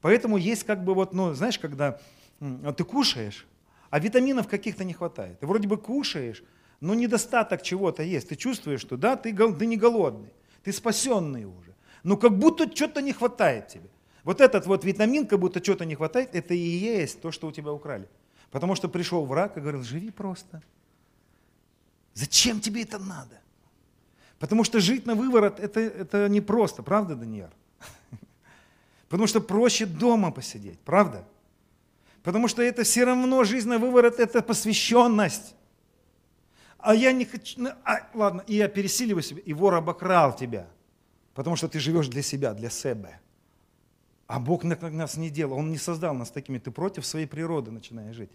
Поэтому 0.00 0.38
есть 0.38 0.64
как 0.64 0.82
бы 0.82 0.94
вот, 0.94 1.12
ну, 1.12 1.34
знаешь, 1.34 1.58
когда 1.58 2.00
ты 2.40 2.84
кушаешь, 2.84 3.46
а 3.90 4.00
витаминов 4.00 4.48
каких-то 4.48 4.84
не 4.84 4.94
хватает. 4.94 5.38
Ты 5.38 5.46
вроде 5.46 5.68
бы 5.68 5.76
кушаешь, 5.76 6.42
но 6.80 6.94
недостаток 6.94 7.62
чего-то 7.62 8.02
есть. 8.02 8.30
Ты 8.30 8.36
чувствуешь, 8.36 8.80
что 8.80 8.96
да, 8.96 9.16
ты, 9.16 9.34
ты 9.34 9.66
не 9.66 9.76
голодный, 9.76 10.32
ты 10.64 10.72
спасенный 10.72 11.44
уже. 11.44 11.74
Но 12.02 12.16
как 12.16 12.38
будто 12.38 12.74
что-то 12.74 13.02
не 13.02 13.12
хватает 13.12 13.68
тебе. 13.68 13.90
Вот 14.24 14.40
этот 14.40 14.66
вот 14.66 14.84
витамин, 14.84 15.26
как 15.26 15.38
будто 15.38 15.62
что-то 15.62 15.84
не 15.84 15.94
хватает, 15.94 16.34
это 16.34 16.54
и 16.54 16.58
есть 16.58 17.20
то, 17.20 17.30
что 17.30 17.48
у 17.48 17.52
тебя 17.52 17.72
украли. 17.72 18.08
Потому 18.50 18.74
что 18.74 18.88
пришел 18.88 19.26
враг 19.26 19.58
и 19.58 19.60
говорил, 19.60 19.82
живи 19.82 20.10
просто. 20.10 20.62
Зачем 22.14 22.60
тебе 22.60 22.82
это 22.82 22.98
надо? 22.98 23.40
Потому 24.40 24.64
что 24.64 24.80
жить 24.80 25.06
на 25.06 25.14
выворот 25.14 25.60
это, 25.60 25.78
это 25.80 26.28
не 26.28 26.40
просто, 26.40 26.82
правда, 26.82 27.14
Даниэль? 27.14 27.52
Потому 29.08 29.28
что 29.28 29.40
проще 29.40 29.86
дома 29.86 30.32
посидеть, 30.32 30.80
правда? 30.80 31.24
Потому 32.22 32.48
что 32.48 32.62
это 32.62 32.82
все 32.82 33.04
равно 33.04 33.44
жизнь 33.44 33.68
на 33.68 33.78
выворот, 33.78 34.18
это 34.18 34.42
посвященность. 34.42 35.54
А 36.78 36.94
я 36.94 37.12
не 37.12 37.26
хочу, 37.26 37.60
ну, 37.60 37.70
а, 37.84 38.00
ладно, 38.14 38.42
и 38.46 38.56
я 38.56 38.68
пересиливаю 38.68 39.22
себя, 39.22 39.42
и 39.44 39.52
вор 39.52 39.74
обокрал 39.74 40.34
тебя. 40.34 40.66
Потому 41.34 41.56
что 41.56 41.68
ты 41.68 41.78
живешь 41.78 42.08
для 42.08 42.22
себя, 42.22 42.54
для 42.54 42.70
себя. 42.70 43.20
А 44.26 44.40
Бог 44.40 44.64
нас 44.64 45.16
не 45.16 45.28
делал, 45.28 45.58
Он 45.58 45.70
не 45.70 45.76
создал 45.76 46.14
нас 46.14 46.30
такими. 46.30 46.58
Ты 46.58 46.70
против 46.70 47.04
своей 47.04 47.26
природы 47.26 47.70
начинаешь 47.70 48.16
жить. 48.16 48.30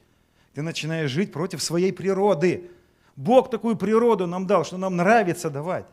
Ты 0.53 0.61
начинаешь 0.61 1.09
жить 1.09 1.31
против 1.31 1.63
своей 1.63 1.91
природы. 1.91 2.69
Бог 3.15 3.49
такую 3.49 3.75
природу 3.75 4.27
нам 4.27 4.45
дал, 4.45 4.65
что 4.65 4.77
нам 4.77 4.95
нравится 4.95 5.49
давать. 5.49 5.85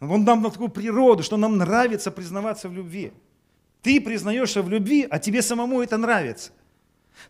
Он 0.00 0.24
нам 0.24 0.42
дал 0.42 0.50
такую 0.50 0.70
природу, 0.70 1.22
что 1.22 1.36
нам 1.36 1.56
нравится 1.56 2.10
признаваться 2.10 2.68
в 2.68 2.72
любви. 2.72 3.12
Ты 3.82 4.00
признаешься 4.00 4.62
в 4.62 4.68
любви, 4.68 5.06
а 5.08 5.18
тебе 5.18 5.42
самому 5.42 5.82
это 5.82 5.96
нравится. 5.96 6.52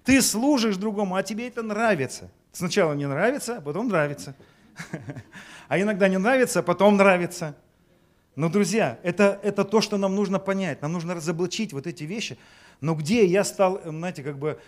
Ты 0.05 0.23
служишь 0.23 0.77
другому, 0.77 1.15
а 1.17 1.23
тебе 1.23 1.49
это 1.49 1.63
нравится. 1.63 2.31
Сначала 2.53 2.95
не 2.95 3.07
нравится, 3.07 3.59
а 3.59 3.61
потом 3.61 3.89
нравится. 3.89 4.35
А 5.69 5.81
иногда 5.81 6.07
не 6.09 6.17
нравится, 6.17 6.61
а 6.61 6.63
потом 6.63 6.97
нравится. 6.97 7.57
Но, 8.37 8.49
друзья, 8.49 9.01
это, 9.03 9.41
это 9.43 9.65
то, 9.65 9.81
что 9.81 9.97
нам 9.97 10.15
нужно 10.15 10.39
понять. 10.39 10.81
Нам 10.81 10.93
нужно 10.93 11.15
разоблачить 11.15 11.73
вот 11.73 11.89
эти 11.89 12.05
вещи. 12.05 12.39
Но 12.81 12.95
где 12.95 13.27
я 13.27 13.43
стал, 13.43 13.81
знаете, 13.85 14.23
как 14.23 14.39
бы 14.39 14.61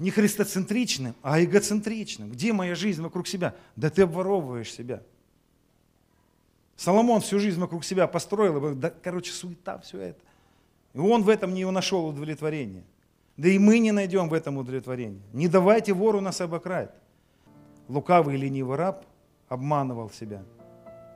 не 0.00 0.10
христоцентричным, 0.10 1.14
а 1.22 1.42
эгоцентричным? 1.44 2.30
Где 2.30 2.54
моя 2.54 2.74
жизнь 2.74 3.02
вокруг 3.02 3.28
себя? 3.28 3.54
Да 3.76 3.90
ты 3.90 4.02
обворовываешь 4.02 4.72
себя. 4.72 5.02
Соломон 6.74 7.20
всю 7.20 7.38
жизнь 7.38 7.60
вокруг 7.60 7.84
себя 7.84 8.06
построил, 8.06 8.74
да, 8.74 8.88
короче, 8.88 9.30
суета, 9.30 9.78
все 9.80 10.00
это. 10.00 10.20
И 10.94 10.98
он 10.98 11.22
в 11.22 11.28
этом 11.28 11.52
не 11.52 11.70
нашел 11.70 12.06
удовлетворения. 12.06 12.82
Да 13.36 13.50
и 13.50 13.58
мы 13.58 13.78
не 13.78 13.92
найдем 13.92 14.30
в 14.30 14.32
этом 14.32 14.56
удовлетворения. 14.56 15.20
Не 15.34 15.48
давайте 15.48 15.92
вору 15.92 16.22
нас 16.22 16.40
обокрасть. 16.40 16.92
Лукавый 17.86 18.36
и 18.36 18.38
ленивый 18.38 18.78
раб 18.78 19.04
обманывал 19.50 20.08
себя. 20.08 20.42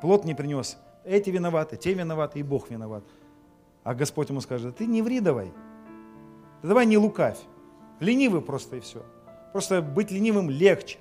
Плод 0.03 0.27
не 0.27 0.35
принес. 0.35 0.77
Эти 1.05 1.31
виноваты, 1.31 1.79
те 1.79 1.95
виноваты, 1.95 2.41
и 2.41 2.43
Бог 2.43 2.71
виноват. 2.71 3.03
А 3.83 3.95
Господь 3.95 4.29
ему 4.29 4.43
скажет, 4.43 4.77
ты 4.77 4.85
не 4.85 5.01
ври 5.01 5.21
давай. 5.21 5.51
Давай 6.63 6.85
не 6.85 6.99
лукавь. 6.99 7.39
Ленивый 8.05 8.41
просто 8.41 8.77
и 8.77 8.81
все. 8.81 9.05
Просто 9.53 9.83
быть 9.83 10.11
ленивым 10.11 10.51
легче. 10.51 10.99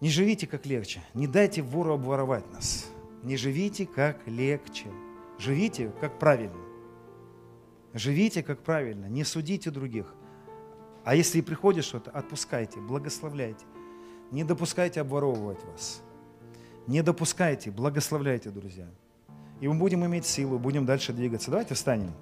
Не 0.00 0.10
живите 0.10 0.46
как 0.46 0.66
легче. 0.66 1.02
Не 1.14 1.26
дайте 1.26 1.62
вору 1.62 1.94
обворовать 1.94 2.50
нас. 2.52 2.86
Не 3.22 3.36
живите 3.36 3.86
как 3.86 4.18
легче. 4.26 4.86
Живите 5.38 5.92
как 6.00 6.18
правильно. 6.18 6.56
Живите 7.94 8.42
как 8.42 8.60
правильно. 8.60 9.06
Не 9.06 9.24
судите 9.24 9.70
других. 9.70 10.14
А 11.04 11.14
если 11.14 11.38
и 11.38 11.42
приходит 11.42 11.84
что-то, 11.84 12.10
отпускайте, 12.10 12.80
благословляйте. 12.80 13.64
Не 14.32 14.44
допускайте 14.44 15.00
обворовывать 15.00 15.62
вас. 15.64 16.02
Не 16.86 17.02
допускайте, 17.02 17.70
благословляйте, 17.70 18.50
друзья. 18.50 18.86
И 19.60 19.68
мы 19.68 19.74
будем 19.74 20.04
иметь 20.04 20.26
силу, 20.26 20.58
будем 20.58 20.84
дальше 20.84 21.12
двигаться. 21.12 21.50
Давайте 21.50 21.74
встанем. 21.74 22.12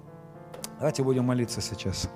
Давайте 0.77 1.03
будем 1.03 1.25
молиться 1.25 1.61
сейчас. 1.61 2.09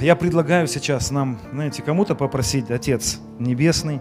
Я 0.00 0.16
предлагаю 0.16 0.66
сейчас 0.66 1.10
нам, 1.10 1.38
знаете, 1.52 1.82
кому-то 1.82 2.14
попросить, 2.14 2.70
Отец 2.70 3.20
Небесный, 3.38 4.00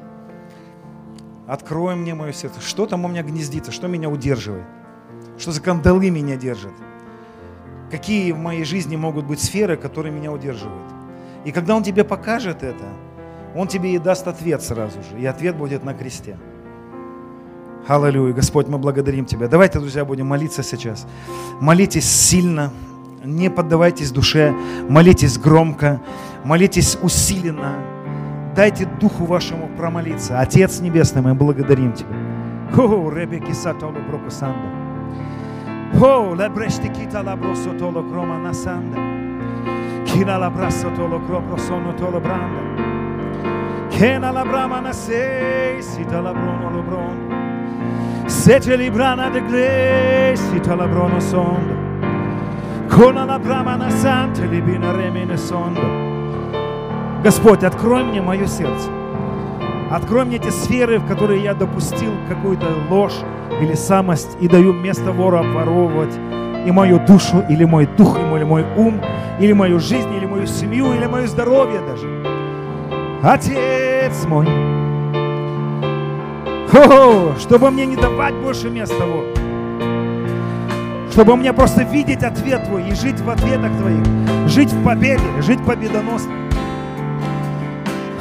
открой 1.47 1.95
мне 1.95 2.13
мое 2.15 2.31
сердце. 2.31 2.61
Что 2.61 2.85
там 2.85 3.03
у 3.03 3.07
меня 3.07 3.23
гнездится, 3.23 3.71
что 3.71 3.87
меня 3.87 4.09
удерживает? 4.09 4.65
Что 5.37 5.51
за 5.51 5.61
кандалы 5.61 6.09
меня 6.09 6.37
держат? 6.37 6.73
Какие 7.91 8.31
в 8.31 8.37
моей 8.37 8.63
жизни 8.63 8.95
могут 8.95 9.25
быть 9.25 9.41
сферы, 9.41 9.75
которые 9.75 10.13
меня 10.13 10.31
удерживают? 10.31 10.93
И 11.43 11.51
когда 11.51 11.75
Он 11.75 11.83
тебе 11.83 12.03
покажет 12.03 12.63
это, 12.63 12.85
Он 13.55 13.67
тебе 13.67 13.95
и 13.95 13.97
даст 13.97 14.27
ответ 14.27 14.61
сразу 14.61 15.01
же. 15.01 15.19
И 15.19 15.25
ответ 15.25 15.57
будет 15.57 15.83
на 15.83 15.93
кресте. 15.93 16.37
Аллилуйя. 17.87 18.33
Господь, 18.33 18.67
мы 18.67 18.77
благодарим 18.77 19.25
Тебя. 19.25 19.47
Давайте, 19.47 19.79
друзья, 19.79 20.05
будем 20.05 20.27
молиться 20.27 20.61
сейчас. 20.61 21.07
Молитесь 21.59 22.07
сильно, 22.07 22.71
не 23.23 23.49
поддавайтесь 23.49 24.11
душе, 24.11 24.53
молитесь 24.87 25.37
громко, 25.37 26.01
молитесь 26.43 26.97
усиленно. 27.01 27.75
Дайте 28.55 28.85
Духу 28.99 29.25
вашему 29.25 29.69
промолиться. 29.77 30.39
Отец 30.39 30.79
Небесный, 30.81 31.21
мы 31.21 31.33
благодарим 31.33 31.93
Тебя. 31.93 32.09
О, 32.77 33.09
Ребеки 33.09 33.51
Сатолу 33.51 33.95
Лабросо 37.21 37.73
Толо 37.77 38.03
Крома 38.03 38.37
Насанда. 38.37 38.97
Кина 40.05 40.37
Лабрасо 40.39 40.89
Толо 40.95 41.19
Кропросоно 41.19 41.93
Толо 41.93 42.19
Бранда. 42.19 42.59
Кена 43.91 44.31
Лабрама 44.31 44.81
Насей, 44.81 45.81
Сита 45.81 46.21
Лаброно 46.21 46.75
Лоброndo. 46.75 47.29
Sete 48.29 48.77
librana 48.77 49.29
de 49.31 49.41
glesi 49.41 50.59
talabrono 50.59 51.19
sondo. 51.19 51.78
Brama 52.89 53.77
на 53.77 53.91
санте 53.91 54.45
либина 54.45 54.93
ремene 54.93 55.37
сондо. 55.37 55.81
Господь, 57.23 57.63
открой 57.63 58.03
мне 58.03 58.21
мое 58.21 58.47
сердце. 58.47 58.89
Открой 59.91 60.25
мне 60.25 60.39
те 60.39 60.51
сферы, 60.51 60.99
в 60.99 61.07
которые 61.07 61.43
я 61.43 61.53
допустил 61.53 62.11
какую-то 62.27 62.67
ложь 62.89 63.15
или 63.61 63.73
самость 63.73 64.37
и 64.39 64.47
даю 64.47 64.73
место 64.73 65.11
вору 65.11 65.37
обворовывать 65.37 66.15
и 66.65 66.71
мою 66.71 66.99
душу, 66.99 67.43
или 67.49 67.63
мой 67.63 67.87
дух, 67.97 68.17
или 68.19 68.43
мой 68.43 68.65
ум, 68.75 69.01
или 69.39 69.53
мою 69.53 69.79
жизнь, 69.79 70.13
или 70.15 70.25
мою 70.25 70.45
семью, 70.45 70.93
или 70.93 71.05
мое 71.05 71.27
здоровье 71.27 71.81
даже. 71.81 72.07
Отец 73.23 74.25
мой, 74.27 74.47
о, 76.71 77.33
чтобы 77.39 77.71
мне 77.71 77.85
не 77.85 77.95
давать 77.95 78.35
больше 78.35 78.69
места 78.69 79.05
вот. 79.05 79.38
Чтобы 81.11 81.35
мне 81.35 81.53
просто 81.53 81.83
видеть 81.83 82.23
ответ 82.23 82.65
Твой 82.65 82.89
и 82.89 82.93
жить 82.93 83.19
в 83.19 83.29
ответах 83.29 83.71
Твоих. 83.77 84.03
Жить 84.47 84.71
в 84.71 84.83
победе, 84.83 85.23
жить 85.41 85.63
победоносно. 85.65 86.31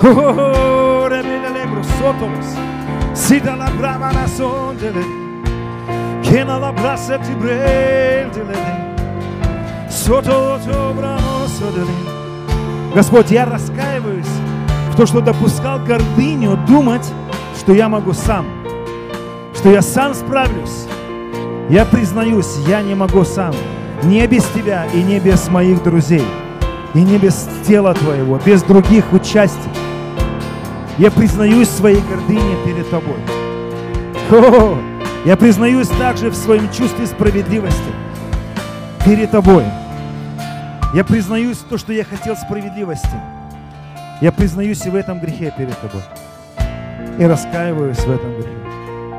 То. 0.01 1.09
Господь, 12.95 13.30
я 13.30 13.45
раскаиваюсь 13.45 14.26
в 14.93 14.97
том, 14.97 15.07
что 15.07 15.20
допускал 15.20 15.78
гордыню 15.78 16.57
думать, 16.66 17.07
что 17.59 17.72
я 17.72 17.89
могу 17.89 18.12
сам, 18.12 18.47
что 19.55 19.70
я 19.70 19.82
сам 19.82 20.14
справлюсь. 20.14 20.88
Я 21.69 21.85
признаюсь, 21.85 22.57
я 22.66 22.81
не 22.81 22.95
могу 22.95 23.25
сам. 23.25 23.55
Не 24.03 24.27
без 24.27 24.45
тебя 24.55 24.87
и 24.95 25.03
не 25.03 25.21
без 25.21 25.49
моих 25.49 25.83
друзей. 25.83 26.25
И 26.95 26.99
не 26.99 27.19
без 27.19 27.49
тела 27.66 27.93
твоего, 27.93 28.39
без 28.45 28.62
других 28.62 29.12
участий. 29.12 29.71
Я 30.97 31.11
признаюсь 31.11 31.69
своей 31.69 32.01
гордыне 32.01 32.57
перед 32.64 32.89
тобой. 32.89 33.19
О, 34.31 34.79
я 35.27 35.37
признаюсь 35.37 35.89
также 35.89 36.31
в 36.31 36.35
своем 36.35 36.73
чувстве 36.73 37.07
справедливости 37.07 37.93
перед 39.05 39.31
тобой. 39.31 39.64
Я 40.95 41.05
признаюсь 41.05 41.59
в 41.59 41.64
то, 41.64 41.77
что 41.77 41.93
я 41.93 42.05
хотел 42.05 42.35
справедливости. 42.37 43.21
Я 44.23 44.33
признаюсь 44.33 44.85
и 44.87 44.91
в 44.91 44.95
этом 44.95 45.21
грехе 45.21 45.53
перед 45.57 45.79
тобой 45.81 46.03
и 47.19 47.25
раскаиваюсь 47.25 47.99
в 47.99 48.11
этом 48.11 48.35
грехе. 48.37 48.68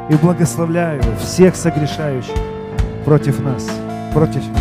И 0.10 0.16
благословляю 0.16 1.02
всех 1.20 1.56
согрешающих 1.56 2.34
против 3.06 3.40
нас, 3.42 3.70
против 4.14 4.42
меня. 4.48 4.60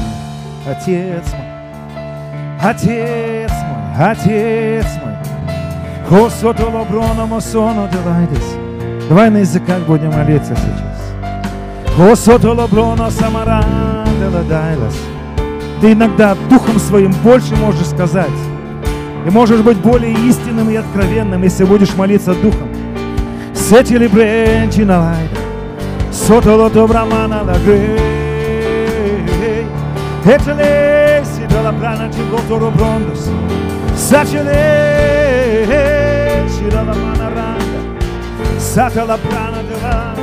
Отец 0.66 1.24
мой, 1.32 2.70
Отец 2.70 3.50
мой, 3.50 4.10
Отец 4.10 4.86
мой. 5.02 5.14
Хосотоло 6.08 6.84
брономо 6.84 7.40
соно 7.40 7.88
делайдес. 7.90 8.56
Давай 9.08 9.30
на 9.30 9.38
языках 9.38 9.80
будем 9.86 10.10
молиться 10.10 10.54
сейчас. 10.54 11.94
Хосотоло 11.96 12.66
броно 12.66 13.10
самаран 13.10 14.06
деладайлас. 14.20 14.96
Ты 15.80 15.92
иногда 15.92 16.36
духом 16.50 16.78
своим 16.78 17.12
больше 17.24 17.56
можешь 17.56 17.86
сказать. 17.86 18.28
И 19.26 19.30
можешь 19.30 19.60
быть 19.62 19.78
более 19.78 20.12
истинным 20.12 20.68
и 20.70 20.76
откровенным, 20.76 21.42
если 21.42 21.64
будешь 21.64 21.94
молиться 21.96 22.34
духом. 22.34 22.68
Na 23.70 24.98
laida 24.98 25.37
sotto 26.10 26.56
la 26.56 26.68
tua 26.68 26.86
bramana 26.86 27.42
la 27.42 27.58
grei 27.58 27.96
e 30.22 30.36
da 30.44 30.52
lessi 30.54 31.46
dalla 31.46 31.72
plana 31.72 32.06
di 32.08 32.28
contoro 32.30 32.70
brondos 32.70 33.30
da 36.68 36.82
la 36.82 36.94
mana 36.94 37.28
randa. 37.28 38.06
Sata 38.56 39.04
la 39.04 39.16
plana 39.16 39.62
de 39.62 39.78
randa. 39.80 40.20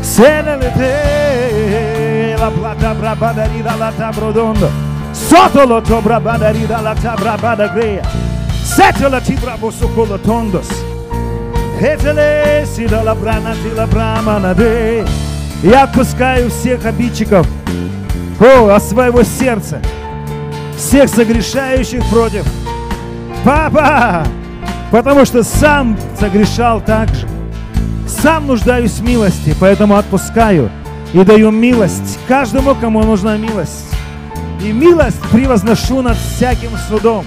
Senele 0.00 0.72
te 0.72 2.34
la 2.38 2.50
plata 2.50 2.94
brabada 2.94 3.46
di 3.46 3.62
dalla 3.62 3.92
tabro 3.96 4.32
dondo. 4.32 4.70
Sotto 5.10 5.66
la 5.66 5.80
tua 5.80 6.00
brabada 6.00 6.50
di 6.52 6.66
dalla 6.66 6.94
tabra 6.94 7.36
bada 7.36 7.68
greia 7.68 8.32
sete 8.64 9.08
la 9.08 9.20
tibra 9.20 9.56
bosso 9.58 9.88
con 9.88 10.08
la 10.08 10.18
tondos 10.18 10.93
я 15.62 15.84
отпускаю 15.84 16.48
всех 16.50 16.84
обидчиков 16.84 17.46
о, 18.38 18.68
от 18.68 18.82
своего 18.82 19.22
сердца, 19.24 19.80
всех 20.76 21.08
согрешающих 21.08 22.04
против. 22.10 22.44
Папа! 23.44 24.24
Потому 24.90 25.24
что 25.24 25.42
сам 25.42 25.98
согрешал 26.18 26.80
так 26.80 27.08
же. 27.08 27.26
Сам 28.06 28.46
нуждаюсь 28.46 28.92
в 28.92 29.02
милости, 29.02 29.54
поэтому 29.58 29.96
отпускаю 29.96 30.70
и 31.12 31.24
даю 31.24 31.50
милость 31.50 32.18
каждому, 32.28 32.74
кому 32.74 33.02
нужна 33.02 33.36
милость. 33.36 33.86
И 34.62 34.70
милость 34.70 35.20
превозношу 35.32 36.02
над 36.02 36.16
всяким 36.16 36.70
судом. 36.88 37.24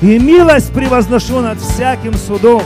И 0.00 0.18
милость 0.18 0.72
превозношу 0.72 1.40
над 1.40 1.60
всяким 1.60 2.14
судом. 2.14 2.62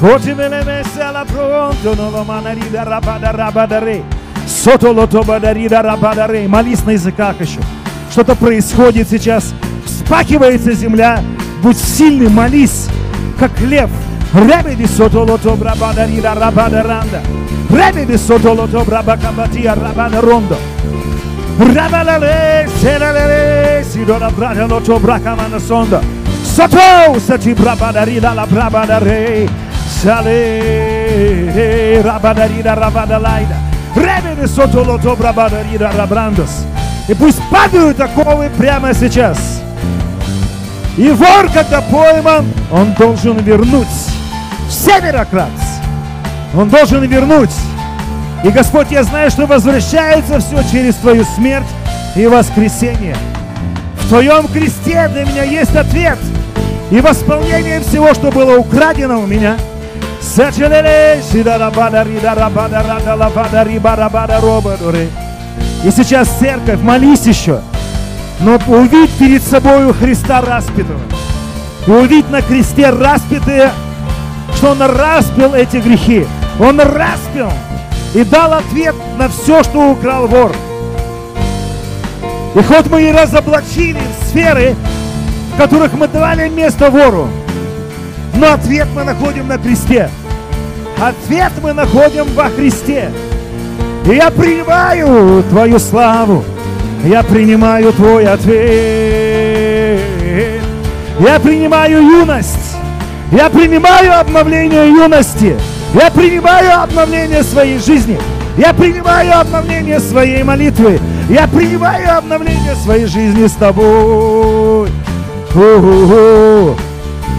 Oggi 0.00 0.34
me 0.34 0.48
ne 0.48 0.62
messe 0.64 1.00
alla 1.00 1.24
pronto, 1.24 1.94
lo 1.94 2.24
manarida 2.24 2.84
рабада 2.84 3.32
рабадаре. 3.32 4.02
Сото 4.46 4.92
лотобадарида 4.92 5.82
рабадаре. 5.82 6.46
Молись 6.48 6.84
на 6.84 6.90
языках 6.90 7.40
еще. 7.40 7.60
Что-то 8.10 8.34
происходит 8.34 9.08
сейчас. 9.08 9.54
Вспахивается 9.86 10.72
земля. 10.72 11.22
Будь 11.62 11.78
сильный, 11.78 12.28
молись, 12.28 12.88
как 13.38 13.58
лев. 13.60 13.90
Ребеди 14.34 14.86
сото 14.86 15.24
лото 15.24 15.56
брабадарида 15.56 16.34
рабадаранда. 16.34 17.22
Ребеди 17.70 18.18
сото 18.18 18.52
лото 18.52 18.84
брабакабатия 18.84 19.74
рабада 19.74 20.20
рондо. 20.20 20.56
Rabalale, 21.58 22.66
seralele, 22.80 23.84
si 23.84 24.04
do 24.04 24.18
la 24.18 24.28
brada 24.28 24.66
loto 24.66 24.98
bracamana 24.98 25.60
sonda. 25.60 26.00
Soto, 26.42 27.18
sati 27.20 27.54
brabadarida 30.04 30.24
la 30.24 30.80
brabadare. 31.14 31.94
Sale, 31.94 32.02
rabadarida, 32.02 32.74
rabadалайда. 32.74 33.56
Ремени 33.96 34.46
сотолото 34.46 35.16
брабадарида, 35.16 35.92
рабрандос. 35.96 36.66
И 37.08 37.14
пусть 37.14 37.40
падают 37.50 38.00
оковы 38.00 38.50
прямо 38.56 38.92
сейчас. 38.94 39.38
И 40.96 41.10
вор, 41.10 41.50
когда 41.52 41.80
пойман, 41.80 42.46
он 42.70 42.92
должен 42.94 43.38
вернуть. 43.38 43.88
Семерократ. 44.70 45.48
Он 46.56 46.68
должен 46.68 47.04
вернуть. 47.04 47.50
И 48.44 48.48
Господь, 48.48 48.90
я 48.90 49.02
знаю, 49.04 49.30
что 49.30 49.46
возвращается 49.46 50.38
все 50.40 50.62
через 50.70 50.94
Твою 50.96 51.24
смерть 51.24 51.66
и 52.14 52.26
воскресение. 52.26 53.16
В 54.00 54.08
Твоем 54.08 54.46
кресте 54.48 55.08
для 55.08 55.24
меня 55.24 55.44
есть 55.44 55.74
ответ 55.74 56.18
и 56.90 57.00
восполнение 57.00 57.80
всего, 57.80 58.12
что 58.14 58.30
было 58.30 58.56
украдено 58.58 59.20
у 59.20 59.26
меня– 59.26 59.56
и 65.84 65.90
сейчас 65.92 66.28
церковь, 66.40 66.80
молись 66.80 67.24
еще, 67.24 67.60
но 68.40 68.58
увидь 68.66 69.12
перед 69.12 69.44
собой 69.44 69.92
Христа 69.92 70.40
распятого. 70.40 70.98
И 71.86 71.90
увидь 71.90 72.28
на 72.30 72.42
кресте 72.42 72.90
распятые, 72.90 73.70
что 74.56 74.72
Он 74.72 74.82
распил 74.82 75.54
эти 75.54 75.76
грехи. 75.76 76.26
Он 76.58 76.80
распил 76.80 77.52
и 78.12 78.24
дал 78.24 78.54
ответ 78.54 78.96
на 79.16 79.28
все, 79.28 79.62
что 79.62 79.90
украл 79.90 80.26
вор. 80.26 80.52
И 82.56 82.62
хоть 82.62 82.90
мы 82.90 83.02
и 83.02 83.12
разоблачили 83.12 84.00
сферы, 84.28 84.74
в 85.54 85.58
которых 85.58 85.92
мы 85.92 86.08
давали 86.08 86.48
место 86.48 86.90
вору, 86.90 87.28
но 88.36 88.54
ответ 88.54 88.88
мы 88.96 89.04
находим 89.04 89.46
на 89.46 89.58
кресте. 89.58 90.10
Ответ 91.04 91.52
мы 91.62 91.74
находим 91.74 92.24
во 92.34 92.44
Христе. 92.44 93.10
И 94.06 94.14
я 94.14 94.30
принимаю 94.30 95.42
Твою 95.50 95.78
славу. 95.78 96.42
Я 97.04 97.22
принимаю 97.22 97.92
Твой 97.92 98.24
ответ. 98.26 100.00
Я 101.20 101.38
принимаю 101.40 102.00
юность. 102.00 102.76
Я 103.30 103.50
принимаю 103.50 104.18
обновление 104.18 104.88
юности. 104.88 105.58
Я 105.92 106.10
принимаю 106.10 106.82
обновление 106.82 107.42
своей 107.42 107.78
жизни. 107.78 108.18
Я 108.56 108.72
принимаю 108.72 109.40
обновление 109.40 110.00
своей 110.00 110.42
молитвы. 110.42 110.98
Я 111.28 111.46
принимаю 111.48 112.16
обновление 112.16 112.74
своей 112.76 113.04
жизни 113.04 113.46
с 113.46 113.52
тобой. 113.52 114.88
У-у-у. 115.54 116.74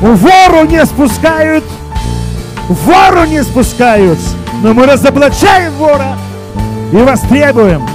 Вору 0.01 0.65
не 0.67 0.85
спускают, 0.85 1.63
вору 2.69 3.25
не 3.25 3.43
спускают, 3.43 4.19
но 4.61 4.73
мы 4.73 4.85
разоблачаем 4.85 5.73
вора 5.73 6.17
и 6.91 6.97
востребуем. 6.97 7.87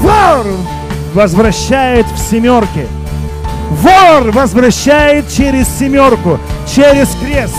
Вор 0.00 0.46
возвращает 1.14 2.06
в 2.06 2.18
семерке. 2.18 2.86
Вор 3.70 4.30
возвращает 4.32 5.30
через 5.30 5.66
семерку, 5.78 6.38
через 6.66 7.08
крест. 7.22 7.56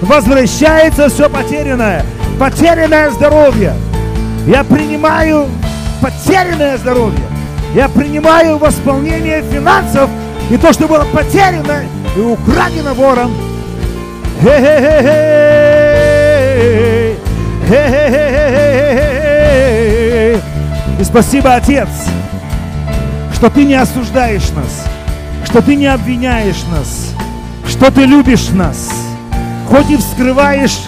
Возвращается 0.00 1.08
все 1.08 1.28
потерянное, 1.28 2.04
потерянное 2.38 3.10
здоровье. 3.10 3.74
Я 4.46 4.64
принимаю 4.64 5.46
потерянное 6.00 6.76
здоровье. 6.78 7.24
Я 7.74 7.88
принимаю 7.88 8.58
восполнение 8.58 9.42
финансов 9.42 10.10
и 10.50 10.56
то, 10.56 10.72
что 10.72 10.86
было 10.86 11.04
потеряно 11.12 11.82
и 12.16 12.20
украдено 12.20 12.94
вором. 12.94 13.32
И 20.98 21.04
спасибо, 21.04 21.54
Отец, 21.54 21.88
что 23.34 23.50
Ты 23.50 23.64
не 23.64 23.74
осуждаешь 23.74 24.50
нас, 24.50 24.86
что 25.44 25.62
Ты 25.62 25.76
не 25.76 25.86
обвиняешь 25.86 26.62
нас, 26.70 27.14
что 27.68 27.90
Ты 27.90 28.04
любишь 28.04 28.48
нас. 28.50 28.90
Хоть 29.68 29.90
и 29.90 29.96
вскрываешь, 29.96 30.80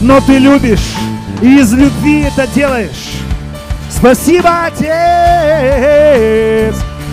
но 0.00 0.20
Ты 0.20 0.38
любишь. 0.38 0.94
И 1.42 1.58
из 1.58 1.72
любви 1.72 2.22
это 2.22 2.46
делаешь. 2.46 3.16
Спасибо, 3.90 4.66
Отец! 4.66 4.86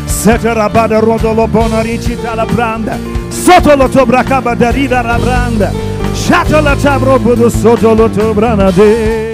Сетерабада 0.07 1.01
родоло 1.01 1.47
бонаричи 1.47 2.15
талабранда. 2.15 2.97
Sotolo 3.45 3.89
tobra 3.89 4.23
kaba 4.23 4.55
darida 4.55 5.01
rabranda. 5.01 5.71
Shatola 6.15 6.75
tabro 6.75 7.19
budu 7.19 7.49
sotolo 7.49 8.07
tobrana 8.09 8.71
de. 8.71 9.32